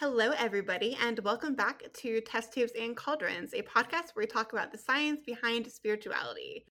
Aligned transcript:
Hello, 0.00 0.30
everybody, 0.38 0.96
and 0.98 1.18
welcome 1.18 1.54
back 1.54 1.82
to 1.92 2.22
Test 2.22 2.54
Tubes 2.54 2.72
and 2.72 2.96
Cauldrons, 2.96 3.52
a 3.52 3.60
podcast 3.60 4.14
where 4.14 4.22
we 4.22 4.26
talk 4.26 4.54
about 4.54 4.72
the 4.72 4.78
science 4.78 5.20
behind 5.26 5.70
spirituality. 5.70 6.64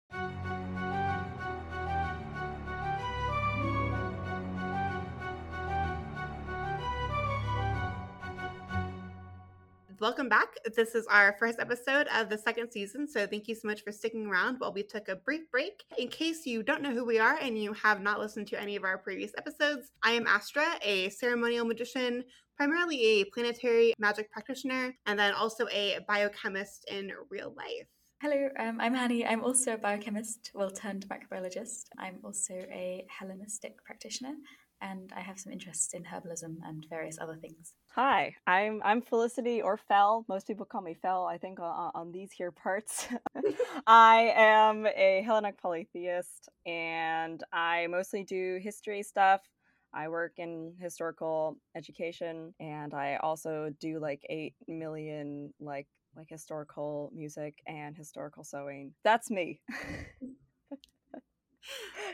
Welcome 10.00 10.30
back. 10.30 10.54
This 10.74 10.94
is 10.94 11.06
our 11.08 11.36
first 11.38 11.58
episode 11.58 12.06
of 12.14 12.30
the 12.30 12.38
second 12.38 12.70
season, 12.70 13.06
so 13.06 13.26
thank 13.26 13.46
you 13.46 13.54
so 13.54 13.68
much 13.68 13.84
for 13.84 13.92
sticking 13.92 14.26
around 14.26 14.56
while 14.56 14.72
we 14.72 14.84
took 14.84 15.08
a 15.08 15.16
brief 15.16 15.50
break. 15.50 15.82
In 15.98 16.08
case 16.08 16.46
you 16.46 16.62
don't 16.62 16.80
know 16.80 16.94
who 16.94 17.04
we 17.04 17.18
are 17.18 17.36
and 17.36 17.60
you 17.60 17.74
have 17.74 18.00
not 18.00 18.20
listened 18.20 18.46
to 18.46 18.60
any 18.60 18.74
of 18.74 18.84
our 18.84 18.96
previous 18.96 19.32
episodes, 19.36 19.90
I 20.02 20.12
am 20.12 20.26
Astra, 20.26 20.78
a 20.80 21.10
ceremonial 21.10 21.66
magician, 21.66 22.24
primarily 22.58 23.00
a 23.20 23.24
planetary 23.32 23.94
magic 23.98 24.30
practitioner, 24.32 24.92
and 25.06 25.16
then 25.16 25.32
also 25.32 25.68
a 25.70 26.00
biochemist 26.08 26.84
in 26.90 27.12
real 27.30 27.54
life. 27.56 27.86
Hello, 28.20 28.48
um, 28.58 28.80
I'm 28.80 28.96
Annie. 28.96 29.24
I'm 29.24 29.44
also 29.44 29.74
a 29.74 29.78
biochemist, 29.78 30.50
well 30.54 30.70
turned 30.70 31.06
microbiologist. 31.08 31.84
I'm 31.96 32.18
also 32.24 32.54
a 32.54 33.06
Hellenistic 33.08 33.76
practitioner 33.84 34.34
and 34.80 35.12
I 35.16 35.20
have 35.20 35.38
some 35.38 35.52
interests 35.52 35.94
in 35.94 36.02
herbalism 36.04 36.56
and 36.64 36.86
various 36.88 37.18
other 37.20 37.36
things. 37.36 37.74
Hi, 37.94 38.34
I'm 38.46 38.80
I'm 38.84 39.02
Felicity 39.02 39.62
or 39.62 39.76
Fel. 39.76 40.24
Most 40.28 40.46
people 40.46 40.66
call 40.66 40.82
me 40.82 40.94
Fel. 40.94 41.26
I 41.26 41.38
think 41.38 41.60
on, 41.60 41.90
on 41.94 42.12
these 42.12 42.32
here 42.32 42.52
parts. 42.52 43.08
I 43.86 44.32
am 44.36 44.86
a 44.86 45.22
Hellenic 45.24 45.60
polytheist, 45.60 46.48
and 46.66 47.42
I 47.52 47.86
mostly 47.88 48.24
do 48.24 48.58
history 48.62 49.02
stuff. 49.02 49.42
I 49.92 50.08
work 50.08 50.32
in 50.36 50.74
historical 50.80 51.56
education, 51.76 52.54
and 52.60 52.92
I 52.94 53.16
also 53.16 53.70
do 53.80 53.98
like 53.98 54.20
eight 54.28 54.54
million 54.66 55.52
like 55.60 55.86
like 56.16 56.28
historical 56.28 57.10
music 57.14 57.54
and 57.66 57.96
historical 57.96 58.44
sewing. 58.44 58.92
That's 59.04 59.30
me. 59.30 59.60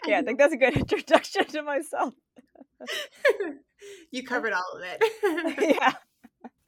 yeah, 0.07 0.19
I 0.19 0.23
think 0.23 0.39
that's 0.39 0.55
a 0.55 0.59
good 0.59 0.77
introduction 0.77 1.47
to 1.47 1.63
myself. 1.63 2.15
you 4.11 4.23
covered 4.25 4.53
all 4.53 4.77
of 4.77 4.83
it. 4.83 5.03
yeah. 5.79 5.93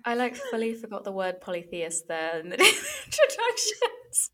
I 0.04 0.14
like 0.14 0.36
fully 0.36 0.74
forgot 0.74 1.02
the 1.02 1.10
word 1.10 1.40
polytheist 1.40 2.06
there 2.06 2.38
in 2.38 2.50
the 2.50 2.56
introduction. 2.56 3.88
So 4.12 4.30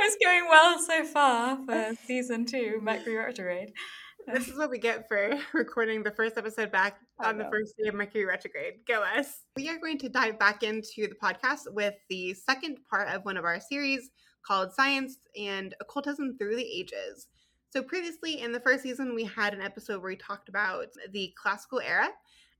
it's 0.00 0.16
going 0.22 0.46
well 0.50 0.78
so 0.80 1.04
far 1.04 1.58
for 1.64 1.94
season 2.06 2.44
two, 2.44 2.80
Mercury 2.82 3.16
retrograde. 3.16 3.72
This 4.32 4.46
is 4.46 4.56
what 4.56 4.70
we 4.70 4.78
get 4.78 5.08
for 5.08 5.36
recording 5.52 6.04
the 6.04 6.10
first 6.12 6.38
episode 6.38 6.70
back 6.70 6.98
on 7.18 7.36
the 7.36 7.48
first 7.50 7.74
day 7.76 7.88
of 7.88 7.94
Mercury 7.94 8.24
retrograde. 8.24 8.74
Go 8.86 9.02
us. 9.02 9.40
We 9.56 9.68
are 9.68 9.78
going 9.78 9.98
to 9.98 10.08
dive 10.08 10.38
back 10.38 10.62
into 10.62 11.08
the 11.08 11.16
podcast 11.20 11.62
with 11.72 11.94
the 12.08 12.34
second 12.34 12.78
part 12.88 13.08
of 13.08 13.24
one 13.24 13.36
of 13.36 13.44
our 13.44 13.58
series 13.58 14.10
called 14.46 14.72
Science 14.72 15.16
and 15.36 15.74
Occultism 15.80 16.36
Through 16.38 16.56
the 16.56 16.62
Ages. 16.62 17.26
So, 17.70 17.82
previously 17.82 18.40
in 18.40 18.52
the 18.52 18.60
first 18.60 18.84
season, 18.84 19.16
we 19.16 19.24
had 19.24 19.52
an 19.52 19.62
episode 19.62 20.00
where 20.00 20.10
we 20.10 20.16
talked 20.16 20.48
about 20.48 20.86
the 21.12 21.32
classical 21.40 21.80
era, 21.80 22.10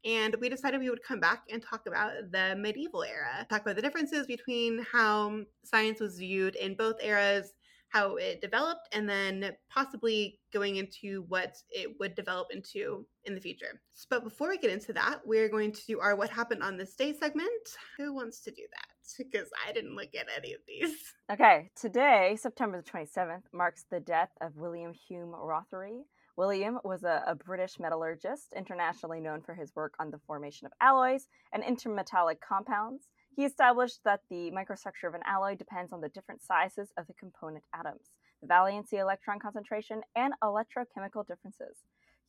and 0.05 0.35
we 0.41 0.49
decided 0.49 0.81
we 0.81 0.91
would 0.91 1.05
come 1.05 1.21
back 1.21 1.45
and 1.53 1.63
talk 1.63 1.83
about 1.87 2.13
the 2.33 2.57
medieval 2.59 3.05
era, 3.05 3.47
talk 3.49 3.63
about 3.63 3.77
the 3.77 3.83
differences 3.83 4.27
between 4.27 4.85
how 4.91 5.43
science 5.65 6.01
was 6.01 6.19
viewed 6.19 6.57
in 6.57 6.75
both 6.75 6.97
eras, 7.01 7.53
how 7.91 8.17
it 8.17 8.41
developed, 8.41 8.89
and 8.93 9.09
then 9.09 9.55
possibly 9.69 10.39
going 10.53 10.77
into 10.77 11.25
what 11.29 11.57
it 11.71 11.99
would 11.99 12.15
develop 12.15 12.49
into 12.53 13.07
in 13.25 13.35
the 13.35 13.41
future. 13.41 13.81
But 14.09 14.25
before 14.25 14.49
we 14.49 14.59
get 14.59 14.71
into 14.71 14.93
that, 14.95 15.21
we're 15.25 15.49
going 15.49 15.73
to 15.73 15.87
do 15.87 16.01
our 16.01 16.17
What 16.17 16.31
Happened 16.31 16.63
on 16.63 16.77
This 16.77 16.95
Day 16.95 17.13
segment. 17.13 17.51
Who 17.99 18.15
wants 18.15 18.41
to 18.43 18.51
do 18.51 18.63
that? 18.73 18.87
Because 19.19 19.51
I 19.67 19.73
didn't 19.73 19.97
look 19.97 20.15
at 20.15 20.27
any 20.37 20.53
of 20.53 20.61
these. 20.67 20.97
Okay, 21.31 21.71
today, 21.77 22.37
September 22.41 22.83
the 22.83 22.91
27th, 22.91 23.43
marks 23.53 23.85
the 23.89 24.01
death 24.01 24.31
of 24.41 24.57
William 24.57 24.93
Hume 24.93 25.33
Rothery. 25.33 26.01
William 26.37 26.81
was 26.83 27.05
a, 27.05 27.23
a, 27.27 27.37
British 27.37 27.79
metallurgist, 27.79 28.53
internationally 28.57 29.21
known 29.21 29.43
for 29.43 29.55
his 29.55 29.77
work 29.77 29.95
on 30.01 30.11
the 30.11 30.19
formation 30.27 30.67
of 30.67 30.73
alloys 30.81 31.29
and 31.53 31.63
intermetallic 31.63 32.41
compounds. 32.41 33.10
He 33.37 33.45
established 33.45 34.01
that 34.05 34.21
the 34.29 34.51
microstructure 34.51 35.09
of 35.09 35.15
an 35.15 35.23
alloy 35.27 35.57
depends 35.57 35.93
on 35.93 36.01
the 36.01 36.09
different 36.09 36.43
sizes 36.43 36.91
of 36.99 37.07
the 37.07 37.15
component 37.15 37.65
atoms, 37.75 38.11
the 38.43 38.49
valency 38.49 38.95
electron 38.95 39.39
concentration, 39.39 40.03
and 40.17 40.35
electrochemical 40.43 41.27
differences. 41.27 41.77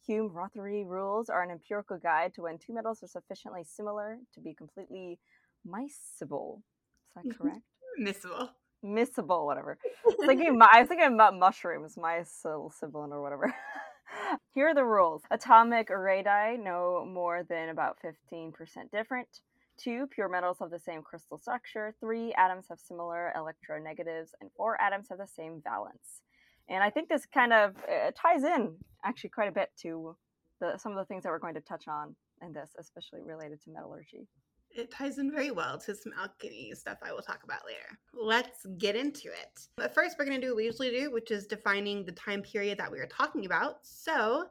Hume 0.05 0.29
Rothery 0.29 0.85
rules 0.85 1.29
are 1.29 1.43
an 1.43 1.51
empirical 1.51 1.97
guide 1.97 2.33
to 2.35 2.41
when 2.41 2.57
two 2.57 2.73
metals 2.73 3.03
are 3.03 3.07
sufficiently 3.07 3.63
similar 3.63 4.17
to 4.33 4.39
be 4.39 4.53
completely 4.53 5.19
miscible. 5.67 6.57
Is 6.57 7.15
that 7.15 7.25
mm-hmm. 7.25 7.43
correct? 7.43 7.61
miscible. 7.99 8.49
Miscible, 8.83 9.45
whatever. 9.45 9.77
I 9.83 10.15
was 10.17 10.27
thinking, 10.27 10.59
I 10.59 10.79
was 10.79 10.87
thinking 10.87 11.13
about 11.13 11.37
mushrooms, 11.37 11.95
mycilcibilin 11.95 13.11
or 13.11 13.21
whatever. 13.21 13.53
Here 14.53 14.69
are 14.69 14.75
the 14.75 14.83
rules. 14.83 15.21
Atomic 15.29 15.89
radii 15.89 16.57
no 16.57 17.05
more 17.05 17.43
than 17.43 17.69
about 17.69 17.97
15% 18.03 18.53
different. 18.91 19.27
Two, 19.77 20.07
pure 20.07 20.29
metals 20.29 20.57
have 20.59 20.69
the 20.69 20.79
same 20.79 21.01
crystal 21.01 21.37
structure. 21.37 21.93
Three, 21.99 22.33
atoms 22.33 22.67
have 22.69 22.79
similar 22.79 23.33
electronegatives. 23.35 24.29
And 24.39 24.51
four, 24.55 24.79
atoms 24.79 25.07
have 25.09 25.17
the 25.17 25.27
same 25.27 25.61
valence. 25.63 26.21
And 26.69 26.83
I 26.83 26.89
think 26.89 27.09
this 27.09 27.25
kind 27.25 27.51
of 27.51 27.75
uh, 27.77 28.11
ties 28.15 28.43
in 28.43 28.75
actually 29.03 29.31
quite 29.31 29.49
a 29.49 29.51
bit 29.51 29.69
to 29.81 30.15
the, 30.59 30.77
some 30.77 30.91
of 30.91 30.97
the 30.97 31.05
things 31.05 31.23
that 31.23 31.29
we're 31.29 31.39
going 31.39 31.55
to 31.55 31.61
touch 31.61 31.87
on 31.87 32.15
in 32.41 32.53
this, 32.53 32.71
especially 32.79 33.21
related 33.23 33.61
to 33.63 33.71
metallurgy. 33.71 34.27
It 34.73 34.89
ties 34.89 35.17
in 35.17 35.31
very 35.31 35.51
well 35.51 35.77
to 35.79 35.93
some 35.93 36.13
alchemy 36.17 36.71
stuff 36.75 36.99
I 37.03 37.11
will 37.11 37.21
talk 37.21 37.43
about 37.43 37.65
later. 37.65 37.99
Let's 38.13 38.65
get 38.77 38.95
into 38.95 39.27
it. 39.27 39.67
But 39.75 39.93
first, 39.93 40.15
we're 40.17 40.25
going 40.25 40.39
to 40.39 40.45
do 40.45 40.51
what 40.51 40.57
we 40.57 40.65
usually 40.65 40.91
do, 40.91 41.11
which 41.11 41.29
is 41.29 41.45
defining 41.45 42.05
the 42.05 42.13
time 42.13 42.41
period 42.41 42.77
that 42.77 42.89
we 42.89 42.99
are 42.99 43.07
talking 43.07 43.45
about. 43.45 43.79
So, 43.83 44.45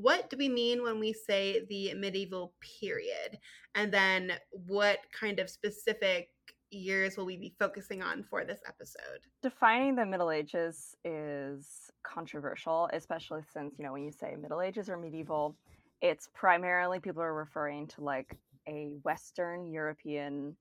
what 0.00 0.30
do 0.30 0.36
we 0.36 0.48
mean 0.48 0.82
when 0.82 1.00
we 1.00 1.12
say 1.12 1.64
the 1.68 1.92
medieval 1.94 2.54
period? 2.80 3.38
And 3.74 3.92
then 3.92 4.32
what 4.50 4.98
kind 5.18 5.40
of 5.40 5.50
specific 5.50 6.28
years 6.70 7.16
will 7.16 7.26
we 7.26 7.36
be 7.36 7.54
focusing 7.58 8.00
on 8.00 8.22
for 8.22 8.44
this 8.44 8.60
episode? 8.66 9.20
Defining 9.42 9.96
the 9.96 10.06
Middle 10.06 10.30
Ages 10.30 10.94
is 11.04 11.90
controversial, 12.04 12.88
especially 12.92 13.42
since, 13.52 13.74
you 13.76 13.84
know, 13.84 13.92
when 13.92 14.04
you 14.04 14.12
say 14.12 14.36
Middle 14.40 14.62
Ages 14.62 14.88
or 14.88 14.96
medieval, 14.96 15.56
it's 16.00 16.28
primarily 16.32 17.00
people 17.00 17.22
are 17.22 17.34
referring 17.34 17.88
to 17.88 18.04
like 18.04 18.36
a 18.68 18.92
Western 19.02 19.66
European 19.66 20.56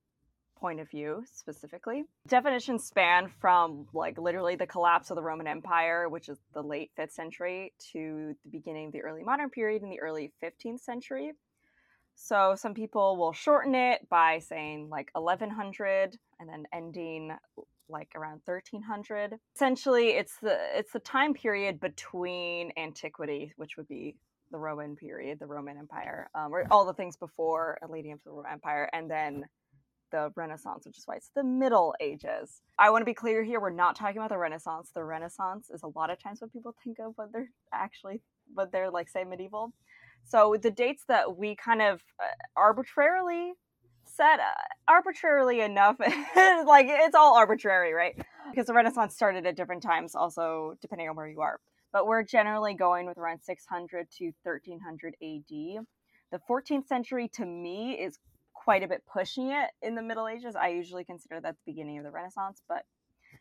point 0.59 0.79
of 0.79 0.89
view 0.89 1.23
specifically. 1.31 2.03
Definitions 2.27 2.85
span 2.85 3.27
from 3.39 3.87
like 3.93 4.17
literally 4.17 4.55
the 4.55 4.67
collapse 4.67 5.09
of 5.09 5.15
the 5.15 5.23
Roman 5.23 5.47
Empire, 5.47 6.09
which 6.09 6.29
is 6.29 6.37
the 6.53 6.61
late 6.61 6.91
5th 6.97 7.11
century, 7.11 7.73
to 7.93 8.35
the 8.43 8.51
beginning 8.51 8.87
of 8.87 8.93
the 8.93 9.01
early 9.01 9.23
modern 9.23 9.49
period 9.49 9.83
in 9.83 9.89
the 9.89 9.99
early 9.99 10.31
15th 10.43 10.79
century. 10.79 11.31
So 12.15 12.55
some 12.57 12.73
people 12.73 13.15
will 13.15 13.33
shorten 13.33 13.75
it 13.75 14.07
by 14.09 14.39
saying 14.39 14.89
like 14.89 15.09
1100 15.13 16.17
and 16.39 16.49
then 16.49 16.65
ending 16.73 17.31
like 17.89 18.09
around 18.15 18.41
1300. 18.45 19.35
Essentially, 19.55 20.09
it's 20.09 20.37
the 20.41 20.57
it's 20.77 20.91
the 20.91 20.99
time 20.99 21.33
period 21.33 21.79
between 21.79 22.71
antiquity, 22.75 23.53
which 23.55 23.77
would 23.77 23.87
be 23.87 24.15
the 24.51 24.57
Roman 24.57 24.95
period, 24.95 25.39
the 25.39 25.45
Roman 25.45 25.77
Empire, 25.77 26.29
um, 26.33 26.53
or 26.53 26.65
all 26.71 26.85
the 26.85 26.93
things 26.93 27.17
before 27.17 27.77
leading 27.89 28.13
up 28.13 28.19
the 28.23 28.31
Roman 28.31 28.51
Empire, 28.53 28.89
and 28.93 29.09
then 29.09 29.45
the 30.11 30.31
Renaissance, 30.35 30.85
which 30.85 30.97
is 30.97 31.03
why 31.05 31.15
it's 31.15 31.31
the 31.35 31.43
Middle 31.43 31.93
Ages. 31.99 32.61
I 32.79 32.89
want 32.89 33.01
to 33.01 33.05
be 33.05 33.13
clear 33.13 33.43
here, 33.43 33.59
we're 33.59 33.69
not 33.69 33.95
talking 33.95 34.17
about 34.17 34.29
the 34.29 34.37
Renaissance. 34.37 34.91
The 34.93 35.03
Renaissance 35.03 35.69
is 35.69 35.83
a 35.83 35.87
lot 35.87 36.09
of 36.09 36.19
times 36.21 36.41
what 36.41 36.53
people 36.53 36.75
think 36.83 36.99
of 36.99 37.13
when 37.15 37.29
they're 37.31 37.49
actually, 37.73 38.21
when 38.53 38.67
they're 38.71 38.91
like, 38.91 39.09
say, 39.09 39.23
medieval. 39.23 39.73
So 40.25 40.55
the 40.61 40.71
dates 40.71 41.03
that 41.07 41.37
we 41.37 41.55
kind 41.55 41.81
of 41.81 42.01
uh, 42.19 42.25
arbitrarily 42.55 43.53
set, 44.05 44.39
uh, 44.39 44.43
arbitrarily 44.87 45.61
enough, 45.61 45.97
like 45.99 46.87
it's 46.89 47.15
all 47.15 47.35
arbitrary, 47.35 47.93
right? 47.93 48.15
Because 48.49 48.67
the 48.67 48.73
Renaissance 48.73 49.13
started 49.13 49.45
at 49.45 49.55
different 49.55 49.83
times, 49.83 50.15
also 50.15 50.75
depending 50.81 51.09
on 51.09 51.15
where 51.15 51.27
you 51.27 51.41
are. 51.41 51.59
But 51.93 52.07
we're 52.07 52.23
generally 52.23 52.73
going 52.73 53.05
with 53.05 53.17
around 53.17 53.41
600 53.41 54.07
to 54.17 54.31
1300 54.43 55.15
AD. 55.21 55.85
The 56.29 56.39
14th 56.49 56.87
century 56.87 57.29
to 57.35 57.45
me 57.45 57.93
is 57.93 58.19
quite 58.67 58.83
a 58.83 58.87
bit 58.89 59.01
pushing 59.07 59.51
it 59.51 59.69
in 59.81 59.95
the 59.95 60.01
Middle 60.01 60.27
Ages. 60.27 60.53
I 60.53 60.67
usually 60.67 61.05
consider 61.05 61.39
that 61.39 61.55
the 61.55 61.71
beginning 61.71 61.99
of 61.99 62.03
the 62.03 62.11
Renaissance, 62.11 62.61
but 62.67 62.83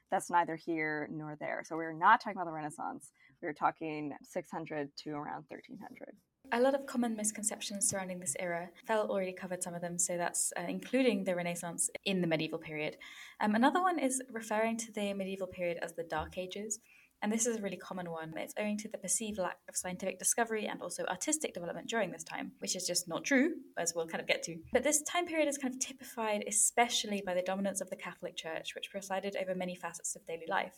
that's 0.08 0.31
neither 0.31 0.55
here 0.55 1.08
nor 1.11 1.37
there. 1.40 1.64
So 1.67 1.75
we're 1.75 1.93
not 1.93 2.20
talking 2.20 2.37
about 2.37 2.46
the 2.46 2.52
Renaissance. 2.52 3.11
We're 3.43 3.52
talking 3.52 4.12
600 4.23 4.88
to 4.99 5.11
around 5.11 5.46
1300. 5.49 6.14
A 6.52 6.61
lot 6.61 6.76
of 6.76 6.87
common 6.87 7.17
misconceptions 7.17 7.88
surrounding 7.88 8.20
this 8.20 8.37
era. 8.38 8.69
Fel 8.87 9.11
already 9.11 9.32
covered 9.32 9.64
some 9.64 9.75
of 9.75 9.81
them, 9.81 9.99
so 9.99 10.17
that's 10.17 10.52
uh, 10.56 10.62
including 10.69 11.25
the 11.25 11.34
Renaissance 11.34 11.90
in 12.05 12.20
the 12.20 12.28
medieval 12.28 12.61
period. 12.61 12.96
Um, 13.40 13.56
another 13.56 13.82
one 13.82 13.99
is 13.99 14.23
referring 14.31 14.76
to 14.76 14.93
the 14.93 15.12
medieval 15.12 15.49
period 15.49 15.78
as 15.82 15.94
the 15.94 16.05
Dark 16.05 16.38
Ages. 16.38 16.78
And 17.23 17.33
this 17.33 17.47
is 17.47 17.57
a 17.57 17.63
really 17.63 17.77
common 17.79 18.11
one. 18.11 18.35
It's 18.37 18.55
owing 18.59 18.77
to 18.79 18.89
the 18.89 18.99
perceived 18.99 19.39
lack 19.39 19.59
of 19.69 19.77
scientific 19.77 20.19
discovery 20.19 20.67
and 20.67 20.83
also 20.83 21.05
artistic 21.07 21.55
development 21.55 21.89
during 21.89 22.11
this 22.11 22.23
time, 22.23 22.53
which 22.59 22.77
is 22.77 22.87
just 22.87 23.09
not 23.09 23.25
true, 23.25 23.55
as 23.79 23.95
we'll 23.95 24.07
kind 24.07 24.21
of 24.21 24.27
get 24.27 24.43
to. 24.45 24.59
But 24.73 24.85
this 24.85 25.03
time 25.03 25.27
period 25.27 25.49
is 25.49 25.59
kind 25.59 25.75
of 25.75 25.81
typified 25.81 26.45
especially 26.47 27.23
by 27.25 27.35
the 27.35 27.43
dominance 27.43 27.81
of 27.81 27.91
the 27.91 27.97
Catholic 27.97 28.37
Church, 28.37 28.75
which 28.75 28.91
presided 28.91 29.37
over 29.41 29.55
many 29.55 29.75
facets 29.75 30.15
of 30.15 30.27
daily 30.27 30.47
life. 30.49 30.75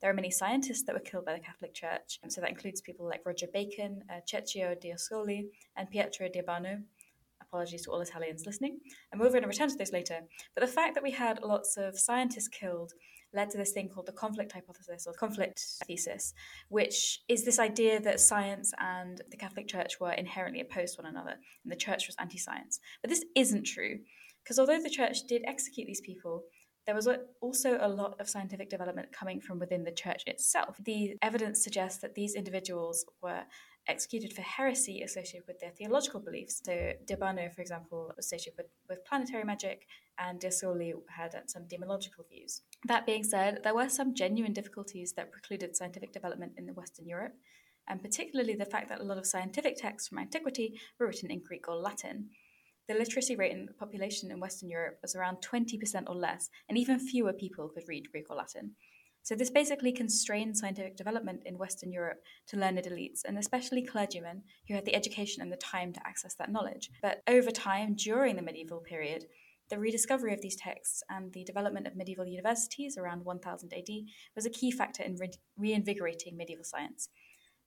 There 0.00 0.10
are 0.10 0.14
many 0.14 0.30
scientists 0.30 0.82
that 0.84 0.94
were 0.94 1.00
killed 1.00 1.24
by 1.24 1.34
the 1.34 1.40
Catholic 1.40 1.74
Church, 1.74 2.18
so 2.28 2.40
that 2.40 2.50
includes 2.50 2.80
people 2.80 3.06
like 3.06 3.24
Roger 3.24 3.46
Bacon, 3.52 4.02
uh, 4.10 4.20
Cecco 4.26 4.78
d'Ascoli, 4.80 5.46
and 5.76 5.88
Pietro 5.90 6.28
d'Urbino. 6.28 6.82
Apologies 7.40 7.82
to 7.84 7.90
all 7.90 8.00
Italians 8.00 8.46
listening, 8.46 8.80
and 9.12 9.20
we're 9.20 9.28
going 9.28 9.42
to 9.42 9.48
return 9.48 9.68
to 9.68 9.76
this 9.76 9.92
later. 9.92 10.20
But 10.54 10.62
the 10.62 10.72
fact 10.72 10.94
that 10.94 11.04
we 11.04 11.12
had 11.12 11.42
lots 11.42 11.76
of 11.76 11.98
scientists 11.98 12.48
killed 12.48 12.92
led 13.34 13.50
to 13.50 13.58
this 13.58 13.72
thing 13.72 13.88
called 13.88 14.06
the 14.06 14.12
conflict 14.12 14.52
hypothesis 14.52 15.06
or 15.06 15.12
conflict 15.12 15.60
thesis, 15.86 16.34
which 16.68 17.20
is 17.28 17.44
this 17.44 17.58
idea 17.58 18.00
that 18.00 18.20
science 18.20 18.72
and 18.78 19.20
the 19.30 19.36
Catholic 19.36 19.68
Church 19.68 20.00
were 20.00 20.12
inherently 20.12 20.60
opposed 20.60 20.96
to 20.96 21.02
one 21.02 21.10
another, 21.10 21.36
and 21.62 21.72
the 21.72 21.76
church 21.76 22.06
was 22.06 22.16
anti 22.18 22.38
science. 22.38 22.80
But 23.02 23.10
this 23.10 23.24
isn't 23.34 23.64
true, 23.64 23.98
because 24.42 24.58
although 24.58 24.80
the 24.80 24.90
church 24.90 25.24
did 25.28 25.42
execute 25.46 25.86
these 25.86 26.00
people, 26.00 26.44
there 26.86 26.94
was 26.94 27.08
also 27.40 27.78
a 27.80 27.88
lot 27.88 28.20
of 28.20 28.28
scientific 28.28 28.68
development 28.68 29.10
coming 29.10 29.40
from 29.40 29.58
within 29.58 29.84
the 29.84 29.92
church 29.92 30.22
itself. 30.26 30.76
The 30.84 31.16
evidence 31.22 31.64
suggests 31.64 32.00
that 32.02 32.14
these 32.14 32.34
individuals 32.34 33.06
were 33.22 33.44
executed 33.88 34.32
for 34.32 34.42
heresy 34.42 35.02
associated 35.02 35.46
with 35.46 35.60
their 35.60 35.70
theological 35.70 36.20
beliefs. 36.20 36.62
So 36.64 36.92
D'Urbino, 37.06 37.50
for 37.54 37.60
example, 37.60 38.12
was 38.16 38.26
associated 38.26 38.56
with, 38.56 38.66
with 38.88 39.04
planetary 39.04 39.44
magic, 39.44 39.86
and 40.18 40.40
De 40.40 40.48
D'Ascoli 40.48 40.92
had 41.08 41.34
some 41.46 41.64
demonological 41.64 42.28
views. 42.28 42.62
That 42.86 43.06
being 43.06 43.24
said, 43.24 43.60
there 43.62 43.74
were 43.74 43.88
some 43.88 44.14
genuine 44.14 44.52
difficulties 44.52 45.12
that 45.14 45.32
precluded 45.32 45.76
scientific 45.76 46.12
development 46.12 46.52
in 46.56 46.66
Western 46.74 47.06
Europe, 47.06 47.34
and 47.88 48.00
particularly 48.00 48.54
the 48.54 48.64
fact 48.64 48.88
that 48.88 49.00
a 49.00 49.04
lot 49.04 49.18
of 49.18 49.26
scientific 49.26 49.76
texts 49.76 50.08
from 50.08 50.18
antiquity 50.18 50.78
were 50.98 51.06
written 51.06 51.30
in 51.30 51.42
Greek 51.42 51.68
or 51.68 51.76
Latin. 51.76 52.30
The 52.88 52.94
literacy 52.94 53.34
rate 53.34 53.52
in 53.52 53.66
the 53.66 53.72
population 53.72 54.30
in 54.30 54.40
Western 54.40 54.68
Europe 54.68 54.98
was 55.02 55.14
around 55.14 55.38
20% 55.38 56.04
or 56.06 56.14
less, 56.14 56.50
and 56.68 56.76
even 56.76 56.98
fewer 56.98 57.32
people 57.32 57.68
could 57.68 57.88
read 57.88 58.10
Greek 58.12 58.26
or 58.30 58.36
Latin. 58.36 58.72
So, 59.24 59.34
this 59.34 59.50
basically 59.50 59.90
constrained 59.90 60.56
scientific 60.56 60.96
development 60.96 61.44
in 61.46 61.56
Western 61.56 61.90
Europe 61.90 62.22
to 62.48 62.58
learned 62.58 62.76
elites, 62.78 63.22
and 63.24 63.38
especially 63.38 63.82
clergymen 63.82 64.42
who 64.68 64.74
had 64.74 64.84
the 64.84 64.94
education 64.94 65.40
and 65.40 65.50
the 65.50 65.56
time 65.56 65.94
to 65.94 66.06
access 66.06 66.34
that 66.34 66.52
knowledge. 66.52 66.90
But 67.00 67.22
over 67.26 67.50
time, 67.50 67.94
during 67.94 68.36
the 68.36 68.42
medieval 68.42 68.80
period, 68.80 69.24
the 69.70 69.78
rediscovery 69.78 70.34
of 70.34 70.42
these 70.42 70.56
texts 70.56 71.02
and 71.08 71.32
the 71.32 71.42
development 71.42 71.86
of 71.86 71.96
medieval 71.96 72.26
universities 72.26 72.98
around 72.98 73.24
1000 73.24 73.72
AD 73.72 73.88
was 74.36 74.44
a 74.44 74.50
key 74.50 74.70
factor 74.70 75.02
in 75.02 75.16
re- 75.16 75.32
reinvigorating 75.56 76.36
medieval 76.36 76.64
science. 76.64 77.08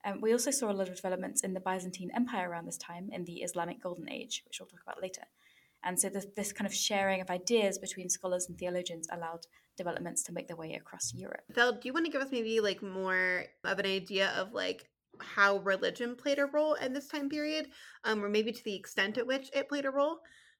Um, 0.04 0.20
we 0.20 0.30
also 0.30 0.52
saw 0.52 0.70
a 0.70 0.78
lot 0.78 0.88
of 0.88 0.94
developments 0.94 1.42
in 1.42 1.54
the 1.54 1.60
Byzantine 1.60 2.12
Empire 2.14 2.48
around 2.48 2.66
this 2.66 2.78
time 2.78 3.08
in 3.10 3.24
the 3.24 3.42
Islamic 3.42 3.82
Golden 3.82 4.08
Age, 4.08 4.44
which 4.46 4.60
we'll 4.60 4.68
talk 4.68 4.82
about 4.86 5.02
later. 5.02 5.22
And 5.82 5.98
so 5.98 6.08
this, 6.08 6.26
this 6.36 6.52
kind 6.52 6.66
of 6.66 6.74
sharing 6.74 7.20
of 7.20 7.30
ideas 7.30 7.78
between 7.78 8.08
scholars 8.08 8.46
and 8.48 8.56
theologians 8.56 9.08
allowed 9.10 9.46
developments 9.78 10.22
to 10.24 10.32
make 10.32 10.48
their 10.48 10.56
way 10.56 10.74
across 10.74 11.14
Europe. 11.14 11.40
Fel, 11.54 11.72
do 11.72 11.80
you 11.84 11.94
want 11.94 12.04
to 12.04 12.12
give 12.12 12.20
us 12.20 12.30
maybe 12.30 12.60
like 12.60 12.82
more 12.82 13.44
of 13.64 13.78
an 13.78 13.86
idea 13.86 14.30
of 14.36 14.52
like 14.52 14.90
how 15.20 15.58
religion 15.58 16.14
played 16.14 16.38
a 16.38 16.46
role 16.46 16.74
in 16.74 16.92
this 16.92 17.08
time 17.08 17.30
period, 17.30 17.68
um, 18.04 18.22
or 18.22 18.28
maybe 18.28 18.52
to 18.52 18.64
the 18.64 18.74
extent 18.74 19.16
at 19.16 19.26
which 19.26 19.50
it 19.54 19.68
played 19.68 19.86
a 19.86 19.90
role? 19.90 20.18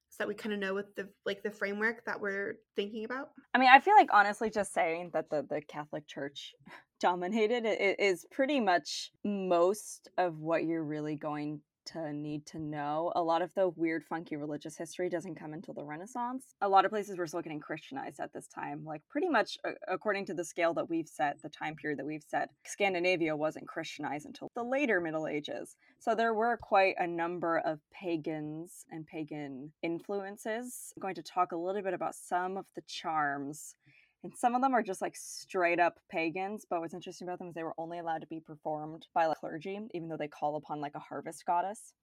so 0.09 0.15
that 0.19 0.27
we 0.27 0.33
kind 0.33 0.53
of 0.53 0.59
know 0.59 0.73
what 0.73 0.95
the 0.95 1.07
like 1.25 1.43
the 1.43 1.51
framework 1.51 2.03
that 2.05 2.19
we're 2.19 2.55
thinking 2.75 3.05
about 3.05 3.29
i 3.53 3.57
mean 3.57 3.69
i 3.71 3.79
feel 3.79 3.95
like 3.95 4.09
honestly 4.11 4.49
just 4.49 4.73
saying 4.73 5.09
that 5.13 5.29
the, 5.29 5.45
the 5.49 5.61
catholic 5.67 6.07
church 6.07 6.53
dominated 6.99 7.65
it 7.65 7.99
is 7.99 8.25
pretty 8.31 8.59
much 8.59 9.11
most 9.23 10.09
of 10.17 10.37
what 10.39 10.65
you're 10.65 10.83
really 10.83 11.15
going 11.15 11.61
to 11.93 12.13
need 12.13 12.45
to 12.47 12.59
know. 12.59 13.11
A 13.15 13.21
lot 13.21 13.41
of 13.41 13.53
the 13.55 13.69
weird, 13.69 14.03
funky 14.03 14.35
religious 14.35 14.77
history 14.77 15.09
doesn't 15.09 15.35
come 15.35 15.53
until 15.53 15.73
the 15.73 15.83
Renaissance. 15.83 16.55
A 16.61 16.69
lot 16.69 16.85
of 16.85 16.91
places 16.91 17.17
were 17.17 17.27
still 17.27 17.41
getting 17.41 17.59
Christianized 17.59 18.19
at 18.19 18.33
this 18.33 18.47
time. 18.47 18.83
Like, 18.85 19.01
pretty 19.09 19.29
much 19.29 19.57
uh, 19.65 19.71
according 19.87 20.25
to 20.27 20.33
the 20.33 20.43
scale 20.43 20.73
that 20.75 20.89
we've 20.89 21.07
set, 21.07 21.41
the 21.41 21.49
time 21.49 21.75
period 21.75 21.99
that 21.99 22.05
we've 22.05 22.25
set, 22.27 22.49
Scandinavia 22.65 23.35
wasn't 23.35 23.67
Christianized 23.67 24.25
until 24.25 24.49
the 24.55 24.63
later 24.63 25.01
Middle 25.01 25.27
Ages. 25.27 25.75
So 25.99 26.15
there 26.15 26.33
were 26.33 26.57
quite 26.57 26.95
a 26.97 27.07
number 27.07 27.59
of 27.59 27.79
pagans 27.91 28.85
and 28.89 29.05
pagan 29.05 29.71
influences. 29.81 30.93
I'm 30.95 31.01
going 31.01 31.15
to 31.15 31.23
talk 31.23 31.51
a 31.51 31.57
little 31.57 31.81
bit 31.81 31.93
about 31.93 32.15
some 32.15 32.57
of 32.57 32.65
the 32.75 32.81
charms 32.87 33.75
and 34.23 34.33
some 34.35 34.55
of 34.55 34.61
them 34.61 34.73
are 34.73 34.83
just 34.83 35.01
like 35.01 35.15
straight 35.15 35.79
up 35.79 35.99
pagans 36.11 36.65
but 36.69 36.81
what's 36.81 36.93
interesting 36.93 37.27
about 37.27 37.39
them 37.39 37.49
is 37.49 37.55
they 37.55 37.63
were 37.63 37.73
only 37.77 37.99
allowed 37.99 38.21
to 38.21 38.27
be 38.27 38.39
performed 38.39 39.07
by 39.13 39.25
like 39.25 39.39
clergy 39.39 39.79
even 39.93 40.09
though 40.09 40.17
they 40.17 40.27
call 40.27 40.55
upon 40.55 40.81
like 40.81 40.95
a 40.95 40.99
harvest 40.99 41.45
goddess 41.45 41.93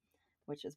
which 0.46 0.64
is 0.64 0.76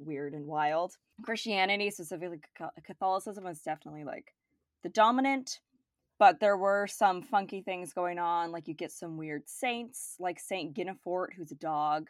weird 0.00 0.34
and 0.34 0.46
wild. 0.46 0.96
Christianity 1.22 1.90
specifically 1.90 2.40
catholicism 2.84 3.44
was 3.44 3.60
definitely 3.60 4.04
like 4.04 4.34
the 4.82 4.88
dominant 4.88 5.60
but 6.18 6.40
there 6.40 6.56
were 6.56 6.86
some 6.86 7.22
funky 7.22 7.60
things 7.60 7.92
going 7.92 8.18
on 8.18 8.52
like 8.52 8.68
you 8.68 8.74
get 8.74 8.92
some 8.92 9.16
weird 9.16 9.48
saints 9.48 10.16
like 10.18 10.38
saint 10.40 10.76
Guinefort 10.76 11.28
who's 11.36 11.52
a 11.52 11.56
dog. 11.56 12.08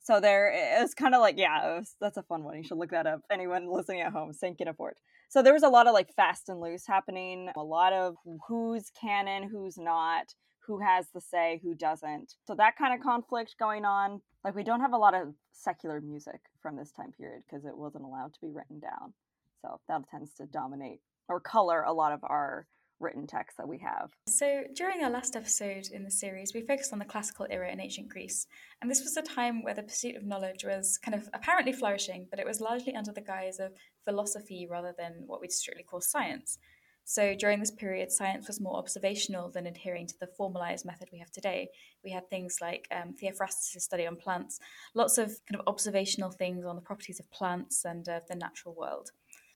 So 0.00 0.20
there 0.20 0.52
it 0.52 0.80
was 0.80 0.94
kind 0.94 1.14
of 1.14 1.20
like 1.20 1.38
yeah 1.38 1.78
was, 1.78 1.96
that's 2.00 2.16
a 2.16 2.22
fun 2.22 2.44
one 2.44 2.56
you 2.56 2.64
should 2.64 2.78
look 2.78 2.90
that 2.90 3.06
up 3.06 3.22
anyone 3.30 3.66
listening 3.70 4.00
at 4.02 4.12
home 4.12 4.32
saint 4.32 4.58
Guinefort 4.58 4.92
so 5.32 5.40
there 5.40 5.54
was 5.54 5.62
a 5.62 5.68
lot 5.68 5.86
of 5.86 5.94
like 5.94 6.14
fast 6.14 6.50
and 6.50 6.60
loose 6.60 6.86
happening, 6.86 7.48
a 7.56 7.62
lot 7.62 7.94
of 7.94 8.16
who's 8.46 8.90
canon, 8.90 9.48
who's 9.48 9.78
not, 9.78 10.34
who 10.66 10.78
has 10.78 11.06
the 11.14 11.22
say, 11.22 11.58
who 11.62 11.74
doesn't. 11.74 12.34
So 12.46 12.54
that 12.56 12.76
kind 12.76 12.92
of 12.92 13.00
conflict 13.00 13.54
going 13.58 13.86
on. 13.86 14.20
Like 14.44 14.54
we 14.54 14.62
don't 14.62 14.82
have 14.82 14.92
a 14.92 14.98
lot 14.98 15.14
of 15.14 15.32
secular 15.50 16.02
music 16.02 16.38
from 16.60 16.76
this 16.76 16.92
time 16.92 17.12
period 17.12 17.44
because 17.48 17.64
it 17.64 17.74
wasn't 17.74 18.04
allowed 18.04 18.34
to 18.34 18.40
be 18.42 18.50
written 18.52 18.78
down. 18.78 19.14
So 19.62 19.80
that 19.88 20.02
tends 20.10 20.34
to 20.34 20.44
dominate 20.44 21.00
or 21.30 21.40
color 21.40 21.82
a 21.84 21.94
lot 21.94 22.12
of 22.12 22.20
our 22.24 22.66
written 23.02 23.26
text 23.26 23.56
that 23.56 23.68
we 23.68 23.78
have. 23.78 24.12
So, 24.28 24.64
during 24.74 25.02
our 25.02 25.10
last 25.10 25.36
episode 25.36 25.88
in 25.92 26.04
the 26.04 26.10
series, 26.10 26.52
we 26.54 26.62
focused 26.62 26.92
on 26.92 26.98
the 26.98 27.04
classical 27.04 27.46
era 27.50 27.70
in 27.70 27.80
ancient 27.80 28.08
Greece. 28.08 28.46
And 28.80 28.90
this 28.90 29.02
was 29.02 29.16
a 29.16 29.22
time 29.22 29.62
where 29.62 29.74
the 29.74 29.82
pursuit 29.82 30.16
of 30.16 30.24
knowledge 30.24 30.64
was 30.64 30.98
kind 30.98 31.14
of 31.14 31.28
apparently 31.34 31.72
flourishing, 31.72 32.26
but 32.30 32.38
it 32.38 32.46
was 32.46 32.60
largely 32.60 32.94
under 32.94 33.12
the 33.12 33.20
guise 33.20 33.58
of 33.58 33.72
philosophy 34.04 34.66
rather 34.70 34.94
than 34.96 35.24
what 35.26 35.40
we'd 35.40 35.52
strictly 35.52 35.84
call 35.84 36.00
science. 36.00 36.58
So, 37.04 37.34
during 37.34 37.58
this 37.58 37.70
period, 37.70 38.12
science 38.12 38.46
was 38.46 38.60
more 38.60 38.76
observational 38.76 39.50
than 39.50 39.66
adhering 39.66 40.06
to 40.06 40.14
the 40.20 40.28
formalized 40.28 40.86
method 40.86 41.08
we 41.12 41.18
have 41.18 41.32
today. 41.32 41.68
We 42.04 42.12
had 42.12 42.30
things 42.30 42.58
like 42.60 42.86
um, 42.92 43.14
Theophrastus' 43.14 43.82
study 43.82 44.06
on 44.06 44.16
plants, 44.16 44.60
lots 44.94 45.18
of 45.18 45.26
kind 45.50 45.60
of 45.60 45.66
observational 45.66 46.30
things 46.30 46.64
on 46.64 46.76
the 46.76 46.82
properties 46.82 47.18
of 47.18 47.30
plants 47.30 47.84
and 47.84 48.08
uh, 48.08 48.20
the 48.28 48.36
natural 48.36 48.74
world. 48.74 49.10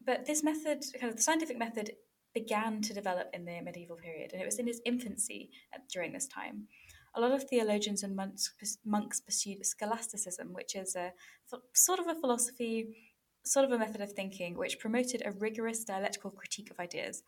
But 0.05 0.27
this 0.27 0.43
method, 0.43 0.85
kind 1.01 1.11
of 1.11 1.17
the 1.17 1.23
scientific 1.23 1.59
method, 1.59 1.93
began 2.41 2.83
to 2.83 2.93
develop 2.93 3.29
in 3.33 3.47
the 3.47 3.63
medieval 3.63 3.97
period, 3.97 4.33
and 4.33 4.43
it 4.43 4.45
was 4.45 4.59
in 4.59 4.69
its 4.69 4.83
infancy 4.85 5.51
uh, 5.75 5.79
during 5.91 6.13
this 6.13 6.29
time. 6.29 6.69
A 7.15 7.21
lot 7.21 7.33
of 7.33 7.45
theologians 7.45 8.03
and 8.03 8.15
monks, 8.15 8.53
monks 8.85 9.21
pursued 9.21 9.65
scholasticism, 9.65 10.53
which 10.53 10.77
is 10.77 10.95
a 10.97 11.13
sort 11.73 11.99
of 11.99 12.09
a 12.09 12.21
philosophy, 12.21 12.77
sort 13.43 13.65
of 13.65 13.73
a 13.73 13.79
method 13.79 14.03
of 14.03 14.13
thinking, 14.13 14.59
which 14.59 14.79
promoted 14.79 15.23
a 15.25 15.33
rigorous 15.33 15.83
dialectical 15.83 16.31
critique 16.31 16.71
of 16.71 16.79
ideas. 16.79 17.23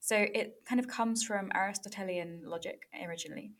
So 0.00 0.16
it 0.16 0.48
kind 0.68 0.80
of 0.80 0.88
comes 0.88 1.22
from 1.22 1.52
Aristotelian 1.54 2.42
logic 2.44 2.88
originally 3.06 3.52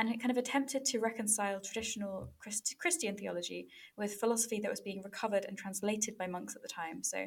and 0.00 0.08
it 0.08 0.18
kind 0.18 0.30
of 0.30 0.38
attempted 0.38 0.82
to 0.86 0.98
reconcile 0.98 1.60
traditional 1.60 2.32
Christ- 2.38 2.74
Christian 2.78 3.18
theology 3.18 3.68
with 3.98 4.14
philosophy 4.14 4.58
that 4.62 4.70
was 4.70 4.80
being 4.80 5.02
recovered 5.02 5.44
and 5.44 5.58
translated 5.58 6.16
by 6.16 6.26
monks 6.26 6.56
at 6.56 6.62
the 6.62 6.68
time. 6.68 7.02
So, 7.02 7.26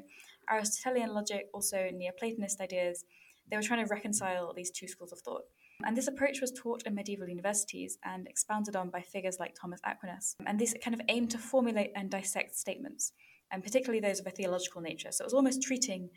Aristotelian 0.50 1.14
logic, 1.14 1.48
also 1.54 1.78
Neoplatonist 1.78 2.62
ideas, 2.62 3.06
they 3.50 3.58
were 3.58 3.64
trying 3.64 3.86
to 3.86 3.94
reconcile 3.94 4.54
these 4.54 4.72
two 4.72 4.88
schools 4.88 5.12
of 5.12 5.20
thought. 5.20 5.44
And 5.86 5.98
this 5.98 6.08
approach 6.08 6.40
was 6.40 6.52
taught 6.52 6.84
in 6.84 6.96
medieval 6.96 7.28
universities 7.28 7.98
and 8.04 8.28
expounded 8.28 8.76
on 8.76 8.90
by 8.90 9.02
figures 9.02 9.38
like 9.40 9.56
Thomas 9.60 9.82
Aquinas. 9.84 10.36
And 10.46 10.60
this 10.60 10.74
kind 10.84 10.94
of 10.94 11.02
aimed 11.10 11.32
to 11.32 11.38
formulate 11.38 11.92
and 11.96 12.10
dissect 12.10 12.56
statements, 12.56 13.12
and 13.52 13.64
particularly 13.64 14.00
those 14.00 14.20
of 14.20 14.28
a 14.28 14.32
theological 14.32 14.82
nature. 14.82 15.12
So 15.12 15.24
it 15.24 15.26
was 15.26 15.34
almost 15.34 15.62
treating 15.62 16.10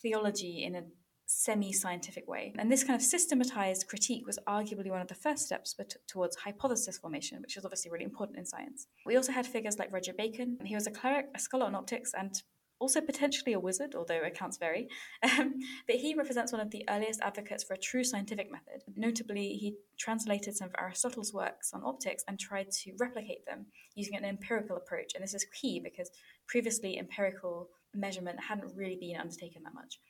theology 0.00 0.64
in 0.64 0.76
a 0.76 0.82
semi 1.26 1.72
scientific 1.72 2.28
way. 2.28 2.52
And 2.58 2.70
this 2.70 2.84
kind 2.84 2.96
of 2.96 3.02
systematized 3.02 3.86
critique 3.86 4.26
was 4.26 4.38
arguably 4.48 4.90
one 4.90 5.00
of 5.00 5.08
the 5.08 5.14
first 5.14 5.46
steps 5.46 5.76
towards 6.08 6.36
hypothesis 6.36 6.98
formation, 6.98 7.40
which 7.40 7.56
is 7.56 7.64
obviously 7.64 7.90
really 7.90 8.04
important 8.04 8.38
in 8.38 8.44
science. 8.44 8.86
We 9.06 9.16
also 9.16 9.32
had 9.32 9.46
figures 9.46 9.78
like 9.78 9.92
Roger 9.92 10.12
Bacon. 10.12 10.58
He 10.64 10.74
was 10.74 10.86
a 10.86 10.90
cleric, 10.90 11.26
a 11.34 11.38
scholar 11.38 11.66
on 11.66 11.74
optics, 11.74 12.12
and 12.18 12.34
also 12.80 13.00
potentially 13.00 13.52
a 13.52 13.60
wizard, 13.60 13.94
although 13.94 14.22
accounts 14.22 14.58
vary. 14.58 14.88
Um, 15.38 15.54
but 15.86 15.96
he 15.96 16.14
represents 16.14 16.50
one 16.50 16.60
of 16.60 16.70
the 16.70 16.84
earliest 16.88 17.20
advocates 17.20 17.62
for 17.62 17.74
a 17.74 17.78
true 17.78 18.02
scientific 18.02 18.50
method. 18.50 18.82
Notably, 18.96 19.52
he 19.52 19.76
translated 19.98 20.56
some 20.56 20.68
of 20.68 20.74
Aristotle's 20.78 21.32
works 21.32 21.72
on 21.72 21.82
optics 21.84 22.24
and 22.26 22.38
tried 22.38 22.70
to 22.82 22.92
replicate 22.98 23.46
them 23.46 23.66
using 23.94 24.16
an 24.16 24.24
empirical 24.24 24.76
approach. 24.76 25.12
And 25.14 25.22
this 25.22 25.34
is 25.34 25.46
key 25.60 25.78
because 25.78 26.10
previously 26.48 26.98
empirical 26.98 27.68
measurement 27.94 28.40
hadn't 28.40 28.74
really 28.74 28.96
been 28.96 29.20
undertaken 29.20 29.62
that 29.64 29.74
much 29.74 30.00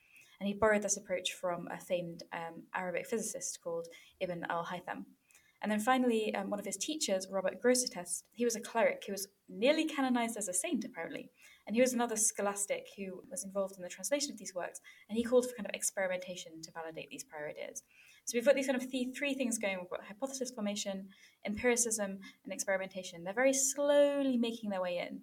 and 0.40 0.48
he 0.48 0.54
borrowed 0.54 0.82
this 0.82 0.96
approach 0.96 1.34
from 1.34 1.68
a 1.70 1.78
famed 1.78 2.22
um, 2.32 2.62
Arabic 2.74 3.06
physicist 3.06 3.60
called 3.62 3.86
Ibn 4.20 4.46
al 4.48 4.64
Haytham. 4.64 5.04
And 5.62 5.70
then 5.70 5.80
finally, 5.80 6.34
um, 6.34 6.48
one 6.48 6.58
of 6.58 6.64
his 6.64 6.78
teachers, 6.78 7.28
Robert 7.30 7.62
Grosseteste, 7.62 8.22
he 8.32 8.46
was 8.46 8.56
a 8.56 8.60
cleric 8.60 9.04
who 9.06 9.12
was 9.12 9.28
nearly 9.50 9.84
canonized 9.84 10.38
as 10.38 10.48
a 10.48 10.54
saint, 10.54 10.86
apparently. 10.86 11.30
And 11.70 11.76
he 11.76 11.82
was 11.82 11.92
another 11.92 12.16
scholastic 12.16 12.88
who 12.96 13.22
was 13.30 13.44
involved 13.44 13.76
in 13.76 13.82
the 13.84 13.88
translation 13.88 14.32
of 14.32 14.38
these 14.38 14.52
works, 14.56 14.80
and 15.08 15.16
he 15.16 15.22
called 15.22 15.48
for 15.48 15.54
kind 15.54 15.68
of 15.68 15.72
experimentation 15.72 16.60
to 16.62 16.72
validate 16.72 17.08
these 17.10 17.22
prior 17.22 17.46
ideas. 17.46 17.84
So 18.24 18.36
we've 18.36 18.44
got 18.44 18.56
these 18.56 18.66
kind 18.66 18.82
of 18.82 18.90
th- 18.90 19.16
three 19.16 19.34
things 19.34 19.56
going. 19.56 19.78
We've 19.78 19.88
got 19.88 20.02
hypothesis 20.02 20.50
formation, 20.50 21.10
empiricism, 21.46 22.18
and 22.42 22.52
experimentation. 22.52 23.22
They're 23.22 23.32
very 23.32 23.52
slowly 23.52 24.36
making 24.36 24.70
their 24.70 24.80
way 24.80 24.98
in. 24.98 25.20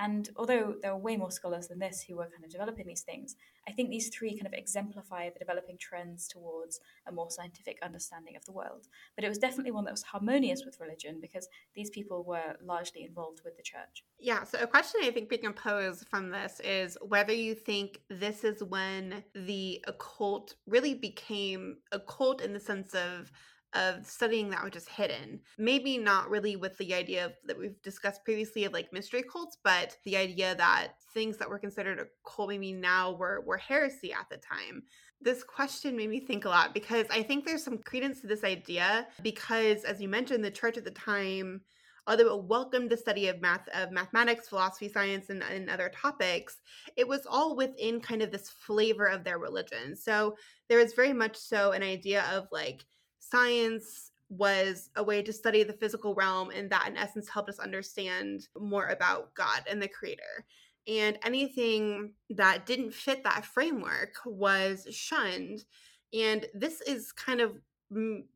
And 0.00 0.30
although 0.34 0.76
there 0.80 0.94
were 0.94 1.00
way 1.00 1.18
more 1.18 1.30
scholars 1.30 1.68
than 1.68 1.78
this 1.78 2.02
who 2.08 2.16
were 2.16 2.24
kind 2.24 2.42
of 2.42 2.50
developing 2.50 2.86
these 2.86 3.02
things, 3.02 3.36
I 3.68 3.72
think 3.72 3.90
these 3.90 4.08
three 4.08 4.30
kind 4.30 4.46
of 4.46 4.54
exemplify 4.54 5.28
the 5.28 5.38
developing 5.38 5.76
trends 5.78 6.26
towards 6.26 6.80
a 7.06 7.12
more 7.12 7.30
scientific 7.30 7.78
understanding 7.82 8.34
of 8.34 8.42
the 8.46 8.52
world. 8.52 8.88
But 9.14 9.24
it 9.24 9.28
was 9.28 9.36
definitely 9.36 9.72
one 9.72 9.84
that 9.84 9.92
was 9.92 10.02
harmonious 10.02 10.64
with 10.64 10.80
religion 10.80 11.18
because 11.20 11.48
these 11.74 11.90
people 11.90 12.24
were 12.24 12.56
largely 12.64 13.04
involved 13.04 13.42
with 13.44 13.58
the 13.58 13.62
church. 13.62 14.02
Yeah, 14.18 14.44
so 14.44 14.58
a 14.62 14.66
question 14.66 15.02
I 15.04 15.10
think 15.10 15.30
we 15.30 15.36
can 15.36 15.52
pose 15.52 16.02
from 16.08 16.30
this 16.30 16.60
is 16.60 16.96
whether 17.02 17.34
you 17.34 17.54
think 17.54 18.00
this 18.08 18.42
is 18.42 18.64
when 18.64 19.22
the 19.34 19.84
occult 19.86 20.54
really 20.66 20.94
became 20.94 21.76
occult 21.92 22.40
in 22.40 22.54
the 22.54 22.60
sense 22.60 22.94
of 22.94 23.30
of 23.74 24.04
studying 24.04 24.50
that 24.50 24.64
which 24.64 24.76
is 24.76 24.88
hidden. 24.88 25.40
Maybe 25.58 25.98
not 25.98 26.30
really 26.30 26.56
with 26.56 26.76
the 26.78 26.94
idea 26.94 27.26
of, 27.26 27.32
that 27.46 27.58
we've 27.58 27.80
discussed 27.82 28.24
previously 28.24 28.64
of 28.64 28.72
like 28.72 28.92
mystery 28.92 29.22
cults, 29.22 29.58
but 29.62 29.96
the 30.04 30.16
idea 30.16 30.54
that 30.56 30.94
things 31.14 31.36
that 31.38 31.48
were 31.48 31.58
considered 31.58 32.00
a 32.00 32.06
cult 32.28 32.48
maybe 32.48 32.72
now 32.72 33.12
were 33.12 33.42
were 33.46 33.56
heresy 33.56 34.12
at 34.12 34.28
the 34.30 34.38
time. 34.38 34.82
This 35.20 35.44
question 35.44 35.96
made 35.96 36.10
me 36.10 36.20
think 36.20 36.44
a 36.44 36.48
lot 36.48 36.74
because 36.74 37.06
I 37.10 37.22
think 37.22 37.44
there's 37.44 37.62
some 37.62 37.78
credence 37.78 38.20
to 38.22 38.26
this 38.26 38.44
idea 38.44 39.06
because 39.22 39.84
as 39.84 40.00
you 40.00 40.08
mentioned, 40.08 40.44
the 40.44 40.50
church 40.50 40.76
at 40.76 40.84
the 40.84 40.90
time 40.90 41.60
although 42.06 42.34
it 42.34 42.44
welcomed 42.44 42.90
the 42.90 42.96
study 42.96 43.28
of 43.28 43.40
math 43.40 43.68
of 43.74 43.92
mathematics 43.92 44.48
philosophy 44.48 44.88
science 44.88 45.28
and, 45.28 45.42
and, 45.42 45.68
other 45.68 45.90
topics 45.94 46.56
it 46.96 47.06
was 47.06 47.26
all 47.26 47.54
within 47.54 48.00
kind 48.00 48.22
of 48.22 48.30
this 48.30 48.48
flavor 48.48 49.04
of 49.04 49.22
their 49.22 49.38
religion 49.38 49.94
so 49.94 50.34
there 50.68 50.78
was 50.78 50.94
very 50.94 51.12
much 51.12 51.36
so 51.36 51.72
an 51.72 51.82
idea 51.82 52.24
of 52.32 52.48
like 52.50 52.84
science 53.30 54.10
was 54.28 54.90
a 54.96 55.02
way 55.02 55.22
to 55.22 55.32
study 55.32 55.62
the 55.64 55.72
physical 55.72 56.14
realm 56.14 56.50
and 56.50 56.70
that 56.70 56.88
in 56.88 56.96
essence 56.96 57.28
helped 57.28 57.48
us 57.48 57.58
understand 57.58 58.46
more 58.58 58.86
about 58.86 59.34
god 59.34 59.62
and 59.68 59.82
the 59.82 59.88
creator. 59.88 60.44
And 60.86 61.18
anything 61.24 62.12
that 62.30 62.64
didn't 62.64 62.94
fit 62.94 63.22
that 63.24 63.44
framework 63.44 64.14
was 64.24 64.86
shunned. 64.90 65.64
And 66.12 66.46
this 66.54 66.80
is 66.82 67.12
kind 67.12 67.40
of 67.40 67.56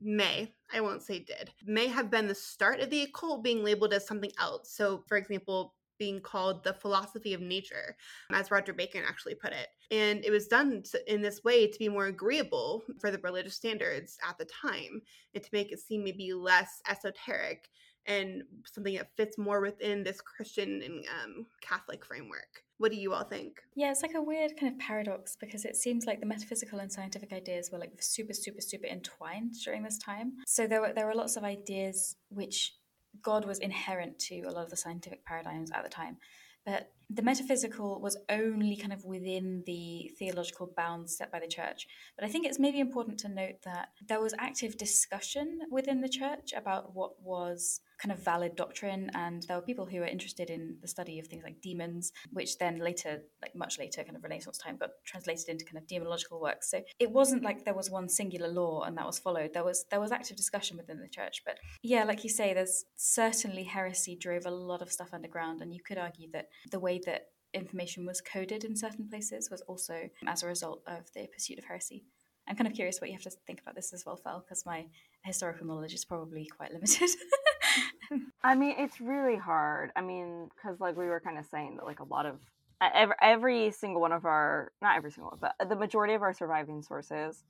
may 0.01 0.53
i 0.73 0.81
won't 0.81 1.01
say 1.03 1.21
did. 1.21 1.49
May 1.65 1.87
have 1.87 2.11
been 2.11 2.27
the 2.27 2.35
start 2.35 2.81
of 2.81 2.91
the 2.91 3.03
occult 3.03 3.45
being 3.45 3.63
labeled 3.63 3.93
as 3.93 4.05
something 4.05 4.33
else. 4.41 4.71
So 4.73 5.05
for 5.07 5.17
example 5.17 5.75
being 5.99 6.21
called 6.21 6.65
the 6.65 6.75
philosophy 6.75 7.35
of 7.35 7.41
nature, 7.41 7.97
as 8.33 8.51
Roger 8.51 8.73
Bacon 8.73 9.03
actually 9.07 9.35
put 9.35 9.53
it. 9.53 9.69
And 9.91 10.25
it 10.25 10.31
was 10.31 10.49
done 10.49 10.83
in 11.07 11.23
this 11.23 11.45
way 11.45 11.67
to 11.67 11.79
be 11.79 11.89
more 11.89 12.07
agreeable 12.07 12.83
for 13.01 13.11
the 13.11 13.19
religious 13.19 13.55
standards 13.55 14.19
at 14.29 14.39
the 14.39 14.47
time 14.47 15.03
and 15.35 15.43
to 15.43 15.51
make 15.53 15.73
it 15.73 15.81
seem 15.81 16.05
maybe 16.05 16.33
less 16.33 16.81
esoteric 16.89 17.69
and 18.07 18.43
something 18.67 18.95
that 18.97 19.17
fits 19.17 19.39
more 19.39 19.61
within 19.61 20.03
this 20.03 20.21
Christian 20.21 20.83
and 20.83 21.05
um, 21.23 21.47
Catholic 21.61 22.05
framework. 22.05 22.63
What 22.79 22.91
do 22.91 22.99
you 22.99 23.15
all 23.15 23.25
think? 23.25 23.63
Yeah, 23.77 23.91
it's 23.91 24.03
like 24.03 24.15
a 24.15 24.23
weird 24.23 24.53
kind 24.59 24.73
of 24.73 24.79
paradox 24.79 25.37
because 25.37 25.65
it 25.65 25.77
seems 25.77 26.07
like 26.07 26.21
the 26.21 26.27
metaphysical 26.27 26.81
and 26.81 26.93
scientific 26.93 27.33
ideas 27.33 27.71
were 27.73 27.79
like 27.79 27.93
super, 28.01 28.35
super, 28.35 28.61
super 28.61 28.87
entwined 28.87 29.55
during 29.65 29.83
this 29.83 29.99
time. 29.99 30.35
So 30.47 30.67
there 30.67 30.81
were 30.81 30.93
there 30.93 31.07
were 31.07 31.15
lots 31.15 31.37
of 31.37 31.45
ideas 31.45 32.17
which 32.29 32.75
God 33.23 33.45
was 33.45 33.59
inherent 33.59 34.19
to 34.21 34.43
a 34.43 34.51
lot 34.51 34.65
of 34.65 34.71
the 34.71 34.77
scientific 34.77 35.25
paradigms 35.25 35.71
at 35.71 35.83
the 35.83 35.91
time. 35.91 36.19
But 36.65 36.91
the 37.11 37.23
metaphysical 37.23 38.01
was 38.01 38.17
only 38.29 38.77
kind 38.77 38.93
of 38.93 39.05
within 39.05 39.63
the 39.67 40.11
theological 40.19 40.73
bounds 40.77 41.17
set 41.17 41.31
by 41.31 41.41
the 41.41 41.47
church. 41.47 41.87
But 42.17 42.25
I 42.25 42.29
think 42.29 42.47
it's 42.47 42.59
maybe 42.59 42.81
important 42.81 43.19
to 43.21 43.29
note 43.29 43.63
that 43.65 43.89
there 44.09 44.21
was 44.21 44.35
active 44.39 44.77
discussion 44.77 45.61
within 45.71 46.01
the 46.01 46.09
church 46.09 46.53
about 46.57 46.95
what 46.95 47.21
was 47.23 47.81
kind 47.99 48.13
of 48.13 48.25
valid 48.25 48.57
doctrine, 48.57 49.11
and 49.15 49.43
there 49.45 49.57
were 49.57 49.63
people 49.63 49.87
who 49.87 50.01
were 50.01 50.07
interested 50.07 50.51
in 50.51 50.77
the 50.83 50.89
study 50.89 51.19
of 51.19 51.27
things 51.27 51.45
like 51.45 51.61
demons, 51.61 52.13
which 52.33 52.59
then 52.59 52.79
later, 52.79 53.23
like 53.41 53.55
much 53.55 53.79
later, 53.79 54.03
kind 54.03 54.17
of 54.17 54.23
Renaissance 54.23 54.59
time, 54.59 54.77
got 54.77 54.91
translated 55.07 55.49
into 55.49 55.65
kind 55.65 55.79
of 55.79 55.87
demonological 55.87 56.41
works. 56.41 56.71
So 56.71 56.83
it 56.99 57.11
wasn't 57.11 57.43
like 57.43 57.65
there 57.65 57.75
was 57.75 57.91
one 57.91 58.09
singular 58.09 58.49
law 58.49 58.83
and 58.83 58.97
that 58.97 59.07
was 59.07 59.19
followed. 59.19 59.53
There 59.55 59.65
was 59.65 59.85
there 59.91 60.01
was 60.01 60.13
active 60.13 60.37
discussion 60.37 60.77
within 60.77 61.01
the 61.01 61.09
church. 61.09 61.43
But 61.45 61.59
yeah, 61.83 62.05
like 62.05 62.25
you 62.25 62.31
say, 62.31 62.53
there's 62.53 62.85
certainly 62.97 63.65
heresy 63.65 64.17
drove 64.17 64.47
a 64.47 64.51
lot 64.51 64.83
of 64.83 64.93
stuff 64.93 65.11
underground, 65.13 65.61
and 65.61 65.73
you 65.73 65.81
could 65.83 65.99
argue 65.99 66.31
that 66.33 66.49
the 66.71 66.81
way 66.81 66.94
that 67.07 67.29
information 67.53 68.05
was 68.05 68.21
coded 68.21 68.65
in 68.65 68.77
certain 68.77 69.09
places 69.09 69.51
was 69.51 69.61
also 69.63 70.09
as 70.27 70.43
a 70.43 70.47
result 70.47 70.83
of 70.87 71.11
the 71.15 71.27
pursuit 71.33 71.59
of 71.59 71.65
heresy. 71.65 72.05
I'm 72.47 72.57
kind 72.57 72.69
of 72.69 72.75
curious 72.75 73.01
what 73.01 73.09
you 73.09 73.15
have 73.15 73.23
to 73.23 73.31
think 73.47 73.61
about 73.63 73.75
this 73.75 73.95
as 73.95 74.05
well, 74.05 74.17
Fel, 74.17 74.45
because 74.47 74.67
my 74.67 74.87
historical 75.25 75.67
knowledge 75.67 75.95
is 75.95 76.05
probably 76.05 76.47
quite 76.47 76.73
limited. 76.73 77.09
I 78.45 78.55
mean, 78.55 78.75
it's 78.79 79.01
really 79.01 79.37
hard. 79.37 79.91
I 79.97 80.03
mean, 80.03 80.51
because 80.55 80.79
like 80.81 80.97
we 80.97 81.07
were 81.07 81.21
kind 81.21 81.39
of 81.39 81.47
saying 81.47 81.77
that 81.77 81.87
like 81.87 82.01
a 82.01 82.05
lot 82.05 82.27
of 82.27 82.41
every, 82.83 83.15
every 83.23 83.71
single 83.71 84.01
one 84.01 84.13
of 84.13 84.27
our 84.27 84.73
not 84.83 84.97
every 84.97 85.11
single 85.11 85.31
one, 85.31 85.39
but 85.41 85.69
the 85.69 85.77
majority 85.77 86.15
of 86.15 86.23
our 86.23 86.35
surviving 86.35 86.83
sources 86.83 87.45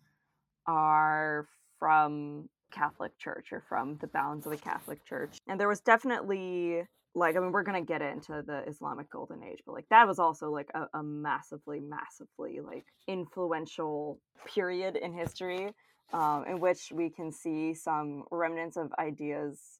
are 0.67 1.49
from 1.79 2.49
Catholic 2.71 3.19
Church 3.19 3.49
or 3.53 3.63
from 3.69 3.97
the 4.01 4.07
bounds 4.07 4.47
of 4.47 4.53
the 4.53 4.59
Catholic 4.59 5.05
Church, 5.05 5.39
and 5.49 5.59
there 5.59 5.69
was 5.69 5.81
definitely 5.81 6.85
like 7.15 7.37
I 7.37 7.41
mean 7.41 7.53
we're 7.53 7.63
gonna 7.63 7.83
get 7.83 8.03
into 8.03 8.43
the 8.47 8.65
Islamic 8.69 9.11
Golden 9.11 9.43
Age, 9.43 9.61
but 9.65 9.73
like 9.73 9.89
that 9.91 10.07
was 10.07 10.19
also 10.19 10.51
like 10.51 10.71
a, 10.75 10.87
a 10.99 11.03
massively, 11.03 11.81
massively 11.81 12.61
like 12.61 12.87
influential 13.07 14.21
period 14.53 14.97
in 14.97 15.13
history, 15.13 15.73
um, 16.13 16.45
in 16.47 16.61
which 16.61 16.93
we 16.93 17.11
can 17.11 17.33
see 17.33 17.75
some 17.75 18.25
remnants 18.31 18.77
of 18.77 18.93
ideas 18.99 19.79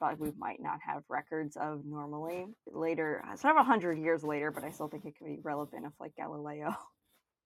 that 0.00 0.18
we 0.18 0.30
might 0.36 0.60
not 0.60 0.78
have 0.86 1.02
records 1.08 1.56
of 1.56 1.84
normally 1.84 2.46
later, 2.66 3.24
several 3.36 3.64
hundred 3.64 3.98
years 3.98 4.22
later, 4.22 4.50
but 4.50 4.64
I 4.64 4.70
still 4.70 4.88
think 4.88 5.04
it 5.04 5.16
can 5.16 5.26
be 5.26 5.38
relevant 5.42 5.86
if 5.86 5.92
like 5.98 6.14
Galileo. 6.16 6.74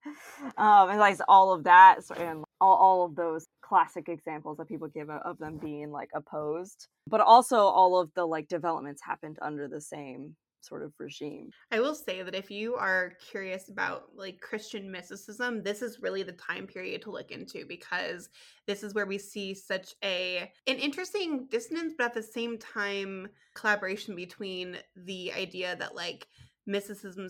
um, 0.56 0.90
and 0.90 0.98
like 0.98 1.18
all 1.28 1.52
of 1.52 1.64
that 1.64 2.00
and 2.16 2.44
all, 2.60 2.76
all 2.76 3.04
of 3.04 3.14
those 3.14 3.46
classic 3.62 4.08
examples 4.08 4.56
that 4.56 4.68
people 4.68 4.88
give 4.88 5.10
of 5.10 5.38
them 5.38 5.58
being 5.58 5.90
like 5.90 6.10
opposed 6.14 6.88
but 7.06 7.20
also 7.20 7.58
all 7.58 7.98
of 7.98 8.10
the 8.14 8.24
like 8.24 8.48
developments 8.48 9.02
happened 9.02 9.38
under 9.42 9.68
the 9.68 9.80
same 9.80 10.34
sort 10.60 10.82
of 10.82 10.92
regime. 10.98 11.50
I 11.70 11.80
will 11.80 11.94
say 11.94 12.22
that 12.22 12.34
if 12.34 12.50
you 12.50 12.74
are 12.74 13.12
curious 13.30 13.68
about 13.68 14.04
like 14.16 14.40
Christian 14.40 14.90
mysticism, 14.90 15.62
this 15.62 15.82
is 15.82 16.00
really 16.00 16.22
the 16.22 16.32
time 16.32 16.66
period 16.66 17.02
to 17.02 17.10
look 17.10 17.30
into 17.30 17.64
because 17.66 18.28
this 18.66 18.82
is 18.82 18.94
where 18.94 19.06
we 19.06 19.18
see 19.18 19.54
such 19.54 19.94
a 20.04 20.50
an 20.66 20.76
interesting 20.76 21.46
dissonance 21.50 21.94
but 21.96 22.06
at 22.06 22.14
the 22.14 22.22
same 22.22 22.58
time 22.58 23.28
collaboration 23.54 24.14
between 24.14 24.76
the 24.96 25.32
idea 25.32 25.76
that 25.76 25.94
like 25.94 26.26
mysticism 26.68 27.28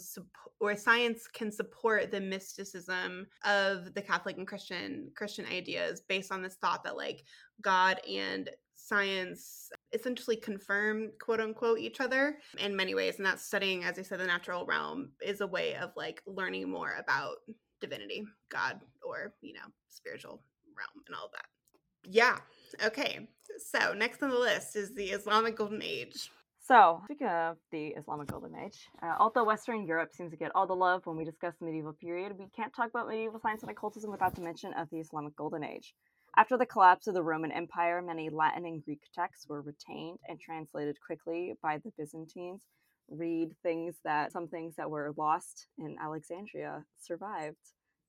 or 0.61 0.77
science 0.77 1.27
can 1.27 1.51
support 1.51 2.11
the 2.11 2.21
mysticism 2.21 3.27
of 3.45 3.95
the 3.95 4.03
Catholic 4.03 4.37
and 4.37 4.47
Christian 4.47 5.11
Christian 5.17 5.47
ideas 5.47 6.03
based 6.09 6.31
on 6.31 6.43
this 6.43 6.57
thought 6.57 6.85
that 6.85 6.97
like 6.97 7.25
God 7.63 8.01
and 8.09 8.51
science 8.75 9.71
essentially 9.93 10.37
confirm 10.37 11.11
quote 11.21 11.41
unquote 11.41 11.79
each 11.79 12.01
other 12.01 12.39
in 12.59 12.77
many 12.77 12.95
ways 12.95 13.17
and 13.17 13.27
that's 13.27 13.45
studying 13.45 13.83
as 13.83 13.99
i 13.99 14.03
said 14.03 14.21
the 14.21 14.25
natural 14.25 14.65
realm 14.67 15.11
is 15.21 15.41
a 15.41 15.47
way 15.47 15.75
of 15.75 15.91
like 15.97 16.23
learning 16.27 16.71
more 16.71 16.95
about 16.97 17.39
divinity 17.81 18.25
god 18.51 18.81
or 19.03 19.35
you 19.43 19.53
know 19.53 19.67
spiritual 19.89 20.41
realm 20.79 21.05
and 21.07 21.17
all 21.17 21.27
of 21.27 21.33
that. 21.33 21.47
Yeah. 22.05 22.39
Okay. 22.85 23.29
So 23.59 23.93
next 23.93 24.23
on 24.23 24.31
the 24.31 24.39
list 24.39 24.77
is 24.77 24.95
the 24.95 25.07
islamic 25.07 25.57
golden 25.57 25.83
age 25.83 26.31
so, 26.69 27.01
speaking 27.05 27.29
of 27.29 27.57
the 27.73 27.95
Islamic 27.97 28.29
Golden 28.29 28.55
Age, 28.55 28.79
uh, 29.03 29.15
although 29.19 29.45
Western 29.45 29.87
Europe 29.87 30.11
seems 30.13 30.33
to 30.33 30.37
get 30.37 30.53
all 30.55 30.67
the 30.67 30.77
love 30.77 31.07
when 31.07 31.17
we 31.17 31.25
discuss 31.25 31.55
the 31.59 31.65
medieval 31.65 31.95
period, 31.95 32.39
we 32.39 32.45
can't 32.55 32.75
talk 32.75 32.91
about 32.91 33.09
medieval 33.09 33.41
science 33.41 33.63
and 33.63 33.71
occultism 33.71 34.11
without 34.11 34.35
the 34.35 34.43
mention 34.43 34.75
of 34.75 34.87
the 34.91 34.99
Islamic 34.99 35.35
Golden 35.35 35.65
Age. 35.65 35.95
After 36.37 36.59
the 36.59 36.67
collapse 36.67 37.07
of 37.07 37.15
the 37.15 37.23
Roman 37.23 37.53
Empire, 37.53 38.03
many 38.03 38.29
Latin 38.29 38.67
and 38.67 38.85
Greek 38.85 39.01
texts 39.15 39.49
were 39.49 39.63
retained 39.63 40.19
and 40.29 40.39
translated 40.39 40.99
quickly 41.01 41.55
by 41.63 41.79
the 41.79 41.91
Byzantines. 41.97 42.67
Read 43.09 43.49
things 43.63 43.95
that 44.05 44.33
some 44.33 44.49
things 44.49 44.77
that 44.77 44.91
were 44.91 45.15
lost 45.17 45.69
in 45.79 45.97
Alexandria 45.99 46.85
survived 47.01 47.57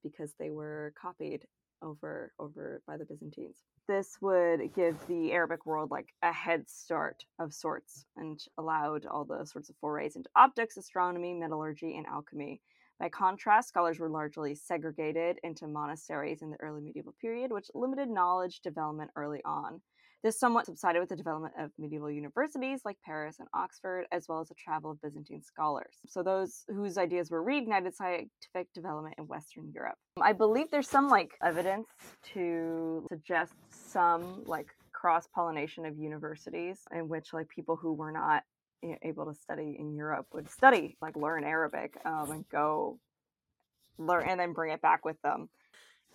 because 0.04 0.34
they 0.38 0.50
were 0.50 0.92
copied 1.02 1.46
over 1.82 2.34
over 2.38 2.82
by 2.86 2.98
the 2.98 3.06
Byzantines 3.06 3.64
this 3.90 4.20
would 4.22 4.72
give 4.76 4.96
the 5.08 5.32
Arabic 5.32 5.66
world 5.66 5.90
like 5.90 6.14
a 6.22 6.32
head 6.32 6.70
start 6.70 7.26
of 7.40 7.52
sorts 7.52 8.06
and 8.18 8.40
allowed 8.60 9.08
all 9.08 9.26
the 9.26 9.44
sorts 9.44 9.72
of 9.72 9.76
forays 9.78 10.16
into 10.16 10.30
optics, 10.36 10.78
astronomy, 10.78 11.34
metallurgy, 11.34 11.98
and 11.98 12.06
alchemy. 12.06 12.62
By 13.00 13.10
contrast, 13.10 13.70
scholars 13.70 13.98
were 13.98 14.08
largely 14.08 14.54
segregated 14.54 15.40
into 15.44 15.66
monasteries 15.66 16.44
in 16.44 16.52
the 16.52 16.60
early 16.62 16.82
medieval 16.82 17.16
period, 17.20 17.52
which 17.52 17.72
limited 17.74 18.10
knowledge 18.10 18.62
development 18.62 19.10
early 19.16 19.42
on. 19.44 19.82
This 20.24 20.40
somewhat 20.40 20.66
subsided 20.66 21.00
with 21.00 21.10
the 21.10 21.16
development 21.16 21.54
of 21.58 21.72
medieval 21.78 22.12
universities 22.12 22.82
like 22.84 22.98
Paris 23.06 23.38
and 23.40 23.48
Oxford, 23.54 24.06
as 24.12 24.28
well 24.28 24.42
as 24.42 24.50
the 24.50 24.56
travel 24.56 24.92
of 24.92 25.02
Byzantine 25.02 25.42
scholars. 25.42 25.96
So, 26.08 26.24
those 26.24 26.66
whose 26.68 26.98
ideas 26.98 27.32
were 27.32 27.44
reignited 27.44 27.94
scientific 27.94 28.74
development 28.74 29.16
in 29.18 29.28
Western 29.28 29.72
Europe. 29.74 29.98
I 30.22 30.34
believe 30.34 30.72
there's 30.72 30.90
some 30.90 31.08
like 31.08 31.32
evidence 31.42 31.88
to 32.34 33.06
suggest 33.10 33.54
some 33.70 34.44
like 34.46 34.68
cross 34.92 35.28
pollination 35.34 35.86
of 35.86 35.98
universities 35.98 36.80
in 36.94 37.08
which 37.08 37.32
like 37.32 37.48
people 37.48 37.78
who 37.78 37.94
were 37.94 38.12
not 38.12 38.44
able 39.04 39.26
to 39.26 39.34
study 39.34 39.76
in 39.80 39.96
Europe 39.96 40.28
would 40.34 40.50
study, 40.50 40.98
like 41.02 41.16
learn 41.16 41.44
Arabic 41.44 41.98
um, 42.06 42.32
and 42.32 42.50
go 42.50 43.00
learn 43.98 44.28
and 44.28 44.40
then 44.40 44.54
bring 44.54 44.72
it 44.72 44.82
back 44.82 45.06
with 45.06 45.22
them. 45.22 45.50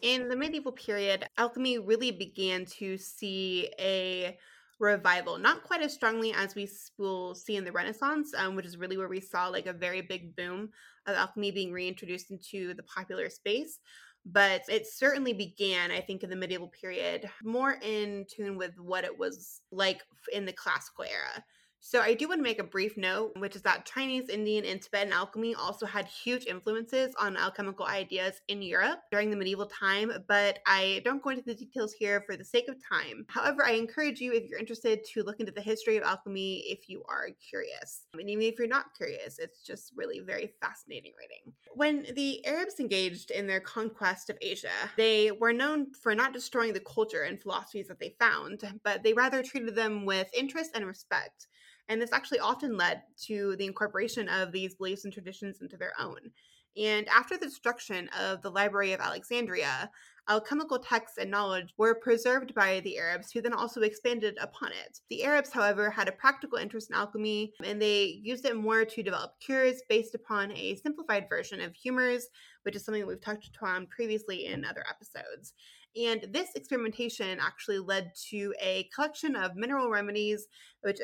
In 0.03 0.29
the 0.29 0.37
medieval 0.37 0.73
period, 0.73 1.27
alchemy 1.39 1.79
really 1.79 2.11
began 2.11 2.67
to 2.67 2.99
see 2.99 3.71
a 3.79 4.37
revival, 4.79 5.39
not 5.39 5.63
quite 5.63 5.83
as 5.83 5.95
strongly 5.95 6.33
as 6.33 6.55
we 6.55 6.69
will 6.99 7.35
see 7.35 7.57
in 7.57 7.65
the 7.65 7.73
Renaissance, 7.73 8.35
um, 8.37 8.55
which 8.55 8.67
is 8.67 8.77
really 8.77 8.97
where 8.97 9.09
we 9.09 9.21
saw 9.21 9.49
like 9.49 9.67
a 9.67 9.73
very 9.73 10.03
big 10.03 10.37
boom 10.37 10.71
of 11.07 11.17
alchemy 11.17 11.51
being 11.51 11.73
reintroduced 11.73 12.31
into 12.31 12.75
the 12.75 12.83
popular 12.83 13.31
space. 13.31 13.79
But 14.27 14.63
it 14.69 14.87
certainly 14.87 15.35
began, 15.35 15.91
I 15.91 16.01
think, 16.01 16.23
in 16.23 16.31
the 16.31 16.37
medieval 16.37 16.69
period, 16.69 17.29
more 17.43 17.77
in 17.83 18.25
tune 18.35 18.57
with 18.57 18.79
what 18.79 19.05
it 19.05 19.19
was 19.19 19.61
like 19.71 20.03
in 20.33 20.47
the 20.47 20.53
classical 20.53 21.05
era. 21.05 21.45
So 21.87 22.01
I 22.01 22.15
do 22.15 22.29
want 22.29 22.39
to 22.39 22.43
make 22.43 22.61
a 22.61 22.65
brief 22.65 22.97
note, 22.97 23.33
which 23.37 23.55
is 23.55 23.61
that 23.63 23.85
Chinese, 23.85 24.31
Indian, 24.31 24.65
and 24.65 24.81
Tibetan 24.81 25.13
alchemy 25.13 25.55
also 25.55 25.85
had 25.85 26.07
huge 26.07 26.47
influences 26.47 27.15
on 27.21 27.37
alchemical 27.37 27.85
ideas 27.85 28.41
in 28.49 28.63
Europe 28.63 29.01
during 29.13 29.29
the 29.29 29.37
medieval 29.37 29.67
time, 29.67 30.11
but 30.27 30.61
I 30.67 31.03
don't 31.05 31.23
go 31.23 31.29
into 31.29 31.43
the 31.45 31.55
details 31.55 31.93
here 31.93 32.23
for 32.23 32.39
the 32.39 32.45
sake 32.45 32.69
of 32.71 32.77
time. 32.83 33.27
However, 33.29 33.67
I 33.67 33.73
encourage 33.73 34.19
you, 34.19 34.33
if 34.33 34.49
you're 34.49 34.59
interested, 34.59 35.05
to 35.13 35.23
look 35.25 35.41
into 35.41 35.53
the 35.53 35.61
history 35.61 35.99
of 35.99 36.05
alchemy 36.05 36.65
if 36.69 36.89
you 36.89 37.03
are 37.07 37.29
curious. 37.51 38.07
And 38.15 38.31
even 38.31 38.45
if 38.45 38.59
you're 38.59 38.67
not 38.67 38.97
curious, 38.97 39.39
it's 39.39 39.63
just 39.63 39.93
really 39.95 40.21
very 40.21 40.55
fascinating 40.63 41.13
reading. 41.19 41.53
When 41.75 42.07
the 42.17 42.47
Arabs 42.47 42.81
engaged 42.81 43.31
in 43.31 43.47
their 43.47 43.61
conquest 43.61 44.31
of 44.31 44.39
Asia, 44.41 44.69
they 44.97 45.33
were 45.33 45.53
known 45.53 45.93
for 46.03 46.15
not 46.15 46.33
destroying 46.33 46.73
the 46.73 46.81
culture 46.81 47.25
and 47.25 47.43
philosophies 47.43 47.89
that 47.89 48.01
they 48.01 48.17
found, 48.19 48.63
but 48.83 49.03
they 49.03 49.13
rather 49.13 49.43
treated 49.43 49.77
them 49.77 50.07
with 50.07 50.31
interest 50.33 50.71
and 50.75 50.87
respect. 50.87 51.47
And 51.89 52.01
this 52.01 52.13
actually 52.13 52.41
often 52.41 52.77
led 52.77 53.03
to 53.27 53.57
the 53.57 53.67
incorporation 53.67 54.29
of 54.29 54.53
these 54.53 54.75
beliefs 54.75 55.05
and 55.05 55.13
traditions 55.13 55.61
into 55.61 55.77
their 55.77 55.93
own. 55.99 56.19
And 56.77 57.07
after 57.09 57.37
the 57.37 57.47
destruction 57.47 58.09
of 58.19 58.43
the 58.43 58.51
Library 58.51 58.93
of 58.93 59.01
Alexandria, 59.01 59.91
alchemical 60.29 60.79
texts 60.79 61.19
and 61.19 61.31
knowledge 61.31 61.73
were 61.77 61.95
preserved 61.95 62.55
by 62.55 62.81
the 62.81 62.99
Arabs, 62.99 63.31
who 63.31 63.41
then 63.41 63.53
also 63.53 63.83
expanded 63.83 64.37
upon 64.41 64.71
it. 64.71 64.99
The 65.11 65.23
Arabs, 65.23 65.53
however, 65.53 65.91
had 65.91 66.09
a 66.09 66.13
practical 66.13 66.59
interest 66.59 66.91
in 66.91 66.97
alchemy, 66.97 67.53
and 67.63 67.81
they 67.81 68.21
used 68.23 68.45
it 68.45 68.57
more 68.57 68.85
to 68.85 69.03
develop 69.03 69.39
cures 69.41 69.83
based 69.89 70.15
upon 70.15 70.51
a 70.53 70.77
simplified 70.77 71.29
version 71.29 71.61
of 71.61 71.75
humors, 71.75 72.27
which 72.63 72.75
is 72.75 72.85
something 72.85 73.03
that 73.03 73.07
we've 73.07 73.21
touched 73.21 73.57
on 73.63 73.87
previously 73.87 74.47
in 74.47 74.65
other 74.65 74.85
episodes. 74.89 75.53
And 75.97 76.27
this 76.33 76.51
experimentation 76.55 77.39
actually 77.41 77.79
led 77.79 78.13
to 78.31 78.53
a 78.61 78.89
collection 78.95 79.37
of 79.37 79.55
mineral 79.55 79.91
remedies, 79.91 80.47
which 80.83 80.99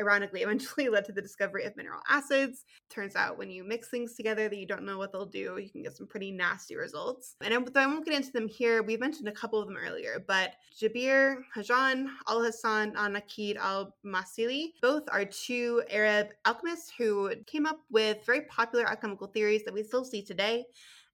ironically 0.00 0.40
eventually 0.42 0.88
led 0.88 1.04
to 1.06 1.12
the 1.12 1.22
discovery 1.22 1.64
of 1.64 1.76
mineral 1.76 2.02
acids. 2.08 2.64
Turns 2.90 3.16
out 3.16 3.38
when 3.38 3.50
you 3.50 3.64
mix 3.64 3.88
things 3.88 4.14
together 4.14 4.48
that 4.48 4.56
you 4.56 4.66
don't 4.66 4.84
know 4.84 4.98
what 4.98 5.12
they'll 5.12 5.26
do, 5.26 5.58
you 5.58 5.70
can 5.70 5.82
get 5.82 5.96
some 5.96 6.06
pretty 6.06 6.30
nasty 6.30 6.76
results. 6.76 7.36
And 7.42 7.54
I 7.54 7.86
won't 7.86 8.04
get 8.04 8.14
into 8.14 8.32
them 8.32 8.48
here. 8.48 8.82
We 8.82 8.96
mentioned 8.96 9.28
a 9.28 9.32
couple 9.32 9.60
of 9.60 9.66
them 9.66 9.76
earlier, 9.76 10.22
but 10.26 10.52
Jabir 10.80 11.36
Hayyan, 11.56 12.06
Al 12.28 12.42
Hassan, 12.42 12.92
Nakid 12.92 13.56
al 13.56 13.94
Masili, 14.04 14.72
both 14.82 15.04
are 15.10 15.24
two 15.24 15.82
Arab 15.90 16.28
alchemists 16.44 16.92
who 16.96 17.32
came 17.46 17.66
up 17.66 17.80
with 17.90 18.24
very 18.26 18.42
popular 18.42 18.86
alchemical 18.86 19.28
theories 19.28 19.64
that 19.64 19.74
we 19.74 19.82
still 19.82 20.04
see 20.04 20.22
today 20.22 20.64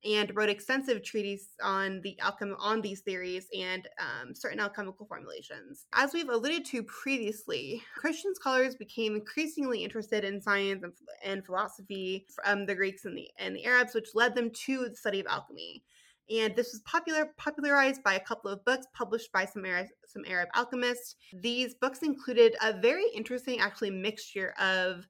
and 0.04 0.34
wrote 0.34 0.48
extensive 0.48 1.02
treatises 1.02 1.48
on 1.62 2.00
the 2.02 2.16
outcome 2.22 2.56
on 2.58 2.80
these 2.80 3.00
theories 3.00 3.46
and 3.58 3.88
um, 3.98 4.34
certain 4.34 4.60
alchemical 4.60 5.06
formulations. 5.06 5.86
As 5.92 6.14
we've 6.14 6.28
alluded 6.28 6.64
to 6.66 6.82
previously, 6.84 7.82
Christian 7.96 8.34
scholars 8.34 8.74
became 8.74 9.14
increasingly 9.14 9.84
interested 9.84 10.24
in 10.24 10.40
science 10.40 10.82
and, 10.82 10.92
and 11.24 11.44
philosophy 11.44 12.26
from 12.34 12.66
the 12.66 12.74
Greeks 12.74 13.04
and 13.04 13.16
the, 13.16 13.28
and 13.38 13.54
the 13.54 13.64
Arabs, 13.64 13.94
which 13.94 14.14
led 14.14 14.34
them 14.34 14.50
to 14.50 14.88
the 14.88 14.96
study 14.96 15.20
of 15.20 15.26
alchemy. 15.26 15.82
And 16.30 16.54
this 16.54 16.72
was 16.72 16.80
popular 16.82 17.30
popularized 17.38 18.04
by 18.04 18.14
a 18.14 18.20
couple 18.20 18.50
of 18.52 18.64
books 18.64 18.86
published 18.94 19.32
by 19.32 19.44
some 19.44 19.66
Arab, 19.66 19.88
some 20.06 20.22
Arab 20.28 20.48
alchemists. 20.54 21.16
These 21.32 21.74
books 21.74 22.02
included 22.02 22.54
a 22.62 22.72
very 22.72 23.04
interesting, 23.14 23.60
actually, 23.60 23.90
mixture 23.90 24.54
of 24.60 25.06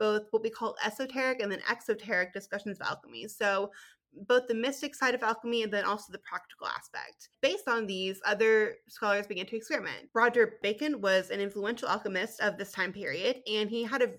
both 0.00 0.22
what 0.32 0.42
we 0.42 0.50
call 0.50 0.74
esoteric 0.84 1.40
and 1.40 1.52
then 1.52 1.60
exoteric 1.70 2.32
discussions 2.32 2.80
of 2.80 2.88
alchemy. 2.88 3.28
So 3.28 3.70
both 4.28 4.46
the 4.46 4.54
mystic 4.54 4.94
side 4.94 5.14
of 5.14 5.22
alchemy 5.22 5.62
and 5.62 5.72
then 5.72 5.84
also 5.84 6.12
the 6.12 6.18
practical 6.18 6.66
aspect. 6.66 7.28
Based 7.42 7.68
on 7.68 7.86
these, 7.86 8.20
other 8.24 8.74
scholars 8.88 9.26
began 9.26 9.46
to 9.46 9.56
experiment. 9.56 10.08
Roger 10.14 10.54
Bacon 10.62 11.00
was 11.00 11.30
an 11.30 11.40
influential 11.40 11.88
alchemist 11.88 12.40
of 12.40 12.56
this 12.56 12.72
time 12.72 12.92
period, 12.92 13.36
and 13.50 13.70
he 13.70 13.82
had 13.82 14.02
a, 14.02 14.10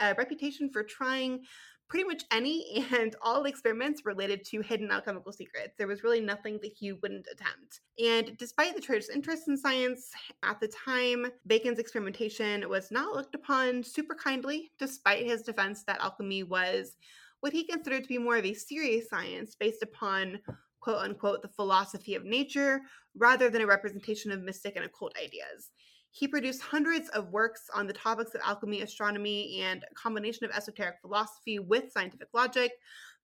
a 0.00 0.14
reputation 0.14 0.70
for 0.70 0.82
trying 0.82 1.40
pretty 1.88 2.04
much 2.04 2.24
any 2.32 2.84
and 2.98 3.14
all 3.22 3.44
experiments 3.44 4.04
related 4.04 4.44
to 4.44 4.60
hidden 4.60 4.90
alchemical 4.90 5.32
secrets. 5.32 5.74
There 5.78 5.86
was 5.86 6.02
really 6.02 6.20
nothing 6.20 6.58
that 6.62 6.72
he 6.76 6.92
wouldn't 6.92 7.26
attempt. 7.30 7.80
And 8.02 8.36
despite 8.38 8.74
the 8.74 8.80
church's 8.80 9.08
interest 9.08 9.48
in 9.48 9.56
science, 9.56 10.10
at 10.42 10.60
the 10.60 10.68
time, 10.68 11.26
Bacon's 11.46 11.78
experimentation 11.78 12.68
was 12.68 12.90
not 12.90 13.14
looked 13.14 13.34
upon 13.34 13.82
super 13.82 14.14
kindly, 14.14 14.72
despite 14.78 15.24
his 15.24 15.42
defense 15.42 15.84
that 15.84 16.00
alchemy 16.00 16.42
was 16.42 16.96
what 17.40 17.52
he 17.52 17.64
considered 17.64 18.02
to 18.02 18.08
be 18.08 18.18
more 18.18 18.36
of 18.36 18.44
a 18.44 18.54
serious 18.54 19.08
science 19.08 19.56
based 19.58 19.82
upon 19.82 20.38
quote 20.80 20.98
unquote 20.98 21.42
the 21.42 21.48
philosophy 21.48 22.14
of 22.14 22.24
nature 22.24 22.80
rather 23.16 23.50
than 23.50 23.62
a 23.62 23.66
representation 23.66 24.30
of 24.30 24.42
mystic 24.42 24.76
and 24.76 24.84
occult 24.84 25.12
ideas. 25.16 25.70
He 26.10 26.26
produced 26.26 26.62
hundreds 26.62 27.08
of 27.10 27.30
works 27.30 27.62
on 27.74 27.86
the 27.86 27.92
topics 27.92 28.34
of 28.34 28.40
alchemy, 28.44 28.80
astronomy, 28.80 29.60
and 29.60 29.84
a 29.84 29.94
combination 29.94 30.46
of 30.46 30.50
esoteric 30.52 30.96
philosophy 31.02 31.58
with 31.58 31.92
scientific 31.92 32.28
logic. 32.32 32.72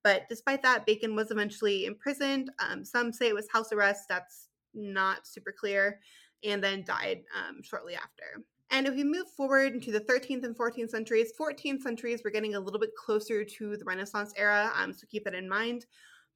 But 0.05 0.23
despite 0.29 0.63
that, 0.63 0.85
Bacon 0.85 1.17
was 1.17 1.31
eventually 1.31 1.87
imprisoned. 1.87 2.51
Um, 2.59 2.85
some 2.85 3.13
say 3.13 3.29
it 3.29 3.35
was 3.35 3.49
house 3.51 3.73
arrest, 3.73 4.09
that's 4.09 4.49
not 4.75 5.27
super 5.27 5.55
clear, 5.59 6.01
and 6.45 6.63
then 6.63 6.85
died 6.85 7.23
um, 7.39 7.63
shortly 7.63 7.95
after. 7.95 8.45
And 8.73 8.87
if 8.87 8.95
we 8.95 9.05
move 9.05 9.29
forward 9.29 9.75
into 9.75 9.93
the 9.93 10.01
13th 10.01 10.45
and 10.45 10.57
14th 10.57 10.89
centuries, 10.89 11.33
14th 11.39 11.83
centuries, 11.83 12.23
we're 12.25 12.31
getting 12.31 12.55
a 12.55 12.61
little 12.61 12.81
bit 12.81 12.97
closer 12.97 13.45
to 13.45 13.77
the 13.77 13.85
Renaissance 13.85 14.33
era, 14.35 14.73
um, 14.75 14.95
so 14.95 15.07
keep 15.11 15.25
that 15.25 15.35
in 15.35 15.47
mind. 15.47 15.85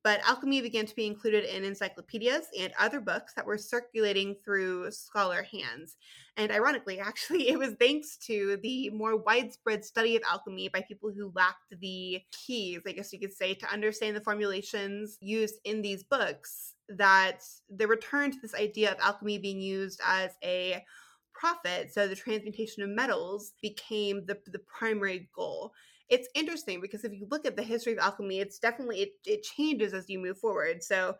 But 0.05 0.20
alchemy 0.22 0.61
began 0.61 0.85
to 0.85 0.94
be 0.94 1.07
included 1.07 1.44
in 1.44 1.64
encyclopedias 1.64 2.46
and 2.57 2.72
other 2.79 3.01
books 3.01 3.33
that 3.35 3.46
were 3.46 3.57
circulating 3.57 4.37
through 4.44 4.90
scholar 4.90 5.44
hands. 5.51 5.96
And 6.37 6.53
ironically, 6.53 7.01
actually, 7.05 7.49
it 7.49 7.59
was 7.59 7.75
thanks 7.81 8.18
to 8.27 8.59
the 8.62 8.90
more 8.90 9.16
widespread 9.16 9.83
study 9.83 10.14
of 10.14 10.22
alchemy 10.31 10.68
by 10.68 10.83
people 10.87 11.11
who 11.11 11.33
lacked 11.35 11.81
the 11.81 12.20
keys, 12.33 12.83
I 12.87 12.92
guess 12.92 13.14
you 13.14 13.18
could 13.18 13.33
say, 13.33 13.55
to 13.55 13.72
understand 13.72 14.14
the 14.14 14.20
formulations 14.20 15.16
used 15.22 15.57
in 15.64 15.81
these 15.81 16.05
books 16.05 16.75
that 16.90 17.40
the 17.70 17.88
return 17.88 18.31
to 18.31 18.38
this 18.40 18.55
idea 18.55 18.92
of 18.92 18.99
alchemy 19.01 19.38
being 19.38 19.61
used 19.61 20.01
as 20.07 20.33
a 20.44 20.85
profit, 21.38 21.92
so 21.92 22.09
the 22.09 22.16
transmutation 22.16 22.83
of 22.83 22.90
metals 22.90 23.53
became 23.62 24.25
the, 24.27 24.38
the 24.46 24.61
primary 24.61 25.29
goal. 25.35 25.72
It's 26.09 26.29
interesting 26.35 26.81
because 26.81 27.05
if 27.05 27.12
you 27.12 27.27
look 27.31 27.46
at 27.46 27.57
the 27.57 27.62
history 27.62 27.92
of 27.92 27.99
alchemy, 27.99 28.38
it's 28.40 28.59
definitely 28.59 29.01
it, 29.03 29.11
it 29.25 29.42
changes 29.42 29.92
as 29.92 30.09
you 30.09 30.18
move 30.18 30.38
forward. 30.38 30.83
So 30.83 31.16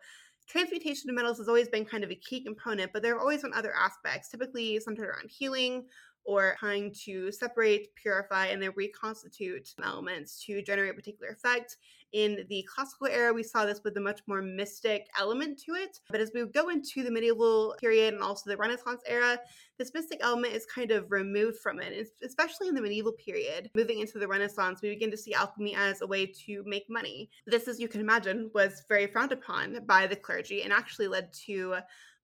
transmutation 0.47 1.09
of 1.09 1.15
metals 1.15 1.37
has 1.37 1.49
always 1.49 1.67
been 1.67 1.85
kind 1.85 2.03
of 2.03 2.11
a 2.11 2.15
key 2.15 2.41
component, 2.43 2.93
but 2.93 3.01
there 3.01 3.13
have 3.13 3.21
always 3.21 3.41
been 3.41 3.53
other 3.53 3.73
aspects, 3.75 4.29
typically 4.29 4.79
centered 4.79 5.09
around 5.09 5.29
healing 5.29 5.85
or 6.27 6.55
trying 6.59 6.93
to 7.05 7.31
separate, 7.31 7.95
purify, 7.95 8.47
and 8.47 8.61
then 8.61 8.73
reconstitute 8.75 9.73
elements 9.81 10.43
to 10.45 10.61
generate 10.61 10.91
a 10.91 10.93
particular 10.93 11.31
effect. 11.31 11.77
In 12.13 12.45
the 12.49 12.65
classical 12.73 13.07
era, 13.07 13.33
we 13.33 13.43
saw 13.43 13.65
this 13.65 13.81
with 13.83 13.95
a 13.97 14.01
much 14.01 14.21
more 14.27 14.41
mystic 14.41 15.07
element 15.17 15.57
to 15.65 15.73
it. 15.73 15.99
But 16.09 16.19
as 16.19 16.31
we 16.33 16.45
go 16.45 16.69
into 16.69 17.03
the 17.03 17.11
medieval 17.11 17.75
period 17.79 18.13
and 18.13 18.21
also 18.21 18.49
the 18.49 18.57
Renaissance 18.57 19.01
era, 19.07 19.39
this 19.77 19.93
mystic 19.93 20.19
element 20.21 20.53
is 20.53 20.65
kind 20.65 20.91
of 20.91 21.11
removed 21.11 21.59
from 21.59 21.79
it, 21.79 22.07
especially 22.23 22.67
in 22.67 22.75
the 22.75 22.81
medieval 22.81 23.13
period. 23.13 23.69
Moving 23.73 23.99
into 23.99 24.19
the 24.19 24.27
Renaissance, 24.27 24.81
we 24.81 24.89
begin 24.89 25.11
to 25.11 25.17
see 25.17 25.33
alchemy 25.33 25.75
as 25.75 26.01
a 26.01 26.07
way 26.07 26.25
to 26.45 26.63
make 26.65 26.89
money. 26.89 27.29
This, 27.45 27.67
as 27.69 27.79
you 27.79 27.87
can 27.87 28.01
imagine, 28.01 28.51
was 28.53 28.83
very 28.89 29.07
frowned 29.07 29.31
upon 29.31 29.85
by 29.85 30.07
the 30.07 30.15
clergy 30.15 30.63
and 30.63 30.73
actually 30.73 31.07
led 31.07 31.31
to 31.45 31.75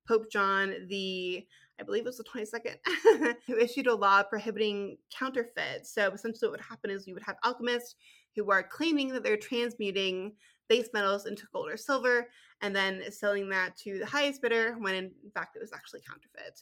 Pope 0.08 0.30
John 0.32 0.74
the 0.90 1.46
I 1.80 1.84
believe 1.84 2.04
it 2.04 2.06
was 2.06 2.18
the 2.18 2.24
22nd, 2.24 3.36
who 3.48 3.58
issued 3.58 3.88
a 3.88 3.96
law 3.96 4.24
prohibiting 4.24 4.98
counterfeit. 5.18 5.86
So 5.86 6.12
essentially, 6.12 6.50
what 6.50 6.60
would 6.60 6.62
happen 6.62 6.92
is 6.92 7.08
you 7.08 7.14
would 7.14 7.24
have 7.24 7.38
alchemists 7.44 7.96
who 8.36 8.50
are 8.52 8.64
claiming 8.64 9.10
that 9.10 9.24
they're 9.24 9.38
transmuting 9.38 10.34
base 10.70 10.90
metals 10.94 11.26
into 11.26 11.46
gold 11.52 11.70
or 11.70 11.78
silver 11.78 12.28
and 12.62 12.76
then 12.76 13.04
selling 13.12 13.50
that 13.50 13.76
to 13.78 14.00
the 14.00 14.06
highest 14.06 14.42
bidder 14.42 14.76
when 14.80 14.96
in 14.96 15.12
fact 15.34 15.56
it 15.56 15.62
was 15.62 15.74
actually 15.74 16.02
counterfeit. 16.08 16.62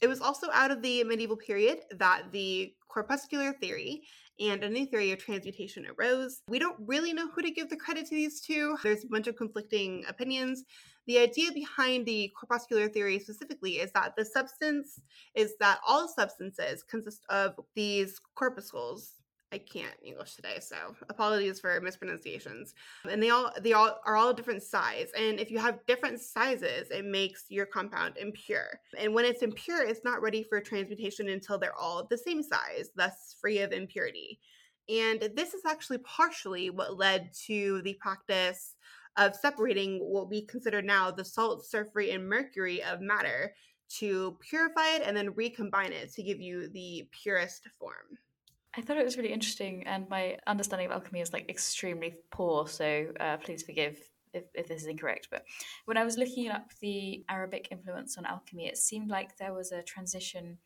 It 0.00 0.08
was 0.08 0.20
also 0.20 0.48
out 0.52 0.70
of 0.70 0.82
the 0.82 1.02
medieval 1.04 1.36
period 1.36 1.80
that 1.98 2.30
the 2.32 2.74
corpuscular 2.88 3.52
theory 3.54 4.02
and 4.38 4.62
a 4.64 4.68
new 4.68 4.86
theory 4.86 5.12
of 5.12 5.18
transmutation 5.18 5.86
arose. 5.86 6.42
We 6.48 6.58
don't 6.58 6.76
really 6.86 7.12
know 7.12 7.28
who 7.30 7.42
to 7.42 7.50
give 7.50 7.68
the 7.68 7.76
credit 7.76 8.06
to 8.06 8.14
these 8.14 8.40
two. 8.40 8.76
There's 8.82 9.04
a 9.04 9.08
bunch 9.08 9.26
of 9.26 9.36
conflicting 9.36 10.04
opinions. 10.08 10.64
The 11.06 11.18
idea 11.18 11.50
behind 11.52 12.06
the 12.06 12.32
corpuscular 12.38 12.88
theory 12.88 13.18
specifically 13.18 13.80
is 13.80 13.90
that 13.92 14.14
the 14.16 14.24
substance 14.24 15.00
is 15.34 15.54
that 15.58 15.80
all 15.86 16.08
substances 16.08 16.82
consist 16.82 17.24
of 17.28 17.58
these 17.74 18.20
corpuscles 18.34 19.14
I 19.52 19.58
can't 19.58 19.94
English 20.02 20.34
today, 20.34 20.58
so 20.60 20.76
apologies 21.10 21.60
for 21.60 21.78
mispronunciations. 21.80 22.74
And 23.08 23.22
they 23.22 23.28
all 23.28 23.52
they 23.60 23.74
all 23.74 24.00
are 24.06 24.16
all 24.16 24.32
different 24.32 24.62
size. 24.62 25.08
And 25.16 25.38
if 25.38 25.50
you 25.50 25.58
have 25.58 25.84
different 25.86 26.20
sizes, 26.20 26.90
it 26.90 27.04
makes 27.04 27.44
your 27.50 27.66
compound 27.66 28.16
impure. 28.16 28.80
And 28.98 29.12
when 29.12 29.26
it's 29.26 29.42
impure, 29.42 29.86
it's 29.86 30.04
not 30.04 30.22
ready 30.22 30.42
for 30.42 30.58
transmutation 30.60 31.28
until 31.28 31.58
they're 31.58 31.78
all 31.78 32.06
the 32.08 32.16
same 32.16 32.42
size, 32.42 32.88
thus 32.96 33.36
free 33.40 33.58
of 33.58 33.72
impurity. 33.72 34.40
And 34.88 35.30
this 35.36 35.52
is 35.52 35.62
actually 35.66 35.98
partially 35.98 36.70
what 36.70 36.96
led 36.96 37.30
to 37.46 37.82
the 37.82 37.94
practice 38.00 38.71
of 39.16 39.36
separating 39.36 39.98
what 39.98 40.28
we 40.28 40.46
consider 40.46 40.82
now 40.82 41.10
the 41.10 41.24
salt, 41.24 41.64
sulfur, 41.66 42.00
and 42.00 42.28
mercury 42.28 42.82
of 42.82 43.00
matter 43.00 43.54
to 43.98 44.38
purify 44.40 44.96
it 44.96 45.02
and 45.04 45.16
then 45.16 45.34
recombine 45.34 45.92
it 45.92 46.12
to 46.14 46.22
give 46.22 46.40
you 46.40 46.68
the 46.70 47.08
purest 47.22 47.62
form. 47.78 48.18
I 48.74 48.80
thought 48.80 48.96
it 48.96 49.04
was 49.04 49.18
really 49.18 49.32
interesting, 49.32 49.86
and 49.86 50.08
my 50.08 50.38
understanding 50.46 50.86
of 50.86 50.92
alchemy 50.92 51.20
is 51.20 51.32
like 51.32 51.50
extremely 51.50 52.14
poor. 52.30 52.66
So 52.66 53.12
uh, 53.20 53.36
please 53.36 53.62
forgive 53.62 53.98
if, 54.32 54.44
if 54.54 54.66
this 54.66 54.82
is 54.82 54.88
incorrect. 54.88 55.28
But 55.30 55.44
when 55.84 55.98
I 55.98 56.04
was 56.04 56.16
looking 56.16 56.48
up 56.48 56.70
the 56.80 57.22
Arabic 57.28 57.68
influence 57.70 58.16
on 58.16 58.24
alchemy, 58.24 58.66
it 58.68 58.78
seemed 58.78 59.10
like 59.10 59.36
there 59.36 59.52
was 59.52 59.72
a 59.72 59.82
transition 59.82 60.56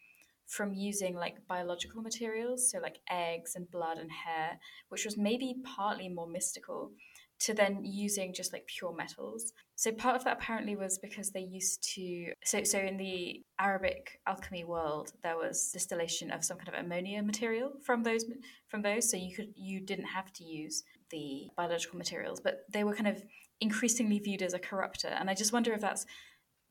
from 0.47 0.73
using 0.73 1.17
like 1.17 1.45
biological 1.49 2.03
materials, 2.03 2.71
so 2.71 2.79
like 2.79 3.01
eggs 3.11 3.57
and 3.57 3.69
blood 3.73 3.99
and 3.99 4.11
hair, 4.13 4.61
which 4.89 5.05
was 5.05 5.19
maybe 5.19 5.57
partly 5.65 6.09
more 6.09 6.29
mystical, 6.29 6.93
to 7.39 7.55
then 7.55 7.85
using 7.85 8.33
just 8.33 8.53
like 8.53 8.67
pure 8.67 8.95
metals. 8.95 9.53
So 9.75 9.93
part 9.93 10.17
of 10.17 10.25
that 10.25 10.39
apparently 10.39 10.75
was 10.75 10.99
because 10.99 11.31
they 11.31 11.41
used 11.41 11.83
to 11.95 12.33
so 12.45 12.65
so 12.65 12.79
in 12.79 12.97
the 12.97 13.43
Arabic 13.61 14.21
alchemy 14.27 14.65
world 14.65 15.13
there 15.23 15.37
was 15.37 15.71
distillation 15.73 16.31
of 16.31 16.45
some 16.45 16.57
kind 16.57 16.69
of 16.69 16.75
ammonia 16.75 17.23
material 17.23 17.73
from 17.83 18.03
those 18.03 18.25
from 18.69 18.83
those. 18.83 19.11
So 19.11 19.17
you 19.17 19.35
could 19.35 19.53
you 19.55 19.81
didn't 19.81 20.07
have 20.07 20.33
to 20.35 20.45
use 20.45 20.83
the 21.11 21.49
biological 21.57 21.99
materials 21.99 22.41
but 22.41 22.65
they 22.73 22.85
were 22.85 22.95
kind 22.95 23.09
of 23.09 23.23
increasingly 23.61 24.19
viewed 24.19 24.43
as 24.43 24.55
a 24.55 24.59
corrupter. 24.59 25.09
And 25.09 25.29
I 25.31 25.35
just 25.35 25.53
wonder 25.53 25.73
if 25.73 25.81
that's 25.81 26.07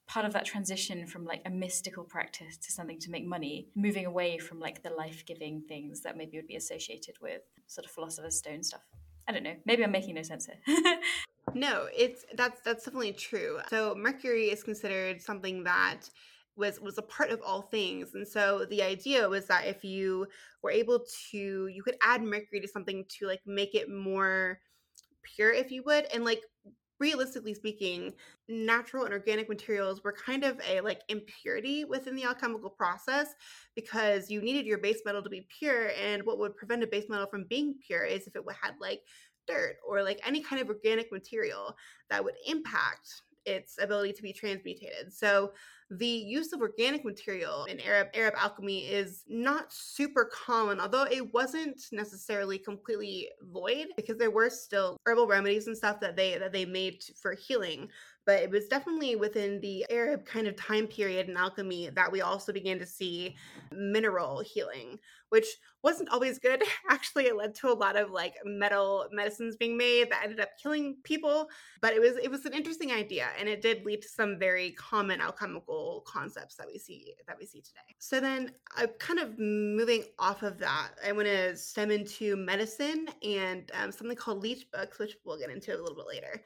part 0.07 0.25
of 0.25 0.33
that 0.33 0.45
transition 0.45 1.07
from 1.07 1.25
like 1.25 1.41
a 1.45 1.49
mystical 1.49 2.03
practice 2.03 2.57
to 2.57 2.71
something 2.71 2.99
to 2.99 3.09
make 3.09 3.25
money 3.25 3.69
moving 3.75 4.05
away 4.05 4.37
from 4.37 4.59
like 4.59 4.83
the 4.83 4.91
life-giving 4.91 5.63
things 5.67 6.01
that 6.01 6.15
maybe 6.15 6.37
would 6.37 6.47
be 6.47 6.55
associated 6.55 7.15
with 7.21 7.41
sort 7.65 7.85
of 7.85 7.91
philosopher's 7.91 8.37
stone 8.37 8.61
stuff 8.61 8.81
I 9.27 9.31
don't 9.31 9.43
know. 9.43 9.55
Maybe 9.65 9.83
I'm 9.83 9.91
making 9.91 10.15
no 10.15 10.23
sense 10.23 10.47
here. 10.47 10.77
no, 11.53 11.87
it's 11.95 12.25
that's 12.35 12.61
that's 12.61 12.85
definitely 12.85 13.13
true. 13.13 13.59
So 13.69 13.95
mercury 13.95 14.45
is 14.45 14.63
considered 14.63 15.21
something 15.21 15.63
that 15.63 16.09
was 16.55 16.79
was 16.79 16.97
a 16.97 17.01
part 17.01 17.31
of 17.31 17.41
all 17.45 17.63
things 17.63 18.13
and 18.13 18.27
so 18.27 18.65
the 18.69 18.81
idea 18.81 19.27
was 19.27 19.45
that 19.47 19.67
if 19.67 19.83
you 19.83 20.25
were 20.61 20.71
able 20.71 21.03
to 21.29 21.67
you 21.67 21.83
could 21.83 21.97
add 22.01 22.23
mercury 22.23 22.61
to 22.61 22.67
something 22.67 23.03
to 23.09 23.27
like 23.27 23.41
make 23.45 23.75
it 23.75 23.89
more 23.89 24.59
pure 25.35 25.51
if 25.51 25.71
you 25.71 25.83
would 25.85 26.05
and 26.13 26.23
like 26.23 26.41
realistically 26.99 27.53
speaking 27.53 28.13
natural 28.47 29.05
and 29.05 29.13
organic 29.13 29.49
materials 29.49 30.03
were 30.03 30.13
kind 30.13 30.43
of 30.43 30.59
a 30.69 30.81
like 30.81 31.01
impurity 31.09 31.83
within 31.83 32.15
the 32.15 32.23
alchemical 32.23 32.69
process 32.69 33.35
because 33.75 34.29
you 34.29 34.41
needed 34.41 34.65
your 34.65 34.77
base 34.77 35.01
metal 35.05 35.21
to 35.21 35.29
be 35.29 35.47
pure 35.59 35.89
and 36.01 36.23
what 36.23 36.39
would 36.39 36.55
prevent 36.55 36.83
a 36.83 36.87
base 36.87 37.05
metal 37.09 37.27
from 37.27 37.45
being 37.49 37.75
pure 37.85 38.03
is 38.03 38.27
if 38.27 38.35
it 38.35 38.43
had 38.61 38.75
like 38.79 39.01
dirt 39.47 39.77
or 39.87 40.03
like 40.03 40.19
any 40.25 40.41
kind 40.41 40.61
of 40.61 40.69
organic 40.69 41.11
material 41.11 41.75
that 42.09 42.23
would 42.23 42.35
impact 42.47 43.21
its 43.45 43.77
ability 43.79 44.11
to 44.13 44.23
be 44.23 44.33
transmutated. 44.33 45.13
So 45.13 45.51
the 45.91 46.07
use 46.07 46.51
of 46.51 46.61
organic 46.61 47.05
material 47.05 47.65
in 47.65 47.79
Arab 47.79 48.07
Arab 48.15 48.33
alchemy 48.37 48.87
is 48.87 49.23
not 49.27 49.71
super 49.71 50.29
common, 50.33 50.79
although 50.79 51.03
it 51.03 51.33
wasn't 51.33 51.79
necessarily 51.91 52.57
completely 52.57 53.29
void 53.41 53.87
because 53.95 54.17
there 54.17 54.31
were 54.31 54.49
still 54.49 54.97
herbal 55.05 55.27
remedies 55.27 55.67
and 55.67 55.77
stuff 55.77 55.99
that 55.99 56.15
they 56.15 56.37
that 56.37 56.51
they 56.51 56.65
made 56.65 57.03
for 57.21 57.33
healing 57.33 57.87
but 58.25 58.41
it 58.41 58.49
was 58.49 58.67
definitely 58.67 59.15
within 59.15 59.59
the 59.61 59.85
Arab 59.89 60.25
kind 60.25 60.47
of 60.47 60.55
time 60.55 60.87
period 60.87 61.29
in 61.29 61.37
alchemy 61.37 61.89
that 61.95 62.11
we 62.11 62.21
also 62.21 62.51
began 62.51 62.79
to 62.79 62.85
see 62.85 63.35
mineral 63.71 64.39
healing, 64.39 64.99
which 65.29 65.45
wasn't 65.83 66.09
always 66.09 66.39
good. 66.39 66.63
Actually, 66.89 67.25
it 67.25 67.35
led 67.35 67.53
to 67.55 67.71
a 67.71 67.73
lot 67.73 67.95
of 67.95 68.09
like 68.09 68.33
metal 68.43 69.05
medicines 69.11 69.55
being 69.55 69.77
made 69.77 70.09
that 70.09 70.23
ended 70.23 70.39
up 70.39 70.49
killing 70.61 70.97
people, 71.03 71.47
but 71.81 71.93
it 71.93 72.01
was 72.01 72.17
it 72.17 72.31
was 72.31 72.45
an 72.45 72.53
interesting 72.53 72.91
idea 72.91 73.27
and 73.39 73.47
it 73.47 73.61
did 73.61 73.85
lead 73.85 74.01
to 74.01 74.09
some 74.09 74.39
very 74.39 74.71
common 74.71 75.21
alchemical 75.21 76.03
concepts 76.07 76.55
that 76.55 76.67
we 76.67 76.79
see 76.79 77.13
that 77.27 77.37
we 77.39 77.45
see 77.45 77.61
today. 77.61 77.95
So 77.99 78.19
then 78.19 78.51
I'm 78.75 78.89
kind 78.99 79.19
of 79.19 79.37
moving 79.37 80.03
off 80.17 80.41
of 80.41 80.57
that. 80.59 80.89
I 81.05 81.11
want 81.11 81.27
to 81.27 81.55
stem 81.55 81.91
into 81.91 82.35
medicine 82.35 83.07
and 83.23 83.69
um, 83.79 83.91
something 83.91 84.17
called 84.17 84.41
leech 84.41 84.71
books, 84.71 84.97
which 84.97 85.15
we'll 85.23 85.37
get 85.37 85.51
into 85.51 85.71
a 85.71 85.77
little 85.77 85.95
bit 85.95 86.07
later. 86.07 86.41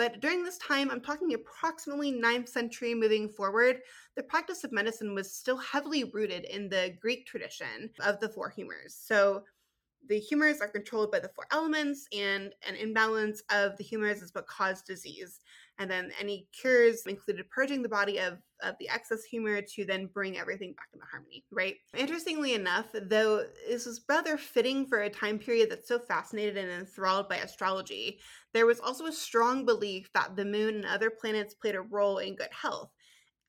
But 0.00 0.20
during 0.20 0.42
this 0.42 0.56
time, 0.56 0.90
I'm 0.90 1.02
talking 1.02 1.34
approximately 1.34 2.10
9th 2.10 2.48
century 2.48 2.94
moving 2.94 3.28
forward, 3.28 3.80
the 4.16 4.22
practice 4.22 4.64
of 4.64 4.72
medicine 4.72 5.14
was 5.14 5.30
still 5.30 5.58
heavily 5.58 6.04
rooted 6.04 6.46
in 6.46 6.70
the 6.70 6.96
Greek 7.02 7.26
tradition 7.26 7.90
of 8.02 8.18
the 8.18 8.30
four 8.30 8.48
humors. 8.48 8.96
So 8.98 9.44
the 10.08 10.18
humors 10.18 10.62
are 10.62 10.68
controlled 10.68 11.12
by 11.12 11.18
the 11.18 11.28
four 11.28 11.44
elements, 11.52 12.06
and 12.18 12.54
an 12.66 12.76
imbalance 12.76 13.42
of 13.50 13.76
the 13.76 13.84
humors 13.84 14.22
is 14.22 14.34
what 14.34 14.46
caused 14.46 14.86
disease. 14.86 15.40
And 15.80 15.90
then 15.90 16.12
any 16.20 16.46
cures 16.60 17.06
included 17.06 17.48
purging 17.48 17.82
the 17.82 17.88
body 17.88 18.18
of, 18.18 18.34
of 18.62 18.74
the 18.78 18.90
excess 18.90 19.24
humor 19.24 19.62
to 19.62 19.84
then 19.86 20.10
bring 20.12 20.38
everything 20.38 20.74
back 20.74 20.88
into 20.92 21.06
harmony, 21.10 21.42
right? 21.50 21.76
Interestingly 21.96 22.52
enough, 22.52 22.86
though 22.92 23.44
this 23.66 23.86
was 23.86 24.02
rather 24.06 24.36
fitting 24.36 24.86
for 24.86 25.00
a 25.00 25.08
time 25.08 25.38
period 25.38 25.70
that's 25.70 25.88
so 25.88 25.98
fascinated 25.98 26.58
and 26.58 26.70
enthralled 26.70 27.30
by 27.30 27.36
astrology, 27.36 28.20
there 28.52 28.66
was 28.66 28.78
also 28.78 29.06
a 29.06 29.12
strong 29.12 29.64
belief 29.64 30.10
that 30.12 30.36
the 30.36 30.44
moon 30.44 30.76
and 30.76 30.84
other 30.84 31.08
planets 31.08 31.54
played 31.54 31.74
a 31.74 31.80
role 31.80 32.18
in 32.18 32.36
good 32.36 32.52
health 32.52 32.90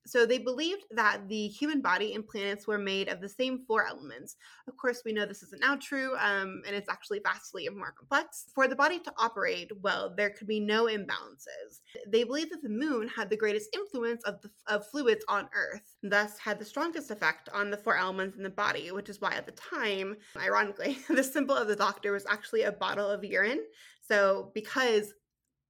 so 0.06 0.26
they 0.26 0.40
believed 0.40 0.86
that 0.92 1.28
the 1.28 1.48
human 1.48 1.82
body 1.82 2.16
and 2.16 2.28
planets 2.28 2.68
were 2.68 2.78
made 2.78 3.08
of 3.08 3.22
the 3.22 3.30
same 3.30 3.60
four 3.60 3.86
elements. 3.86 4.36
Of 4.68 4.76
course, 4.78 5.04
we 5.06 5.14
know 5.14 5.26
this 5.26 5.44
isn't 5.44 5.62
now 5.62 5.76
true, 5.76 6.16
um, 6.18 6.64
and 6.66 6.76
it's 6.76 6.90
actually 6.90 7.20
vastly 7.24 7.68
more 7.70 7.94
complex. 7.98 8.46
For 8.54 8.68
the 8.68 8.76
body 8.76 9.00
to 9.00 9.14
operate 9.18 9.72
well, 9.82 10.14
there 10.16 10.32
could 10.32 10.48
be 10.48 10.60
no 10.60 10.86
imbalances. 10.86 11.80
They 12.08 12.24
believed 12.24 12.52
that 12.52 12.64
the 12.64 12.70
moon 12.70 13.08
had 13.08 13.30
the 13.30 13.38
greatest 13.38 13.70
influence 13.76 14.24
of, 14.24 14.42
the, 14.42 14.50
of 14.68 14.88
fluids 14.88 15.24
on 15.28 15.50
Earth, 15.56 15.96
thus 16.02 16.38
had 16.40 16.60
the 16.60 16.66
strongest 16.66 17.12
effect 17.12 17.50
on 17.54 17.70
the 17.70 17.78
four 17.78 17.96
elements 17.96 18.38
in 18.38 18.44
the 18.44 18.50
body, 18.50 18.92
which 18.92 19.10
is 19.10 19.22
why 19.22 19.34
at 19.34 19.46
the 19.46 19.52
time, 19.52 20.16
ironically, 20.38 20.98
the 21.10 21.24
symbol 21.24 21.56
of 21.56 21.68
the 21.68 21.76
doctor 21.76 22.12
was 22.12 22.26
actually 22.28 22.64
a 22.64 22.72
bottle 22.72 23.10
of 23.10 23.24
urine. 23.24 23.64
So, 24.02 24.52
because 24.54 25.14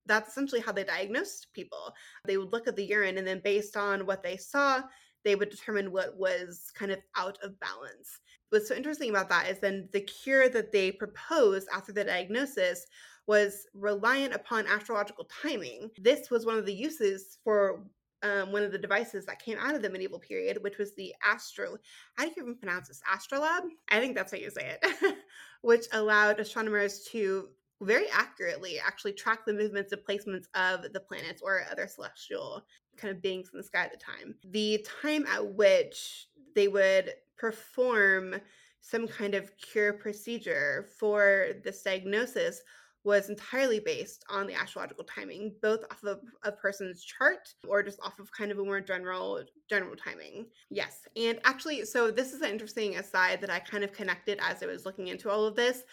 that's 0.06 0.30
essentially 0.30 0.62
how 0.62 0.72
they 0.72 0.84
diagnosed 0.84 1.48
people. 1.54 1.94
They 2.26 2.38
would 2.38 2.52
look 2.52 2.68
at 2.68 2.76
the 2.76 2.86
urine 2.86 3.18
and 3.18 3.28
then 3.28 3.42
based 3.44 3.78
on 3.78 4.06
what 4.06 4.24
they 4.24 4.38
saw, 4.38 4.82
they 5.24 5.36
would 5.36 5.50
determine 5.50 5.92
what 5.92 6.18
was 6.18 6.72
kind 6.76 6.92
of 6.92 7.00
out 7.16 7.38
of 7.44 7.60
balance. 7.60 8.20
What's 8.50 8.68
so 8.68 8.76
interesting 8.76 9.10
about 9.10 9.30
that 9.30 9.50
is 9.50 9.60
then 9.60 9.88
the 9.94 10.02
cure 10.02 10.50
that 10.50 10.72
they 10.72 10.92
proposed 10.92 11.68
after 11.74 11.94
the 11.94 12.04
diagnosis 12.04 12.86
was 13.28 13.68
reliant 13.74 14.34
upon 14.34 14.68
astrological 14.68 15.30
timing. 15.42 15.90
This 15.98 16.30
was 16.30 16.46
one 16.46 16.58
of 16.58 16.66
the 16.66 16.74
uses 16.74 17.38
for 17.44 17.84
um, 18.24 18.52
one 18.52 18.64
of 18.64 18.72
the 18.72 18.78
devices 18.78 19.26
that 19.26 19.42
came 19.42 19.58
out 19.60 19.76
of 19.76 19.82
the 19.82 19.90
medieval 19.90 20.20
period, 20.20 20.62
which 20.62 20.78
was 20.78 20.94
the 20.96 21.14
astro. 21.24 21.78
How 22.16 22.26
do 22.26 22.32
you 22.36 22.44
even 22.44 22.56
pronounce 22.56 22.88
this? 22.88 23.02
Astrolabe? 23.12 23.64
I 23.90 24.00
think 24.00 24.16
that's 24.16 24.32
how 24.32 24.38
you 24.38 24.50
say 24.52 24.78
it, 24.82 25.16
which 25.62 25.86
allowed 25.94 26.40
astronomers 26.40 27.08
to 27.12 27.50
very 27.82 28.06
accurately 28.14 28.80
actually 28.80 29.14
track 29.14 29.46
the 29.46 29.54
movements 29.54 29.92
and 29.92 30.02
placements 30.08 30.46
of 30.56 30.94
the 30.94 31.00
planets 31.00 31.42
or 31.42 31.64
other 31.72 31.88
celestial 31.88 32.64
kind 32.98 33.16
of 33.16 33.22
beings 33.22 33.50
in 33.52 33.58
the 33.58 33.64
sky 33.64 33.84
at 33.84 33.92
the 33.92 33.98
time. 33.98 34.36
The 34.52 34.86
time 35.02 35.26
at 35.26 35.56
which 35.56 36.28
they 36.56 36.68
would 36.68 37.14
perform 37.38 38.36
some 38.82 39.08
kind 39.08 39.36
of 39.36 39.52
cure 39.58 39.94
procedure 39.94 40.88
for 41.00 41.50
this 41.64 41.82
diagnosis 41.84 42.62
was 43.04 43.30
entirely 43.30 43.80
based 43.80 44.24
on 44.30 44.46
the 44.46 44.54
astrological 44.54 45.04
timing, 45.04 45.56
both 45.62 45.84
off 45.90 46.04
of 46.04 46.20
a 46.44 46.52
person's 46.52 47.04
chart 47.04 47.50
or 47.68 47.82
just 47.82 48.00
off 48.04 48.20
of 48.20 48.32
kind 48.32 48.52
of 48.52 48.60
a 48.60 48.64
more 48.64 48.80
general 48.80 49.44
general 49.70 49.96
timing. 49.96 50.46
Yes. 50.70 51.00
And 51.16 51.40
actually, 51.44 51.86
so 51.86 52.12
this 52.12 52.32
is 52.32 52.42
an 52.42 52.52
interesting 52.52 52.98
aside 52.98 53.42
that 53.42 53.50
I 53.50 53.60
kind 53.60 53.84
of 53.84 53.92
connected 53.92 54.40
as 54.42 54.62
I 54.62 54.68
was 54.68 54.86
looking 54.86 55.08
into 55.08 55.32
all 55.32 55.46
of 55.46 55.56
this. 55.56 55.84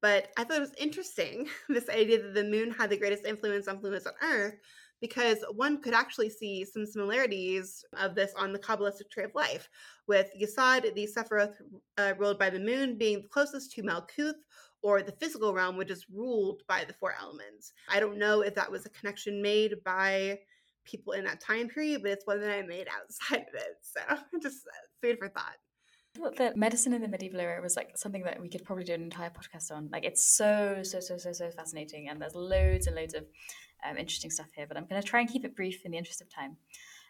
But 0.00 0.28
I 0.36 0.44
thought 0.44 0.58
it 0.58 0.60
was 0.60 0.74
interesting 0.78 1.48
this 1.68 1.88
idea 1.88 2.22
that 2.22 2.34
the 2.34 2.44
moon 2.44 2.70
had 2.70 2.90
the 2.90 2.98
greatest 2.98 3.24
influence 3.24 3.68
on 3.68 3.80
fluids 3.80 4.06
on 4.06 4.12
Earth 4.22 4.54
because 5.00 5.38
one 5.54 5.80
could 5.80 5.94
actually 5.94 6.30
see 6.30 6.64
some 6.64 6.84
similarities 6.84 7.84
of 7.94 8.14
this 8.14 8.32
on 8.36 8.52
the 8.52 8.58
Kabbalistic 8.58 9.10
tree 9.10 9.24
of 9.24 9.34
life, 9.34 9.68
with 10.08 10.28
Yesod, 10.40 10.92
the 10.94 11.06
Sephiroth 11.06 11.54
uh, 11.98 12.14
ruled 12.18 12.38
by 12.38 12.50
the 12.50 12.58
moon, 12.58 12.98
being 12.98 13.24
closest 13.30 13.72
to 13.72 13.82
Malkuth, 13.82 14.34
or 14.82 15.02
the 15.02 15.12
physical 15.12 15.54
realm, 15.54 15.76
which 15.76 15.90
is 15.90 16.06
ruled 16.12 16.62
by 16.68 16.84
the 16.84 16.94
four 16.94 17.14
elements. 17.20 17.72
I 17.88 18.00
don't 18.00 18.18
know 18.18 18.40
if 18.42 18.54
that 18.54 18.70
was 18.70 18.86
a 18.86 18.90
connection 18.90 19.42
made 19.42 19.74
by 19.84 20.38
people 20.84 21.12
in 21.12 21.24
that 21.24 21.40
time 21.40 21.68
period, 21.68 22.02
but 22.02 22.12
it's 22.12 22.26
one 22.26 22.40
that 22.40 22.50
I 22.50 22.62
made 22.62 22.88
outside 23.00 23.46
of 23.48 23.54
it. 23.54 23.76
So 23.82 24.00
just 24.42 24.66
uh, 24.66 24.86
food 25.02 25.18
for 25.18 25.28
thought. 25.28 25.56
Thought 26.18 26.36
that 26.38 26.56
medicine 26.56 26.92
in 26.92 27.00
the 27.00 27.06
medieval 27.06 27.40
era 27.40 27.62
was 27.62 27.76
like 27.76 27.96
something 27.96 28.24
that 28.24 28.40
we 28.40 28.48
could 28.48 28.64
probably 28.64 28.82
do 28.82 28.92
an 28.92 29.02
entire 29.02 29.30
podcast 29.30 29.70
on. 29.70 29.88
Like 29.92 30.04
it's 30.04 30.24
so 30.36 30.80
so 30.82 30.98
so 30.98 31.16
so 31.16 31.32
so 31.32 31.50
fascinating, 31.50 32.08
and 32.08 32.20
there's 32.20 32.34
loads 32.34 32.88
and 32.88 32.96
loads 32.96 33.14
of 33.14 33.24
um, 33.88 33.96
interesting 33.96 34.30
stuff 34.30 34.48
here. 34.56 34.66
But 34.66 34.76
I'm 34.76 34.86
going 34.86 35.00
to 35.00 35.06
try 35.06 35.20
and 35.20 35.28
keep 35.28 35.44
it 35.44 35.54
brief 35.54 35.84
in 35.84 35.92
the 35.92 35.98
interest 35.98 36.20
of 36.20 36.28
time. 36.28 36.56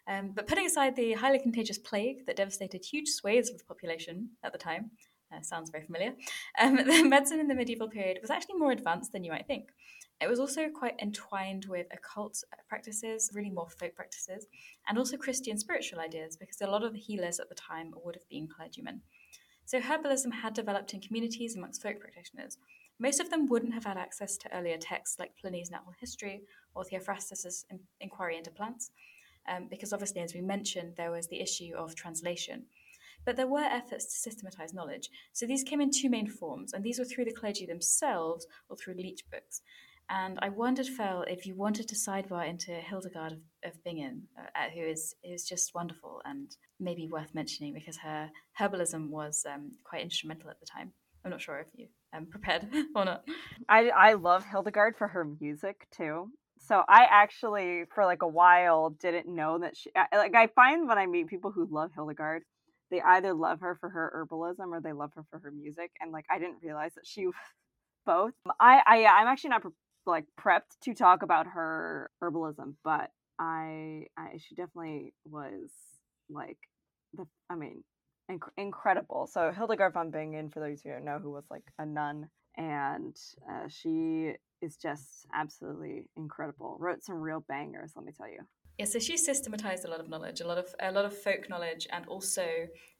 Um, 0.06 0.32
but 0.34 0.46
putting 0.46 0.66
aside 0.66 0.94
the 0.94 1.14
highly 1.14 1.38
contagious 1.38 1.78
plague 1.78 2.26
that 2.26 2.36
devastated 2.36 2.84
huge 2.84 3.08
swathes 3.08 3.50
of 3.50 3.58
the 3.58 3.64
population 3.64 4.30
at 4.44 4.52
the 4.52 4.58
time, 4.58 4.90
uh, 5.32 5.40
sounds 5.40 5.70
very 5.70 5.84
familiar. 5.84 6.12
Um, 6.60 6.76
the 6.86 7.04
medicine 7.04 7.40
in 7.40 7.48
the 7.48 7.54
medieval 7.54 7.88
period 7.88 8.18
was 8.20 8.30
actually 8.30 8.56
more 8.56 8.72
advanced 8.72 9.12
than 9.12 9.24
you 9.24 9.32
might 9.32 9.46
think. 9.46 9.70
It 10.20 10.28
was 10.28 10.40
also 10.40 10.68
quite 10.68 10.98
entwined 11.00 11.66
with 11.66 11.86
occult 11.92 12.42
practices, 12.68 13.30
really 13.32 13.50
more 13.50 13.68
folk 13.68 13.94
practices, 13.94 14.46
and 14.88 14.98
also 14.98 15.16
Christian 15.16 15.56
spiritual 15.58 16.00
ideas, 16.00 16.36
because 16.36 16.60
a 16.60 16.66
lot 16.66 16.82
of 16.82 16.92
the 16.92 16.98
healers 16.98 17.38
at 17.38 17.48
the 17.48 17.54
time 17.54 17.94
would 18.04 18.16
have 18.16 18.28
been 18.28 18.48
clergymen. 18.48 19.02
So 19.64 19.80
herbalism 19.80 20.32
had 20.32 20.54
developed 20.54 20.94
in 20.94 21.00
communities 21.00 21.54
amongst 21.54 21.82
folk 21.82 22.00
practitioners. 22.00 22.58
Most 22.98 23.20
of 23.20 23.30
them 23.30 23.46
wouldn't 23.46 23.74
have 23.74 23.84
had 23.84 23.96
access 23.96 24.36
to 24.38 24.52
earlier 24.52 24.76
texts 24.76 25.20
like 25.20 25.36
Pliny's 25.36 25.70
Natural 25.70 25.94
History 26.00 26.42
or 26.74 26.84
Theophrastus's 26.84 27.64
Inquiry 28.00 28.38
into 28.38 28.50
Plants, 28.50 28.90
um, 29.48 29.68
because 29.70 29.92
obviously, 29.92 30.20
as 30.22 30.34
we 30.34 30.40
mentioned, 30.40 30.94
there 30.96 31.12
was 31.12 31.28
the 31.28 31.40
issue 31.40 31.74
of 31.76 31.94
translation. 31.94 32.64
But 33.24 33.36
there 33.36 33.46
were 33.46 33.60
efforts 33.60 34.06
to 34.06 34.18
systematize 34.18 34.72
knowledge. 34.72 35.10
So 35.32 35.46
these 35.46 35.62
came 35.62 35.80
in 35.80 35.90
two 35.90 36.08
main 36.10 36.28
forms, 36.28 36.72
and 36.72 36.82
these 36.82 36.98
were 36.98 37.04
through 37.04 37.26
the 37.26 37.32
clergy 37.32 37.66
themselves 37.66 38.46
or 38.68 38.76
through 38.76 38.94
leech 38.94 39.22
books. 39.30 39.62
And 40.10 40.38
I 40.40 40.48
wondered, 40.48 40.86
Fel, 40.86 41.24
if 41.28 41.46
you 41.46 41.54
wanted 41.54 41.88
to 41.88 41.94
sidebar 41.94 42.48
into 42.48 42.72
Hildegard 42.72 43.32
of, 43.32 43.38
of 43.64 43.84
Bingen, 43.84 44.22
uh, 44.38 44.70
who 44.74 44.80
is 44.80 45.14
is 45.22 45.44
just 45.44 45.74
wonderful 45.74 46.22
and 46.24 46.56
maybe 46.80 47.08
worth 47.08 47.34
mentioning 47.34 47.74
because 47.74 47.98
her 47.98 48.30
herbalism 48.58 49.10
was 49.10 49.44
um, 49.52 49.72
quite 49.84 50.02
instrumental 50.02 50.50
at 50.50 50.60
the 50.60 50.66
time. 50.66 50.92
I'm 51.24 51.30
not 51.30 51.42
sure 51.42 51.58
if 51.58 51.66
you 51.74 51.88
um, 52.16 52.26
prepared 52.30 52.68
or 52.94 53.04
not. 53.04 53.24
I 53.68 53.88
I 53.90 54.12
love 54.14 54.44
Hildegard 54.44 54.96
for 54.96 55.08
her 55.08 55.26
music 55.40 55.86
too. 55.94 56.30
So 56.60 56.82
I 56.88 57.06
actually, 57.10 57.84
for 57.94 58.04
like 58.04 58.22
a 58.22 58.28
while, 58.28 58.90
didn't 58.90 59.28
know 59.28 59.58
that 59.58 59.76
she. 59.76 59.90
Like 60.12 60.34
I 60.34 60.48
find 60.48 60.88
when 60.88 60.98
I 60.98 61.06
meet 61.06 61.28
people 61.28 61.50
who 61.50 61.68
love 61.70 61.90
Hildegard, 61.94 62.44
they 62.90 63.00
either 63.00 63.34
love 63.34 63.60
her 63.60 63.76
for 63.80 63.88
her 63.88 64.26
herbalism 64.30 64.72
or 64.72 64.80
they 64.80 64.92
love 64.92 65.12
her 65.14 65.24
for 65.30 65.38
her 65.38 65.50
music 65.50 65.90
and 66.00 66.12
like 66.12 66.24
i 66.30 66.38
didn't 66.38 66.62
realize 66.62 66.94
that 66.94 67.06
she 67.06 67.26
both 68.06 68.32
i 68.60 68.80
i 68.86 69.04
i'm 69.04 69.26
actually 69.26 69.50
not 69.50 69.62
like 70.08 70.24
prepped 70.40 70.78
to 70.82 70.94
talk 70.94 71.22
about 71.22 71.46
her 71.46 72.10
herbalism 72.22 72.74
but 72.82 73.10
i 73.38 74.04
i 74.16 74.38
she 74.38 74.54
definitely 74.54 75.14
was 75.24 75.70
like 76.28 76.58
the 77.14 77.26
i 77.50 77.54
mean 77.54 77.84
inc- 78.30 78.50
incredible. 78.56 79.26
So 79.26 79.50
hildegard 79.52 79.94
von 79.94 80.10
bingen 80.10 80.50
for 80.50 80.60
those 80.60 80.82
who 80.82 80.90
don't 80.90 81.04
know 81.04 81.18
who 81.18 81.30
was 81.30 81.44
like 81.50 81.64
a 81.78 81.86
nun 81.86 82.28
and 82.56 83.16
uh, 83.50 83.68
she 83.68 84.32
is 84.60 84.76
just 84.76 85.26
absolutely 85.32 86.04
incredible. 86.16 86.76
Wrote 86.80 87.04
some 87.04 87.16
real 87.20 87.44
bangers 87.48 87.92
let 87.96 88.04
me 88.04 88.12
tell 88.12 88.28
you 88.28 88.40
yeah, 88.78 88.84
so 88.84 89.00
she 89.00 89.16
systematized 89.16 89.84
a 89.84 89.90
lot 89.90 89.98
of 89.98 90.08
knowledge, 90.08 90.40
a 90.40 90.46
lot 90.46 90.56
of 90.56 90.72
a 90.80 90.92
lot 90.92 91.04
of 91.04 91.16
folk 91.16 91.48
knowledge, 91.50 91.88
and 91.90 92.06
also 92.06 92.46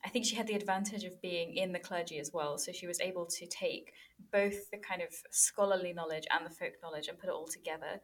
I 0.05 0.09
think 0.09 0.25
she 0.25 0.35
had 0.35 0.49
the 0.49 0.55
advantage 0.55 1.05
of 1.05 1.21
being 1.23 1.55
in 1.55 1.73
the 1.73 1.79
clergy 1.79 2.19
as 2.19 2.33
well. 2.33 2.59
So 2.59 2.73
she 2.73 2.89
was 2.89 3.01
able 3.01 3.27
to 3.27 3.47
take 3.47 3.93
both 4.33 4.71
the 4.73 4.79
kind 4.79 5.03
of 5.03 5.09
scholarly 5.31 5.93
knowledge 5.93 6.27
and 6.33 6.45
the 6.45 6.51
folk 6.51 6.73
knowledge 6.83 7.07
and 7.07 7.17
put 7.17 7.29
it 7.29 7.33
all 7.33 7.47
together. 7.47 8.01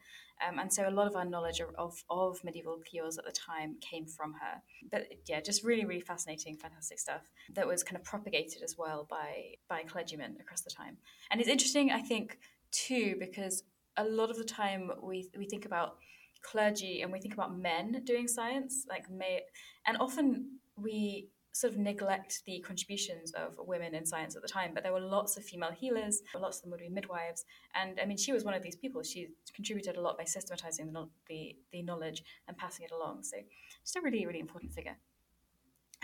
Um, 0.46 0.60
and 0.60 0.72
so 0.72 0.88
a 0.88 0.90
lot 0.90 1.08
of 1.08 1.16
our 1.16 1.24
knowledge 1.24 1.60
of, 1.76 2.04
of 2.08 2.44
medieval 2.44 2.78
cures 2.88 3.18
at 3.18 3.24
the 3.24 3.32
time 3.32 3.76
came 3.80 4.06
from 4.06 4.34
her. 4.34 4.62
But 4.90 5.08
yeah, 5.26 5.40
just 5.40 5.64
really, 5.64 5.84
really 5.84 6.00
fascinating, 6.00 6.56
fantastic 6.56 7.00
stuff 7.00 7.22
that 7.54 7.66
was 7.66 7.82
kind 7.82 7.96
of 7.96 8.04
propagated 8.04 8.62
as 8.62 8.76
well 8.78 9.04
by 9.10 9.54
by 9.68 9.82
clergymen 9.82 10.36
across 10.40 10.60
the 10.60 10.70
time. 10.70 10.96
And 11.32 11.40
it's 11.40 11.50
interesting, 11.50 11.90
I 11.90 12.02
think, 12.02 12.38
too, 12.70 13.16
because 13.18 13.64
a 13.96 14.04
lot 14.04 14.30
of 14.30 14.38
the 14.38 14.44
time 14.44 14.92
we 15.02 15.28
we 15.36 15.46
think 15.46 15.64
about 15.64 15.96
clergy 16.44 17.02
and 17.02 17.12
we 17.12 17.20
think 17.20 17.34
about 17.34 17.56
men 17.56 18.02
doing 18.04 18.28
science, 18.28 18.86
like 18.88 19.10
may, 19.10 19.42
and 19.86 19.96
often 19.98 20.58
we 20.76 21.28
sort 21.52 21.72
of 21.72 21.78
neglect 21.78 22.42
the 22.46 22.58
contributions 22.66 23.30
of 23.32 23.54
women 23.58 23.94
in 23.94 24.04
science 24.04 24.34
at 24.34 24.42
the 24.42 24.48
time. 24.48 24.72
But 24.74 24.82
there 24.82 24.92
were 24.92 25.00
lots 25.00 25.36
of 25.36 25.44
female 25.44 25.70
healers, 25.70 26.20
lots 26.34 26.58
of 26.58 26.62
them 26.62 26.72
would 26.72 26.80
be 26.80 26.88
midwives, 26.88 27.44
and 27.74 27.98
I 28.00 28.06
mean, 28.06 28.16
she 28.16 28.32
was 28.32 28.44
one 28.44 28.54
of 28.54 28.62
these 28.62 28.76
people. 28.76 29.02
She 29.02 29.28
contributed 29.54 29.96
a 29.96 30.00
lot 30.00 30.18
by 30.18 30.24
systematizing 30.24 30.92
the 30.92 31.08
the, 31.28 31.56
the 31.72 31.82
knowledge 31.82 32.22
and 32.48 32.56
passing 32.56 32.84
it 32.84 32.92
along. 32.92 33.22
So, 33.22 33.36
just 33.82 33.96
a 33.96 34.00
really 34.00 34.26
really 34.26 34.40
important 34.40 34.72
figure. 34.72 34.96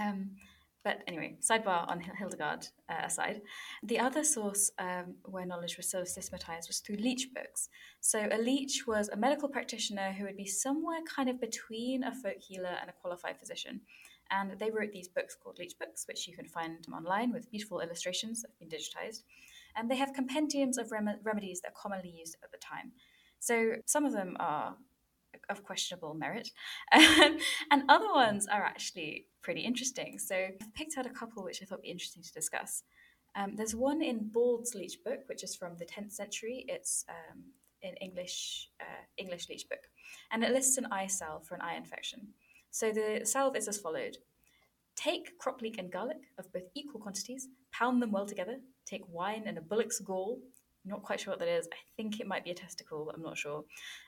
Um, 0.01 0.31
but 0.83 1.03
anyway, 1.07 1.37
sidebar 1.41 1.89
on 1.89 2.01
Hildegard 2.01 2.69
uh, 2.89 3.05
aside. 3.05 3.43
The 3.83 3.99
other 3.99 4.25
source 4.25 4.71
um, 4.79 5.17
where 5.25 5.45
knowledge 5.45 5.77
was 5.77 5.91
sort 5.91 6.03
of 6.03 6.09
systematized 6.09 6.69
was 6.69 6.79
through 6.79 6.97
leech 6.97 7.29
books. 7.35 7.69
So 8.01 8.29
a 8.31 8.39
leech 8.39 8.87
was 8.87 9.09
a 9.09 9.17
medical 9.17 9.49
practitioner 9.49 10.13
who 10.13 10.25
would 10.25 10.39
be 10.39 10.47
somewhere 10.47 11.01
kind 11.05 11.29
of 11.29 11.41
between 11.41 12.03
a 12.03 12.15
folk 12.15 12.39
healer 12.41 12.77
and 12.81 12.89
a 12.89 12.95
qualified 12.95 13.39
physician. 13.39 13.83
And 14.31 14.59
they 14.59 14.71
wrote 14.71 14.93
these 14.93 15.09
books 15.09 15.37
called 15.37 15.59
leech 15.59 15.79
books, 15.79 16.07
which 16.09 16.27
you 16.27 16.35
can 16.35 16.47
find 16.47 16.87
online 16.95 17.33
with 17.33 17.51
beautiful 17.51 17.81
illustrations 17.81 18.43
that 18.43 18.51
have 18.51 18.71
been 18.71 18.79
digitized. 18.79 19.23
And 19.77 19.91
they 19.91 19.97
have 19.97 20.15
compendiums 20.15 20.79
of 20.79 20.93
rem- 20.93 21.19
remedies 21.23 21.61
that 21.61 21.73
are 21.73 21.81
commonly 21.81 22.11
used 22.11 22.37
at 22.43 22.53
the 22.53 22.59
time. 22.59 22.93
So 23.39 23.73
some 23.87 24.05
of 24.05 24.13
them 24.13 24.37
are 24.39 24.77
of 25.51 25.63
questionable 25.63 26.15
merit, 26.15 26.49
and 26.93 27.83
other 27.89 28.13
ones 28.13 28.47
are 28.47 28.63
actually 28.63 29.27
pretty 29.43 29.61
interesting. 29.61 30.19
So 30.19 30.35
I've 30.35 30.75
picked 30.75 30.97
out 30.97 31.07
a 31.07 31.11
couple 31.11 31.45
which 31.45 31.63
I 31.63 31.67
thought 31.67 31.79
would 31.79 31.83
be 31.83 31.91
interesting 31.91 32.23
to 32.23 32.33
discuss. 32.33 32.85
Um, 33.37 33.55
there's 33.57 33.75
one 33.75 34.03
in 34.03 34.29
Bald's 34.33 34.75
Leech 34.75 34.99
Book, 35.05 35.21
which 35.27 35.45
is 35.45 35.55
from 35.55 35.77
the 35.77 35.87
10th 35.87 36.13
century. 36.13 36.65
It's 36.69 37.05
um, 37.09 37.43
in 37.83 37.95
English 37.97 38.69
uh, 38.81 39.05
English 39.17 39.49
Leech 39.49 39.69
Book, 39.69 39.81
and 40.33 40.43
it 40.45 40.53
lists 40.53 40.77
an 40.79 40.87
eye 40.91 41.07
salve 41.07 41.47
for 41.47 41.55
an 41.55 41.61
eye 41.61 41.77
infection. 41.77 42.29
So 42.71 42.93
the 42.93 43.25
salve 43.25 43.57
is 43.57 43.69
as 43.69 43.79
followed: 43.79 44.17
Take 44.97 45.39
crop 45.39 45.63
leek 45.63 45.79
and 45.79 45.91
garlic 45.91 46.23
of 46.39 46.53
both 46.53 46.65
equal 46.75 47.01
quantities, 47.01 47.49
pound 47.73 48.03
them 48.03 48.13
well 48.13 48.27
together. 48.27 48.59
Take 48.85 49.03
wine 49.09 49.45
and 49.47 49.59
a 49.59 49.63
bullock's 49.63 50.01
gall, 50.01 50.41
not 50.85 51.03
quite 51.03 51.21
sure 51.21 51.33
what 51.33 51.41
that 51.41 51.49
is. 51.49 51.69
I 51.73 51.77
think 51.97 52.21
it 52.21 52.27
might 52.27 52.45
be 52.45 52.51
a 52.51 52.55
testicle, 52.55 53.05
but 53.07 53.15
I'm 53.15 53.23
not 53.23 53.39
sure. 53.39 53.65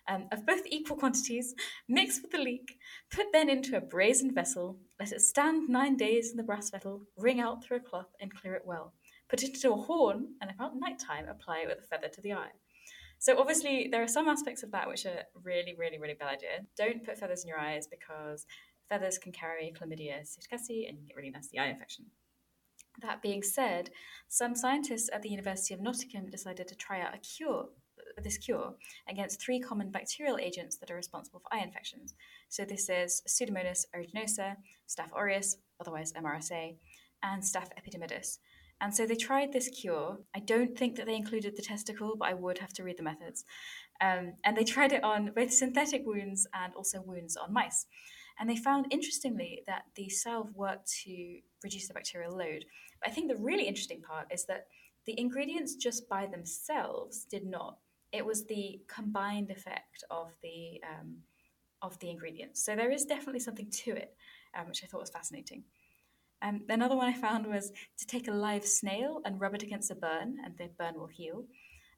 Um, 0.08 0.28
of 0.32 0.46
both 0.46 0.62
equal 0.66 0.96
quantities, 0.96 1.54
mix 1.88 2.20
with 2.20 2.30
the 2.30 2.38
leek, 2.38 2.78
put 3.10 3.26
then 3.32 3.48
into 3.48 3.76
a 3.76 3.80
brazen 3.80 4.34
vessel, 4.34 4.78
let 4.98 5.12
it 5.12 5.20
stand 5.20 5.68
nine 5.68 5.96
days 5.96 6.30
in 6.30 6.36
the 6.36 6.42
brass 6.42 6.70
vessel, 6.70 7.02
wring 7.16 7.40
out 7.40 7.62
through 7.62 7.78
a 7.78 7.80
cloth, 7.80 8.14
and 8.20 8.34
clear 8.34 8.54
it 8.54 8.62
well. 8.64 8.94
Put 9.28 9.42
it 9.42 9.54
into 9.54 9.72
a 9.72 9.76
horn, 9.76 10.34
and 10.40 10.50
about 10.50 10.76
night 10.76 10.98
time, 10.98 11.28
apply 11.28 11.60
it 11.60 11.68
with 11.68 11.78
a 11.78 11.86
feather 11.86 12.08
to 12.08 12.20
the 12.20 12.32
eye. 12.34 12.52
So 13.18 13.38
obviously, 13.38 13.88
there 13.88 14.02
are 14.02 14.08
some 14.08 14.28
aspects 14.28 14.64
of 14.64 14.72
that 14.72 14.88
which 14.88 15.06
are 15.06 15.22
really, 15.44 15.76
really, 15.78 15.98
really 15.98 16.14
bad 16.14 16.34
idea. 16.34 16.66
Don't 16.76 17.04
put 17.04 17.18
feathers 17.18 17.44
in 17.44 17.48
your 17.48 17.58
eyes 17.58 17.86
because 17.86 18.46
feathers 18.88 19.16
can 19.16 19.30
carry 19.30 19.72
chlamydia 19.78 20.22
psittaci 20.22 20.88
and 20.88 20.98
you 20.98 21.06
get 21.06 21.16
really 21.16 21.30
nasty 21.30 21.58
eye 21.58 21.68
infection. 21.68 22.06
That 23.00 23.22
being 23.22 23.42
said, 23.42 23.90
some 24.28 24.54
scientists 24.54 25.08
at 25.12 25.22
the 25.22 25.30
University 25.30 25.74
of 25.74 25.80
Nottingham 25.80 26.30
decided 26.30 26.68
to 26.68 26.74
try 26.76 27.00
out 27.00 27.14
a 27.14 27.18
cure, 27.18 27.68
this 28.22 28.38
cure, 28.38 28.74
against 29.08 29.40
three 29.40 29.60
common 29.60 29.90
bacterial 29.90 30.38
agents 30.38 30.76
that 30.76 30.90
are 30.90 30.96
responsible 30.96 31.40
for 31.40 31.54
eye 31.54 31.62
infections. 31.62 32.14
So 32.48 32.64
this 32.64 32.88
is 32.88 33.22
Pseudomonas 33.26 33.86
aeruginosa, 33.94 34.56
Staph 34.86 35.12
aureus, 35.16 35.56
otherwise 35.80 36.12
MRSA, 36.12 36.76
and 37.22 37.42
Staph 37.42 37.70
epidermidis. 37.78 38.38
And 38.82 38.94
so 38.94 39.06
they 39.06 39.14
tried 39.14 39.52
this 39.52 39.68
cure. 39.68 40.18
I 40.34 40.40
don't 40.40 40.76
think 40.76 40.96
that 40.96 41.06
they 41.06 41.14
included 41.14 41.56
the 41.56 41.62
testicle, 41.62 42.16
but 42.18 42.28
I 42.28 42.34
would 42.34 42.58
have 42.58 42.72
to 42.74 42.82
read 42.82 42.98
the 42.98 43.04
methods. 43.04 43.44
Um, 44.00 44.34
and 44.44 44.56
they 44.56 44.64
tried 44.64 44.90
it 44.90 45.04
on 45.04 45.30
both 45.36 45.52
synthetic 45.52 46.02
wounds 46.04 46.48
and 46.52 46.74
also 46.74 47.00
wounds 47.00 47.36
on 47.36 47.52
mice. 47.52 47.86
And 48.42 48.50
they 48.50 48.56
found, 48.56 48.88
interestingly, 48.90 49.62
that 49.68 49.84
the 49.94 50.08
salve 50.08 50.52
worked 50.56 50.92
to 51.04 51.38
reduce 51.62 51.86
the 51.86 51.94
bacterial 51.94 52.36
load. 52.36 52.64
But 53.00 53.08
I 53.08 53.12
think 53.12 53.28
the 53.28 53.36
really 53.36 53.68
interesting 53.68 54.02
part 54.02 54.26
is 54.32 54.46
that 54.46 54.66
the 55.06 55.14
ingredients 55.16 55.76
just 55.76 56.08
by 56.08 56.26
themselves 56.26 57.24
did 57.30 57.46
not. 57.46 57.78
It 58.10 58.26
was 58.26 58.44
the 58.44 58.80
combined 58.88 59.52
effect 59.52 60.02
of 60.10 60.32
the 60.42 60.80
um, 60.82 61.18
of 61.82 61.96
the 62.00 62.10
ingredients. 62.10 62.64
So 62.64 62.74
there 62.74 62.90
is 62.90 63.04
definitely 63.04 63.38
something 63.38 63.70
to 63.84 63.92
it, 63.92 64.16
um, 64.58 64.66
which 64.66 64.82
I 64.82 64.88
thought 64.88 65.02
was 65.02 65.10
fascinating. 65.10 65.62
Um, 66.42 66.62
another 66.68 66.96
one 66.96 67.08
I 67.08 67.14
found 67.14 67.46
was 67.46 67.70
to 68.00 68.06
take 68.08 68.26
a 68.26 68.32
live 68.32 68.66
snail 68.66 69.20
and 69.24 69.40
rub 69.40 69.54
it 69.54 69.62
against 69.62 69.92
a 69.92 69.94
burn, 69.94 70.38
and 70.44 70.58
the 70.58 70.68
burn 70.76 70.94
will 70.96 71.06
heal. 71.06 71.44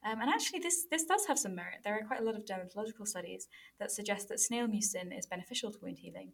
Um, 0.05 0.21
and 0.21 0.29
actually, 0.29 0.61
this, 0.61 0.87
this 0.91 1.05
does 1.05 1.27
have 1.27 1.39
some 1.39 1.55
merit. 1.55 1.79
There 1.83 1.95
are 1.95 2.07
quite 2.07 2.21
a 2.21 2.25
lot 2.25 2.35
of 2.37 2.45
dermatological 2.45 3.07
studies 3.07 3.49
that 3.81 3.91
suggest 3.91 4.29
that 4.29 4.41
snail 4.41 4.67
mucin 4.67 5.17
is 5.17 5.27
beneficial 5.27 5.73
to 5.73 5.79
wound 5.81 5.99
healing 5.99 6.33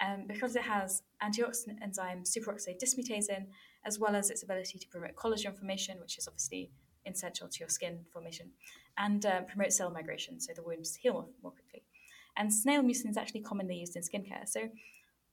um, 0.00 0.24
because 0.26 0.56
it 0.56 0.62
has 0.62 1.02
antioxidant 1.22 1.82
enzyme 1.82 2.24
superoxide 2.24 2.82
dismutase 2.82 3.28
as 3.84 3.98
well 3.98 4.14
as 4.14 4.30
its 4.30 4.42
ability 4.42 4.78
to 4.78 4.88
promote 4.88 5.14
collagen 5.14 5.56
formation, 5.56 5.98
which 6.00 6.18
is 6.18 6.26
obviously 6.26 6.70
essential 7.06 7.48
to 7.48 7.58
your 7.60 7.68
skin 7.68 8.00
formation, 8.12 8.50
and 8.98 9.26
uh, 9.26 9.42
promote 9.42 9.72
cell 9.72 9.90
migration, 9.90 10.40
so 10.40 10.52
the 10.54 10.62
wounds 10.62 10.96
heal 10.96 11.14
more, 11.14 11.26
more 11.42 11.52
quickly. 11.52 11.82
And 12.36 12.52
snail 12.52 12.82
mucin 12.82 13.10
is 13.10 13.16
actually 13.16 13.40
commonly 13.40 13.76
used 13.76 13.96
in 13.96 14.02
skincare. 14.02 14.48
So 14.48 14.68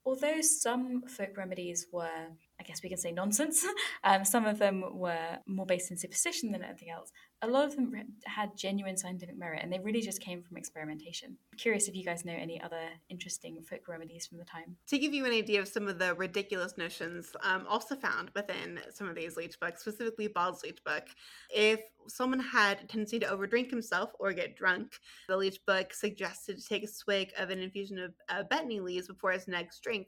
although 0.04 0.40
some 0.40 1.02
folk 1.02 1.36
remedies 1.36 1.86
were, 1.92 2.28
I 2.58 2.62
guess 2.64 2.82
we 2.82 2.88
can 2.88 2.98
say 2.98 3.12
nonsense, 3.12 3.64
um, 4.04 4.24
some 4.24 4.46
of 4.46 4.58
them 4.58 4.84
were 4.92 5.38
more 5.46 5.66
based 5.66 5.90
in 5.90 5.96
superstition 5.96 6.52
than 6.52 6.64
anything 6.64 6.90
else, 6.90 7.10
a 7.42 7.46
lot 7.46 7.64
of 7.64 7.74
them 7.74 7.94
had 8.26 8.56
genuine 8.56 8.96
scientific 8.96 9.36
merit 9.36 9.60
and 9.62 9.72
they 9.72 9.78
really 9.78 10.02
just 10.02 10.20
came 10.20 10.42
from 10.42 10.56
experimentation. 10.56 11.36
I'm 11.52 11.58
curious 11.58 11.88
if 11.88 11.94
you 11.94 12.04
guys 12.04 12.24
know 12.24 12.34
any 12.34 12.60
other 12.60 12.82
interesting 13.08 13.62
folk 13.62 13.88
remedies 13.88 14.26
from 14.26 14.38
the 14.38 14.44
time. 14.44 14.76
To 14.88 14.98
give 14.98 15.14
you 15.14 15.24
an 15.24 15.32
idea 15.32 15.60
of 15.60 15.68
some 15.68 15.88
of 15.88 15.98
the 15.98 16.14
ridiculous 16.14 16.76
notions 16.76 17.32
um, 17.42 17.64
also 17.68 17.96
found 17.96 18.30
within 18.34 18.80
some 18.92 19.08
of 19.08 19.14
these 19.14 19.36
leech 19.36 19.58
books, 19.58 19.80
specifically 19.80 20.28
Bald's 20.28 20.62
leech 20.62 20.84
book, 20.84 21.04
if 21.54 21.80
someone 22.08 22.40
had 22.40 22.80
a 22.82 22.86
tendency 22.86 23.18
to 23.20 23.26
overdrink 23.26 23.70
himself 23.70 24.10
or 24.18 24.32
get 24.32 24.56
drunk, 24.56 24.98
the 25.28 25.36
leech 25.36 25.58
book 25.66 25.94
suggested 25.94 26.58
to 26.58 26.66
take 26.66 26.84
a 26.84 26.88
swig 26.88 27.32
of 27.38 27.50
an 27.50 27.60
infusion 27.60 27.98
of 27.98 28.12
uh, 28.28 28.42
betony 28.50 28.82
leaves 28.82 29.08
before 29.08 29.32
his 29.32 29.48
next 29.48 29.82
drink 29.82 30.06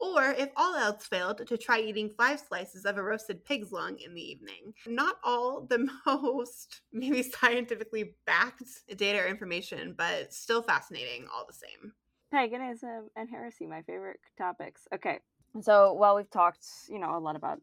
or 0.00 0.32
if 0.32 0.50
all 0.56 0.74
else 0.76 1.06
failed, 1.06 1.46
to 1.46 1.58
try 1.58 1.78
eating 1.78 2.10
five 2.10 2.40
slices 2.40 2.84
of 2.84 2.96
a 2.96 3.02
roasted 3.02 3.44
pig's 3.44 3.72
lung 3.72 3.98
in 3.98 4.14
the 4.14 4.22
evening. 4.22 4.72
Not 4.86 5.16
all 5.22 5.66
the 5.68 5.88
most 6.06 6.80
maybe 6.92 7.22
scientifically 7.22 8.14
backed 8.26 8.62
data 8.96 9.20
or 9.20 9.26
information, 9.26 9.94
but 9.96 10.32
still 10.32 10.62
fascinating 10.62 11.26
all 11.34 11.44
the 11.46 11.54
same. 11.54 11.92
Paganism 12.32 13.10
and 13.16 13.28
heresy, 13.28 13.66
my 13.66 13.82
favorite 13.82 14.20
topics. 14.38 14.86
Okay, 14.94 15.18
so 15.60 15.92
while 15.92 16.16
we've 16.16 16.30
talked, 16.30 16.64
you 16.88 16.98
know, 16.98 17.16
a 17.16 17.18
lot 17.18 17.36
about 17.36 17.60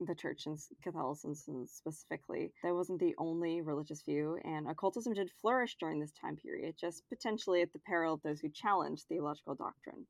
the 0.00 0.14
church 0.14 0.46
and 0.46 0.58
Catholicism 0.82 1.66
specifically. 1.66 2.52
That 2.62 2.74
wasn't 2.74 3.00
the 3.00 3.14
only 3.18 3.60
religious 3.60 4.02
view, 4.02 4.38
and 4.44 4.68
occultism 4.68 5.14
did 5.14 5.30
flourish 5.40 5.76
during 5.78 6.00
this 6.00 6.12
time 6.12 6.36
period, 6.36 6.74
just 6.78 7.08
potentially 7.08 7.62
at 7.62 7.72
the 7.72 7.78
peril 7.80 8.14
of 8.14 8.22
those 8.22 8.40
who 8.40 8.48
challenged 8.48 9.04
theological 9.04 9.54
doctrine. 9.54 10.06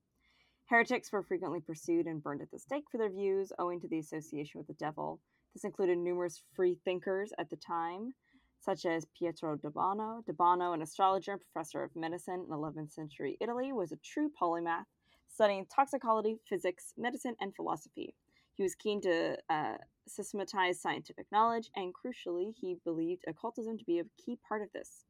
Heretics 0.67 1.13
were 1.13 1.23
frequently 1.23 1.61
pursued 1.61 2.07
and 2.07 2.23
burned 2.23 2.41
at 2.41 2.51
the 2.51 2.59
stake 2.59 2.85
for 2.91 2.97
their 2.97 3.11
views 3.11 3.53
owing 3.59 3.81
to 3.81 3.89
the 3.89 3.99
association 3.99 4.59
with 4.59 4.67
the 4.67 4.73
devil. 4.73 5.21
This 5.53 5.65
included 5.65 5.99
numerous 5.99 6.43
free 6.55 6.79
thinkers 6.87 7.33
at 7.39 7.51
the 7.51 7.57
time, 7.57 8.15
such 8.61 8.87
as 8.87 9.07
Pietro 9.17 9.57
D'Abano. 9.57 10.23
D'Abano, 10.27 10.73
an 10.73 10.81
astrologer 10.81 11.33
and 11.33 11.41
professor 11.41 11.83
of 11.83 11.95
medicine 11.95 12.47
in 12.49 12.57
11th 12.57 12.93
century 12.93 13.37
Italy, 13.43 13.73
was 13.73 13.93
a 13.93 13.97
true 13.97 14.31
polymath, 14.41 14.87
studying 15.29 15.67
toxicology, 15.67 16.39
physics, 16.49 16.95
medicine, 16.97 17.37
and 17.41 17.55
philosophy. 17.55 18.15
He 18.55 18.63
was 18.63 18.75
keen 18.75 19.03
to 19.03 19.37
uh, 19.51 19.77
systematize 20.09 20.81
scientific 20.81 21.27
knowledge, 21.31 21.69
and 21.77 21.93
crucially, 21.93 22.55
he 22.59 22.79
believed 22.85 23.25
occultism 23.29 23.77
to 23.77 23.85
be 23.85 23.99
a 23.99 24.07
key 24.17 24.39
part 24.49 24.63
of 24.63 24.73
this. 24.73 25.05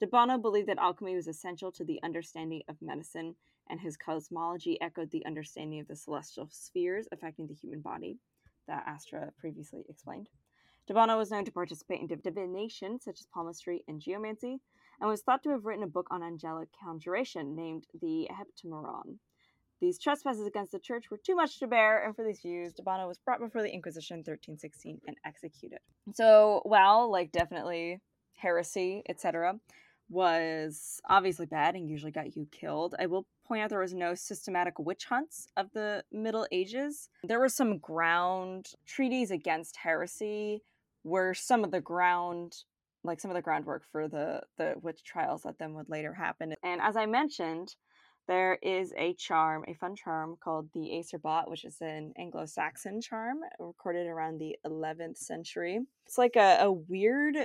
D'Abano 0.00 0.36
believed 0.36 0.68
that 0.68 0.78
alchemy 0.78 1.14
was 1.14 1.28
essential 1.28 1.72
to 1.72 1.84
the 1.84 1.98
understanding 2.02 2.62
of 2.68 2.76
medicine 2.82 3.36
and 3.70 3.80
his 3.80 3.96
cosmology 3.96 4.80
echoed 4.80 5.10
the 5.10 5.24
understanding 5.26 5.80
of 5.80 5.88
the 5.88 5.96
celestial 5.96 6.48
spheres 6.50 7.08
affecting 7.12 7.46
the 7.46 7.54
human 7.54 7.80
body 7.80 8.18
that 8.66 8.84
Astra 8.86 9.32
previously 9.38 9.84
explained. 9.88 10.28
D'Abano 10.86 11.18
was 11.18 11.30
known 11.30 11.44
to 11.44 11.52
participate 11.52 12.00
in 12.00 12.06
divination, 12.06 12.98
such 13.00 13.20
as 13.20 13.26
palmistry 13.26 13.84
and 13.88 14.00
geomancy, 14.00 14.60
and 15.00 15.08
was 15.08 15.20
thought 15.20 15.42
to 15.42 15.50
have 15.50 15.64
written 15.64 15.84
a 15.84 15.88
book 15.88 16.06
on 16.10 16.22
angelic 16.22 16.68
conjuration 16.82 17.54
named 17.54 17.86
the 18.00 18.28
Heptameron. 18.32 19.18
These 19.80 19.98
trespasses 20.00 20.46
against 20.46 20.72
the 20.72 20.78
church 20.78 21.10
were 21.10 21.18
too 21.18 21.36
much 21.36 21.60
to 21.60 21.66
bear, 21.66 22.04
and 22.04 22.16
for 22.16 22.24
these 22.24 22.40
views, 22.40 22.72
D'Abano 22.72 23.06
was 23.06 23.18
brought 23.18 23.38
before 23.38 23.62
the 23.62 23.72
Inquisition 23.72 24.14
in 24.14 24.20
1316 24.20 25.00
and 25.06 25.16
executed. 25.24 25.78
So, 26.14 26.62
while, 26.64 27.10
like, 27.10 27.30
definitely 27.30 28.00
heresy, 28.34 29.02
etc., 29.08 29.60
was 30.10 31.00
obviously 31.08 31.46
bad 31.46 31.76
and 31.76 31.88
usually 31.88 32.10
got 32.10 32.34
you 32.34 32.48
killed. 32.50 32.94
I 32.98 33.06
will 33.06 33.26
point 33.48 33.62
out 33.62 33.70
there 33.70 33.80
was 33.80 33.94
no 33.94 34.14
systematic 34.14 34.78
witch 34.78 35.06
hunts 35.06 35.48
of 35.56 35.72
the 35.72 36.04
Middle 36.12 36.46
Ages. 36.52 37.08
There 37.24 37.40
were 37.40 37.48
some 37.48 37.78
ground 37.78 38.72
treaties 38.86 39.30
against 39.30 39.76
heresy 39.76 40.62
where 41.02 41.32
some 41.32 41.64
of 41.64 41.70
the 41.70 41.80
ground 41.80 42.54
like 43.04 43.20
some 43.20 43.30
of 43.30 43.36
the 43.36 43.42
groundwork 43.42 43.84
for 43.90 44.08
the 44.08 44.42
the 44.58 44.74
witch 44.82 45.02
trials 45.02 45.42
that 45.42 45.58
then 45.58 45.74
would 45.74 45.88
later 45.88 46.12
happen. 46.12 46.54
And 46.62 46.80
as 46.82 46.96
I 46.96 47.06
mentioned, 47.06 47.74
there 48.28 48.58
is 48.60 48.92
a 48.98 49.14
charm, 49.14 49.64
a 49.66 49.74
fun 49.74 49.96
charm 49.96 50.36
called 50.38 50.68
the 50.74 50.90
Acerbot, 50.90 51.48
which 51.48 51.64
is 51.64 51.80
an 51.80 52.12
Anglo 52.18 52.44
Saxon 52.44 53.00
charm 53.00 53.38
recorded 53.58 54.06
around 54.06 54.38
the 54.38 54.56
11th 54.66 55.16
century. 55.16 55.80
It's 56.04 56.18
like 56.18 56.36
a, 56.36 56.58
a 56.60 56.70
weird 56.70 57.36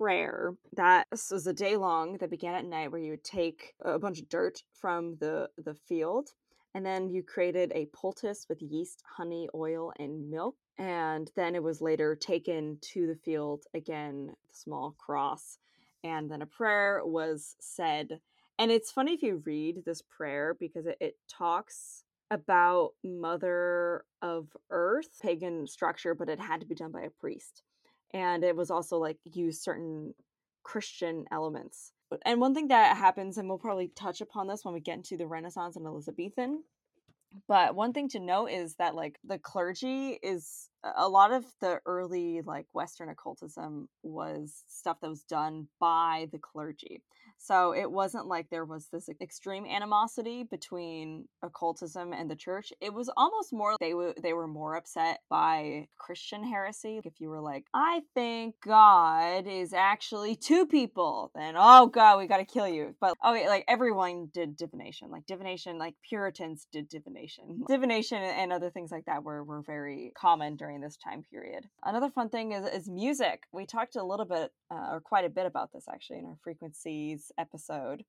prayer 0.00 0.54
that 0.76 1.06
was 1.12 1.46
a 1.46 1.52
day 1.52 1.76
long 1.76 2.16
that 2.18 2.30
began 2.30 2.54
at 2.54 2.64
night 2.64 2.90
where 2.90 3.00
you 3.00 3.10
would 3.10 3.24
take 3.24 3.74
a 3.84 3.98
bunch 3.98 4.20
of 4.20 4.28
dirt 4.28 4.62
from 4.72 5.16
the 5.20 5.48
the 5.58 5.74
field 5.74 6.30
and 6.74 6.86
then 6.86 7.10
you 7.10 7.22
created 7.22 7.72
a 7.74 7.88
poultice 7.92 8.46
with 8.48 8.62
yeast 8.62 9.02
honey 9.16 9.48
oil 9.54 9.92
and 9.98 10.30
milk 10.30 10.56
and 10.78 11.30
then 11.36 11.54
it 11.54 11.62
was 11.62 11.82
later 11.82 12.14
taken 12.14 12.78
to 12.80 13.06
the 13.06 13.16
field 13.16 13.64
again 13.74 14.32
small 14.52 14.94
cross 14.98 15.58
and 16.04 16.30
then 16.30 16.42
a 16.42 16.46
prayer 16.46 17.02
was 17.04 17.56
said. 17.60 18.20
And 18.58 18.70
it's 18.70 18.90
funny 18.90 19.14
if 19.14 19.22
you 19.22 19.42
read 19.44 19.84
this 19.84 20.02
prayer 20.02 20.56
because 20.58 20.86
it, 20.86 20.96
it 21.00 21.16
talks 21.28 22.04
about 22.30 22.90
mother 23.02 24.04
of 24.22 24.46
earth 24.70 25.18
pagan 25.20 25.66
structure 25.66 26.14
but 26.14 26.28
it 26.28 26.38
had 26.38 26.60
to 26.60 26.66
be 26.66 26.76
done 26.76 26.92
by 26.92 27.00
a 27.00 27.10
priest 27.10 27.64
and 28.12 28.44
it 28.44 28.56
was 28.56 28.70
also 28.70 28.98
like 28.98 29.18
use 29.24 29.60
certain 29.60 30.14
Christian 30.62 31.24
elements. 31.30 31.92
And 32.24 32.40
one 32.40 32.54
thing 32.54 32.68
that 32.68 32.96
happens, 32.96 33.38
and 33.38 33.48
we'll 33.48 33.58
probably 33.58 33.88
touch 33.88 34.20
upon 34.20 34.48
this 34.48 34.64
when 34.64 34.74
we 34.74 34.80
get 34.80 34.96
into 34.96 35.16
the 35.16 35.26
Renaissance 35.26 35.76
and 35.76 35.86
Elizabethan, 35.86 36.64
but 37.46 37.74
one 37.74 37.92
thing 37.92 38.08
to 38.10 38.18
note 38.20 38.46
is 38.50 38.74
that 38.76 38.94
like 38.94 39.18
the 39.24 39.38
clergy 39.38 40.18
is 40.22 40.69
a 40.96 41.08
lot 41.08 41.32
of 41.32 41.44
the 41.60 41.80
early 41.86 42.40
like 42.44 42.66
Western 42.72 43.08
occultism 43.08 43.88
was 44.02 44.64
stuff 44.68 44.98
that 45.00 45.10
was 45.10 45.22
done 45.24 45.68
by 45.78 46.28
the 46.32 46.38
clergy. 46.38 47.02
So 47.42 47.72
it 47.72 47.90
wasn't 47.90 48.26
like 48.26 48.50
there 48.50 48.66
was 48.66 48.88
this 48.88 49.08
extreme 49.08 49.64
animosity 49.64 50.44
between 50.44 51.26
occultism 51.42 52.12
and 52.12 52.30
the 52.30 52.36
church. 52.36 52.70
It 52.82 52.92
was 52.92 53.10
almost 53.16 53.50
more 53.50 53.76
they 53.80 53.94
were 53.94 54.14
they 54.22 54.34
were 54.34 54.46
more 54.46 54.76
upset 54.76 55.20
by 55.30 55.88
Christian 55.96 56.44
heresy. 56.44 57.00
If 57.02 57.14
you 57.18 57.30
were 57.30 57.40
like, 57.40 57.64
I 57.72 58.02
think 58.14 58.56
God 58.62 59.46
is 59.46 59.72
actually 59.72 60.36
two 60.36 60.66
people, 60.66 61.30
then 61.34 61.54
oh 61.56 61.86
god, 61.86 62.18
we 62.18 62.26
got 62.26 62.38
to 62.38 62.44
kill 62.44 62.68
you. 62.68 62.94
But 63.00 63.14
okay, 63.26 63.48
like 63.48 63.64
everyone 63.68 64.28
did 64.34 64.54
divination. 64.54 65.10
Like 65.10 65.24
divination, 65.24 65.78
like 65.78 65.94
Puritans 66.06 66.66
did 66.70 66.90
divination. 66.90 67.62
Divination 67.68 68.18
and 68.18 68.52
other 68.52 68.68
things 68.68 68.90
like 68.90 69.06
that 69.06 69.24
were 69.24 69.42
were 69.42 69.62
very 69.62 70.12
common 70.14 70.56
during 70.56 70.69
this 70.78 70.96
time 70.96 71.22
period. 71.22 71.68
Another 71.84 72.10
fun 72.10 72.28
thing 72.28 72.52
is 72.52 72.66
is 72.66 72.88
music. 72.88 73.44
We 73.52 73.66
talked 73.66 73.96
a 73.96 74.04
little 74.04 74.26
bit 74.26 74.52
uh, 74.70 74.88
or 74.92 75.00
quite 75.00 75.24
a 75.24 75.30
bit 75.30 75.46
about 75.46 75.72
this 75.72 75.86
actually 75.92 76.18
in 76.20 76.26
our 76.26 76.36
frequencies 76.44 77.32
episode. 77.38 78.04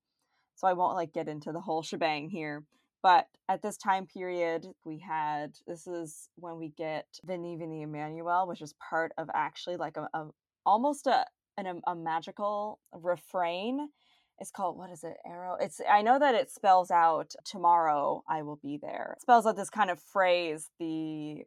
So 0.55 0.67
I 0.67 0.73
won't 0.73 0.95
like 0.95 1.13
get 1.13 1.27
into 1.27 1.51
the 1.51 1.61
whole 1.61 1.81
shebang 1.81 2.29
here. 2.29 2.63
But 3.01 3.27
at 3.49 3.63
this 3.63 3.77
time 3.77 4.05
period, 4.05 4.67
we 4.85 4.99
had 4.99 5.55
this 5.65 5.87
is 5.87 6.29
when 6.35 6.57
we 6.57 6.69
get 6.69 7.07
Veni 7.25 7.55
Vini 7.55 7.81
Emmanuel, 7.81 8.47
which 8.47 8.61
is 8.61 8.75
part 8.89 9.11
of 9.17 9.29
actually 9.33 9.77
like 9.77 9.97
a, 9.97 10.07
a 10.13 10.27
almost 10.65 11.07
a 11.07 11.25
an, 11.57 11.81
a 11.87 11.95
magical 11.95 12.79
refrain. 12.93 13.89
It's 14.39 14.51
called 14.51 14.77
what 14.77 14.91
is 14.91 15.03
it? 15.03 15.17
Arrow. 15.25 15.57
It's 15.59 15.81
I 15.89 16.01
know 16.01 16.19
that 16.19 16.35
it 16.35 16.51
spells 16.51 16.91
out 16.91 17.33
tomorrow 17.43 18.23
I 18.29 18.43
will 18.43 18.57
be 18.57 18.77
there. 18.77 19.15
It 19.17 19.21
spells 19.21 19.45
out 19.45 19.55
this 19.55 19.69
kind 19.69 19.89
of 19.89 19.99
phrase, 19.99 20.69
the 20.79 21.43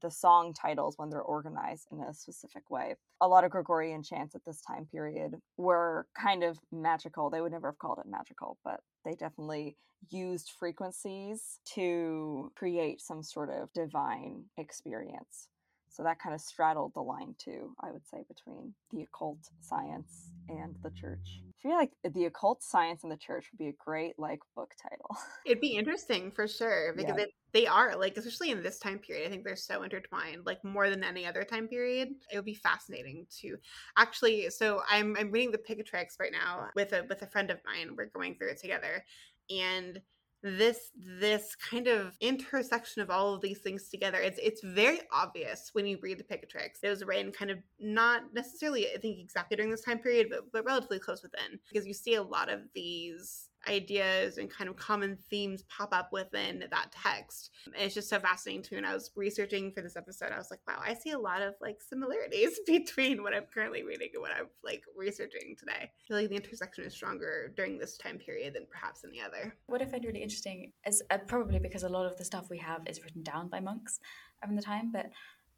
the 0.00 0.10
song 0.10 0.52
titles 0.52 0.98
when 0.98 1.10
they're 1.10 1.20
organized 1.20 1.88
in 1.90 2.00
a 2.00 2.14
specific 2.14 2.70
way. 2.70 2.94
A 3.20 3.28
lot 3.28 3.44
of 3.44 3.50
Gregorian 3.50 4.02
chants 4.02 4.34
at 4.34 4.44
this 4.44 4.60
time 4.60 4.86
period 4.86 5.36
were 5.56 6.06
kind 6.20 6.42
of 6.42 6.58
magical. 6.70 7.30
They 7.30 7.40
would 7.40 7.52
never 7.52 7.68
have 7.68 7.78
called 7.78 7.98
it 7.98 8.08
magical, 8.08 8.58
but 8.64 8.80
they 9.04 9.14
definitely 9.14 9.76
used 10.10 10.52
frequencies 10.58 11.60
to 11.74 12.52
create 12.56 13.00
some 13.00 13.22
sort 13.22 13.50
of 13.50 13.72
divine 13.72 14.44
experience. 14.56 15.48
So 15.90 16.02
that 16.02 16.20
kind 16.20 16.34
of 16.34 16.40
straddled 16.40 16.94
the 16.94 17.02
line 17.02 17.34
too, 17.38 17.74
I 17.80 17.90
would 17.90 18.06
say, 18.06 18.24
between 18.28 18.74
the 18.92 19.02
occult 19.02 19.38
science 19.60 20.32
and 20.48 20.76
the 20.82 20.90
church. 20.90 21.40
I 21.48 21.62
feel 21.62 21.76
like 21.76 21.92
the 22.04 22.26
occult 22.26 22.62
science 22.62 23.02
and 23.02 23.10
the 23.10 23.16
church 23.16 23.46
would 23.50 23.58
be 23.58 23.68
a 23.68 23.84
great 23.84 24.18
like 24.18 24.40
book 24.54 24.72
title. 24.80 25.16
It'd 25.44 25.60
be 25.60 25.76
interesting 25.76 26.30
for 26.30 26.46
sure 26.46 26.92
because 26.96 27.16
yeah. 27.16 27.24
it, 27.24 27.30
they 27.52 27.66
are 27.66 27.96
like, 27.96 28.16
especially 28.16 28.50
in 28.50 28.62
this 28.62 28.78
time 28.78 28.98
period. 28.98 29.26
I 29.26 29.30
think 29.30 29.44
they're 29.44 29.56
so 29.56 29.82
intertwined, 29.82 30.46
like 30.46 30.62
more 30.64 30.90
than 30.90 31.02
any 31.02 31.26
other 31.26 31.44
time 31.44 31.66
period. 31.66 32.10
It 32.32 32.36
would 32.36 32.44
be 32.44 32.54
fascinating 32.54 33.26
to 33.40 33.56
actually. 33.96 34.50
So 34.50 34.82
I'm 34.88 35.16
I'm 35.18 35.30
reading 35.30 35.50
the 35.50 35.58
Picatrix 35.58 36.20
right 36.20 36.32
now 36.32 36.68
with 36.74 36.92
a 36.92 37.04
with 37.08 37.22
a 37.22 37.26
friend 37.26 37.50
of 37.50 37.58
mine. 37.66 37.94
We're 37.96 38.06
going 38.06 38.36
through 38.36 38.50
it 38.50 38.60
together, 38.60 39.04
and 39.50 40.00
this 40.42 40.90
this 40.96 41.56
kind 41.56 41.88
of 41.88 42.16
intersection 42.20 43.02
of 43.02 43.10
all 43.10 43.34
of 43.34 43.40
these 43.40 43.58
things 43.58 43.88
together 43.88 44.18
it's 44.20 44.38
it's 44.40 44.62
very 44.62 45.00
obvious 45.12 45.70
when 45.72 45.84
you 45.84 45.98
read 46.00 46.18
the 46.18 46.24
Picatrix. 46.24 46.78
It 46.82 46.88
was 46.88 47.04
written 47.04 47.32
kind 47.32 47.50
of 47.50 47.58
not 47.80 48.32
necessarily 48.32 48.86
I 48.94 48.98
think 48.98 49.18
exactly 49.18 49.56
during 49.56 49.70
this 49.70 49.82
time 49.82 49.98
period, 49.98 50.28
but 50.30 50.50
but 50.52 50.64
relatively 50.64 50.98
close 51.00 51.22
within 51.22 51.58
because 51.68 51.86
you 51.86 51.94
see 51.94 52.14
a 52.14 52.22
lot 52.22 52.48
of 52.48 52.60
these 52.74 53.47
ideas 53.66 54.38
and 54.38 54.50
kind 54.50 54.70
of 54.70 54.76
common 54.76 55.18
themes 55.30 55.64
pop 55.64 55.88
up 55.92 56.10
within 56.12 56.64
that 56.70 56.92
text. 56.92 57.50
And 57.66 57.74
it's 57.76 57.94
just 57.94 58.08
so 58.08 58.18
fascinating 58.18 58.62
to. 58.64 58.76
When 58.76 58.84
I 58.84 58.94
was 58.94 59.10
researching 59.16 59.72
for 59.72 59.82
this 59.82 59.96
episode, 59.96 60.32
I 60.32 60.38
was 60.38 60.50
like, 60.50 60.60
wow, 60.66 60.80
I 60.84 60.94
see 60.94 61.10
a 61.10 61.18
lot 61.18 61.42
of 61.42 61.54
like 61.60 61.80
similarities 61.80 62.60
between 62.66 63.22
what 63.22 63.34
I'm 63.34 63.44
currently 63.52 63.82
reading 63.82 64.10
and 64.14 64.22
what 64.22 64.30
I'm 64.30 64.46
like 64.62 64.82
researching 64.96 65.56
today. 65.58 65.72
I 65.72 65.90
feel 66.06 66.16
like 66.16 66.28
the 66.28 66.36
intersection 66.36 66.84
is 66.84 66.94
stronger 66.94 67.52
during 67.56 67.78
this 67.78 67.96
time 67.96 68.18
period 68.18 68.54
than 68.54 68.66
perhaps 68.70 69.04
any 69.04 69.20
other. 69.20 69.54
What 69.66 69.82
I 69.82 69.86
find 69.86 70.04
really 70.04 70.22
interesting 70.22 70.72
is 70.86 71.02
uh, 71.10 71.18
probably 71.26 71.58
because 71.58 71.82
a 71.82 71.88
lot 71.88 72.06
of 72.06 72.16
the 72.16 72.24
stuff 72.24 72.50
we 72.50 72.58
have 72.58 72.82
is 72.86 73.02
written 73.02 73.22
down 73.22 73.48
by 73.48 73.60
monks 73.60 74.00
from 74.40 74.56
the 74.56 74.62
time, 74.62 74.92
but 74.92 75.10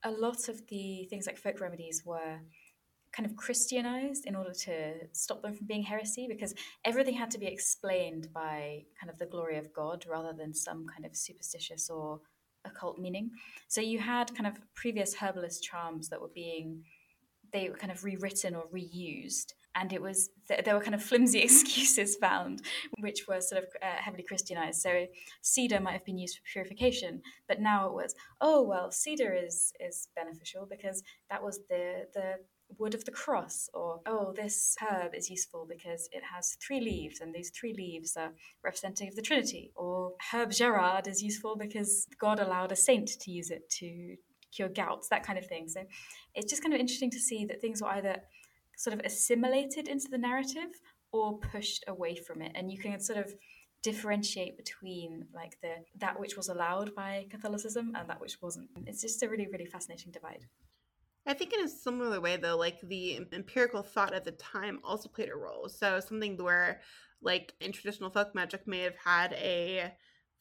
a 0.03 0.11
lot 0.11 0.49
of 0.49 0.67
the 0.69 1.07
things 1.11 1.27
like 1.27 1.37
folk 1.37 1.61
remedies 1.61 2.03
were 2.05 2.41
kind 3.13 3.27
of 3.27 3.37
Christianized 3.37 4.27
in 4.27 4.37
order 4.37 4.53
to 4.53 4.93
stop 5.13 5.43
them 5.43 5.55
from 5.55 5.67
being 5.67 5.83
heresy 5.83 6.27
because 6.29 6.55
everything 6.85 7.15
had 7.15 7.31
to 7.33 7.39
be 7.39 7.47
explained 7.47 8.29
by 8.33 8.85
kind 9.01 9.11
of 9.11 9.19
the 9.19 9.27
glory 9.27 9.59
of 9.59 9.73
God 9.73 10.05
rather 10.09 10.33
than 10.33 10.55
some 10.55 10.87
kind 10.87 11.05
of 11.05 11.17
superstitious 11.17 11.91
or 11.91 12.21
occult 12.65 12.99
meaning. 12.99 13.31
So 13.69 13.81
you 13.81 13.99
had 13.99 14.35
kind 14.35 14.47
of 14.47 14.55
previous 14.75 15.15
herbalist 15.15 15.63
charms 15.63 16.09
that 16.09 16.21
were 16.21 16.31
being 16.35 16.85
they 17.53 17.69
were 17.69 17.77
kind 17.77 17.93
of 17.93 18.05
rewritten 18.05 18.55
or 18.55 18.65
reused 18.73 19.55
and 19.75 19.93
it 19.93 20.03
was 20.03 20.31
there 20.49 20.75
were 20.75 20.81
kind 20.81 20.95
of 20.95 21.03
flimsy 21.03 21.41
excuses 21.43 22.17
found 22.17 22.63
which 23.01 23.27
were 23.29 23.41
sort 23.41 23.63
of 23.63 23.69
uh, 23.83 23.97
heavily 23.97 24.23
christianized 24.23 24.81
so 24.81 25.07
cedar 25.43 25.81
might 25.81 25.93
have 25.93 26.05
been 26.05 26.19
used 26.19 26.37
for 26.37 26.43
purification 26.53 27.23
but 27.49 27.61
now 27.61 27.87
it 27.87 27.93
was 27.93 28.15
oh 28.41 28.63
well 28.63 28.91
cedar 28.91 29.33
is 29.33 29.73
is 29.81 30.09
beneficial 30.17 30.67
because 30.69 31.03
that 31.31 31.43
was 31.43 31.61
the 31.69 32.07
the 32.15 32.35
wood 32.79 32.95
of 32.95 33.05
the 33.05 33.11
cross, 33.11 33.69
or 33.75 34.01
oh, 34.07 34.33
this 34.35 34.77
herb 34.81 35.15
is 35.15 35.31
useful 35.31 35.67
because 35.69 36.09
it 36.13 36.23
has 36.35 36.57
three 36.65 36.81
leaves, 36.81 37.21
and 37.21 37.35
these 37.35 37.51
three 37.51 37.75
leaves 37.75 38.17
are 38.17 38.33
representative 38.63 39.09
of 39.09 39.17
the 39.17 39.23
Trinity, 39.23 39.73
or 39.75 40.13
herb 40.33 40.53
Gerard 40.53 41.07
is 41.07 41.23
useful 41.23 41.57
because 41.57 42.07
God 42.19 42.41
allowed 42.41 42.73
a 42.73 42.77
saint 42.77 43.09
to 43.21 43.31
use 43.31 43.51
it 43.51 43.69
to 43.79 44.17
cure 44.55 44.69
gouts, 44.69 45.09
that 45.09 45.25
kind 45.25 45.39
of 45.39 45.47
thing. 45.47 45.69
So 45.69 45.83
it's 46.35 46.51
just 46.51 46.63
kind 46.63 46.75
of 46.75 46.81
interesting 46.81 47.11
to 47.11 47.21
see 47.21 47.45
that 47.47 47.61
things 47.61 47.83
were 47.83 47.89
either 47.89 48.17
sort 48.77 48.95
of 48.95 49.01
assimilated 49.05 49.89
into 49.89 50.09
the 50.11 50.19
narrative 50.19 50.71
or 51.13 51.39
pushed 51.39 51.85
away 51.89 52.17
from 52.17 52.43
it, 52.43 52.53
and 52.55 52.71
you 52.71 52.79
can 52.79 53.01
sort 53.01 53.19
of 53.19 53.33
differentiate 53.83 54.59
between 54.59 55.25
like 55.35 55.57
the 55.63 55.73
that 55.99 56.21
which 56.21 56.37
was 56.37 56.49
allowed 56.49 56.95
by 56.95 57.27
Catholicism 57.31 57.93
and 57.97 58.09
that 58.09 58.21
which 58.21 58.37
wasn't. 58.43 58.69
It's 58.87 59.01
just 59.01 59.23
a 59.23 59.29
really 59.29 59.47
really 59.51 59.67
fascinating 59.67 60.13
divide. 60.13 60.45
I 61.27 61.35
think 61.35 61.53
in 61.53 61.65
a 61.65 61.69
similar 61.69 62.21
way, 62.21 62.37
though, 62.37 62.57
like 62.57 62.81
the 62.81 63.21
empirical 63.33 63.83
thought 63.83 64.15
at 64.15 64.25
the 64.25 64.33
time 64.33 64.81
also 64.83 65.09
played 65.09 65.29
a 65.29 65.37
role. 65.37 65.69
So 65.69 66.01
something 66.01 66.37
where, 66.43 66.81
like 67.23 67.53
in 67.61 67.73
traditional 67.73 68.11
folk 68.11 68.35
magic, 68.35 68.67
may 68.67 68.81
have 68.81 68.97
had 68.97 69.35
a 69.35 69.93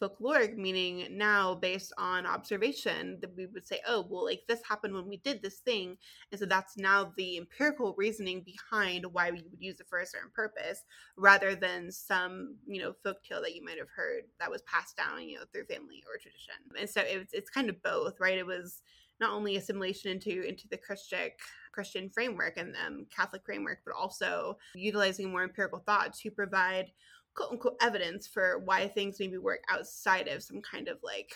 folkloric 0.02 0.56
meaning 0.56 1.06
now 1.18 1.54
based 1.54 1.92
on 1.98 2.26
observation 2.26 3.18
that 3.20 3.36
we 3.36 3.46
would 3.48 3.68
say 3.68 3.82
oh 3.86 4.08
well 4.10 4.24
like 4.24 4.40
this 4.48 4.62
happened 4.64 4.94
when 4.94 5.10
we 5.10 5.18
did 5.18 5.42
this 5.42 5.60
thing. 5.60 5.98
And 6.32 6.40
so 6.40 6.46
that's 6.46 6.78
now 6.78 7.12
the 7.18 7.38
empirical 7.38 7.94
reasoning 7.98 8.46
behind 8.46 9.06
why 9.12 9.30
we 9.32 9.42
would 9.42 9.60
use 9.60 9.82
it 9.82 9.88
for 9.90 10.00
a 10.00 10.06
certain 10.06 10.32
purpose 10.34 10.84
rather 11.18 11.54
than 11.54 11.92
some 11.92 12.56
you 12.66 12.80
know 12.82 12.94
folk 13.04 13.22
tale 13.24 13.42
that 13.42 13.54
you 13.54 13.64
might 13.66 13.78
have 13.78 13.90
heard 13.94 14.24
that 14.40 14.50
was 14.50 14.62
passed 14.62 14.96
down 14.96 15.28
you 15.28 15.38
know 15.38 15.44
through 15.52 15.66
family 15.66 16.02
or 16.08 16.18
tradition. 16.18 16.56
And 16.80 16.90
so 16.90 17.02
it's, 17.06 17.34
it's 17.34 17.50
kind 17.50 17.70
of 17.70 17.84
both 17.84 18.22
right? 18.22 18.38
It 18.38 18.48
was 18.48 18.82
not 19.20 19.32
only 19.32 19.56
assimilation 19.56 20.12
into 20.12 20.42
into 20.42 20.68
the 20.70 20.78
Christian 20.78 21.30
Christian 21.72 22.10
framework 22.10 22.58
and 22.58 22.76
um, 22.86 23.06
Catholic 23.16 23.44
framework, 23.46 23.80
but 23.86 23.96
also 23.96 24.58
utilizing 24.76 25.32
more 25.32 25.44
empirical 25.44 25.80
thought 25.80 26.14
to 26.16 26.32
provide 26.32 26.92
quote 27.36 27.52
unquote 27.52 27.78
evidence 27.82 28.28
for 28.28 28.60
why 28.60 28.88
things 28.88 29.18
maybe 29.20 29.38
work 29.38 29.62
outside 29.70 30.28
of 30.28 30.44
some 30.44 30.62
kind 30.62 30.88
of 30.88 30.98
like 31.04 31.34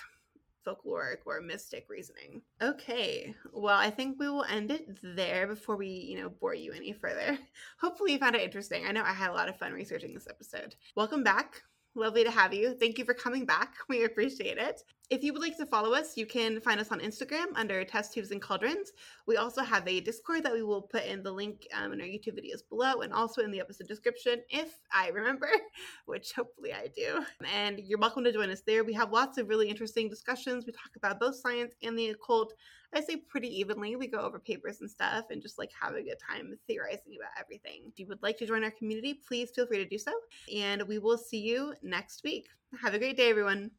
folkloric 0.65 1.17
or 1.25 1.41
mystic 1.41 1.85
reasoning. 1.89 2.41
Okay, 2.61 3.35
well, 3.51 3.77
I 3.77 3.89
think 3.89 4.17
we 4.19 4.29
will 4.29 4.45
end 4.45 4.71
it 4.71 4.99
there 5.03 5.47
before 5.47 5.75
we, 5.75 5.87
you 5.87 6.21
know, 6.21 6.29
bore 6.29 6.55
you 6.55 6.71
any 6.71 6.93
further. 6.93 7.37
Hopefully, 7.81 8.13
you 8.13 8.19
found 8.19 8.35
it 8.35 8.41
interesting. 8.41 8.85
I 8.85 8.91
know 8.91 9.03
I 9.03 9.13
had 9.13 9.29
a 9.29 9.33
lot 9.33 9.49
of 9.49 9.57
fun 9.57 9.73
researching 9.73 10.13
this 10.13 10.27
episode. 10.29 10.75
Welcome 10.95 11.23
back. 11.23 11.63
Lovely 11.95 12.23
to 12.23 12.31
have 12.31 12.55
you. 12.55 12.73
Thank 12.73 12.97
you 12.97 13.05
for 13.05 13.13
coming 13.13 13.45
back. 13.45 13.75
We 13.87 14.05
appreciate 14.05 14.57
it. 14.57 14.81
If 15.11 15.23
you 15.23 15.31
would 15.31 15.43
like 15.43 15.57
to 15.57 15.65
follow 15.67 15.93
us, 15.93 16.17
you 16.17 16.25
can 16.25 16.59
find 16.59 16.79
us 16.79 16.91
on 16.91 16.99
Instagram 16.99 17.45
under 17.55 17.83
Test 17.83 18.13
Tubes 18.13 18.31
and 18.31 18.41
Cauldrons. 18.41 18.93
We 19.27 19.37
also 19.37 19.61
have 19.61 19.87
a 19.87 19.99
Discord 19.99 20.43
that 20.43 20.53
we 20.53 20.63
will 20.63 20.81
put 20.81 21.05
in 21.05 21.21
the 21.21 21.31
link 21.31 21.67
um, 21.71 21.93
in 21.93 22.01
our 22.01 22.07
YouTube 22.07 22.39
videos 22.39 22.67
below 22.67 23.01
and 23.01 23.13
also 23.13 23.43
in 23.43 23.51
the 23.51 23.59
episode 23.59 23.87
description 23.87 24.41
if 24.49 24.73
I 24.91 25.09
remember, 25.09 25.49
which 26.07 26.31
hopefully 26.33 26.73
I 26.73 26.87
do. 26.87 27.23
And 27.53 27.79
you're 27.79 27.99
welcome 27.99 28.23
to 28.23 28.33
join 28.33 28.49
us 28.49 28.61
there. 28.65 28.83
We 28.83 28.93
have 28.93 29.11
lots 29.11 29.37
of 29.37 29.47
really 29.47 29.69
interesting 29.69 30.09
discussions. 30.09 30.65
We 30.65 30.71
talk 30.71 30.95
about 30.95 31.19
both 31.19 31.35
science 31.35 31.75
and 31.83 31.99
the 31.99 32.09
occult. 32.09 32.53
I 32.95 33.01
say 33.01 33.17
pretty 33.17 33.47
evenly. 33.59 33.95
We 33.95 34.07
go 34.07 34.19
over 34.19 34.39
papers 34.39 34.81
and 34.81 34.89
stuff 34.89 35.25
and 35.29 35.41
just 35.41 35.57
like 35.57 35.71
have 35.79 35.95
a 35.95 36.01
good 36.03 36.17
time 36.19 36.57
theorizing 36.67 37.17
about 37.17 37.31
everything. 37.39 37.83
If 37.87 37.99
you 37.99 38.07
would 38.07 38.21
like 38.21 38.37
to 38.37 38.45
join 38.45 38.63
our 38.63 38.71
community, 38.71 39.19
please 39.27 39.51
feel 39.51 39.67
free 39.67 39.77
to 39.77 39.85
do 39.85 39.97
so. 39.97 40.11
And 40.53 40.83
we 40.87 40.99
will 40.99 41.17
see 41.17 41.39
you 41.39 41.73
next 41.81 42.23
week. 42.23 42.47
Have 42.81 42.93
a 42.93 42.99
great 42.99 43.17
day, 43.17 43.29
everyone. 43.29 43.71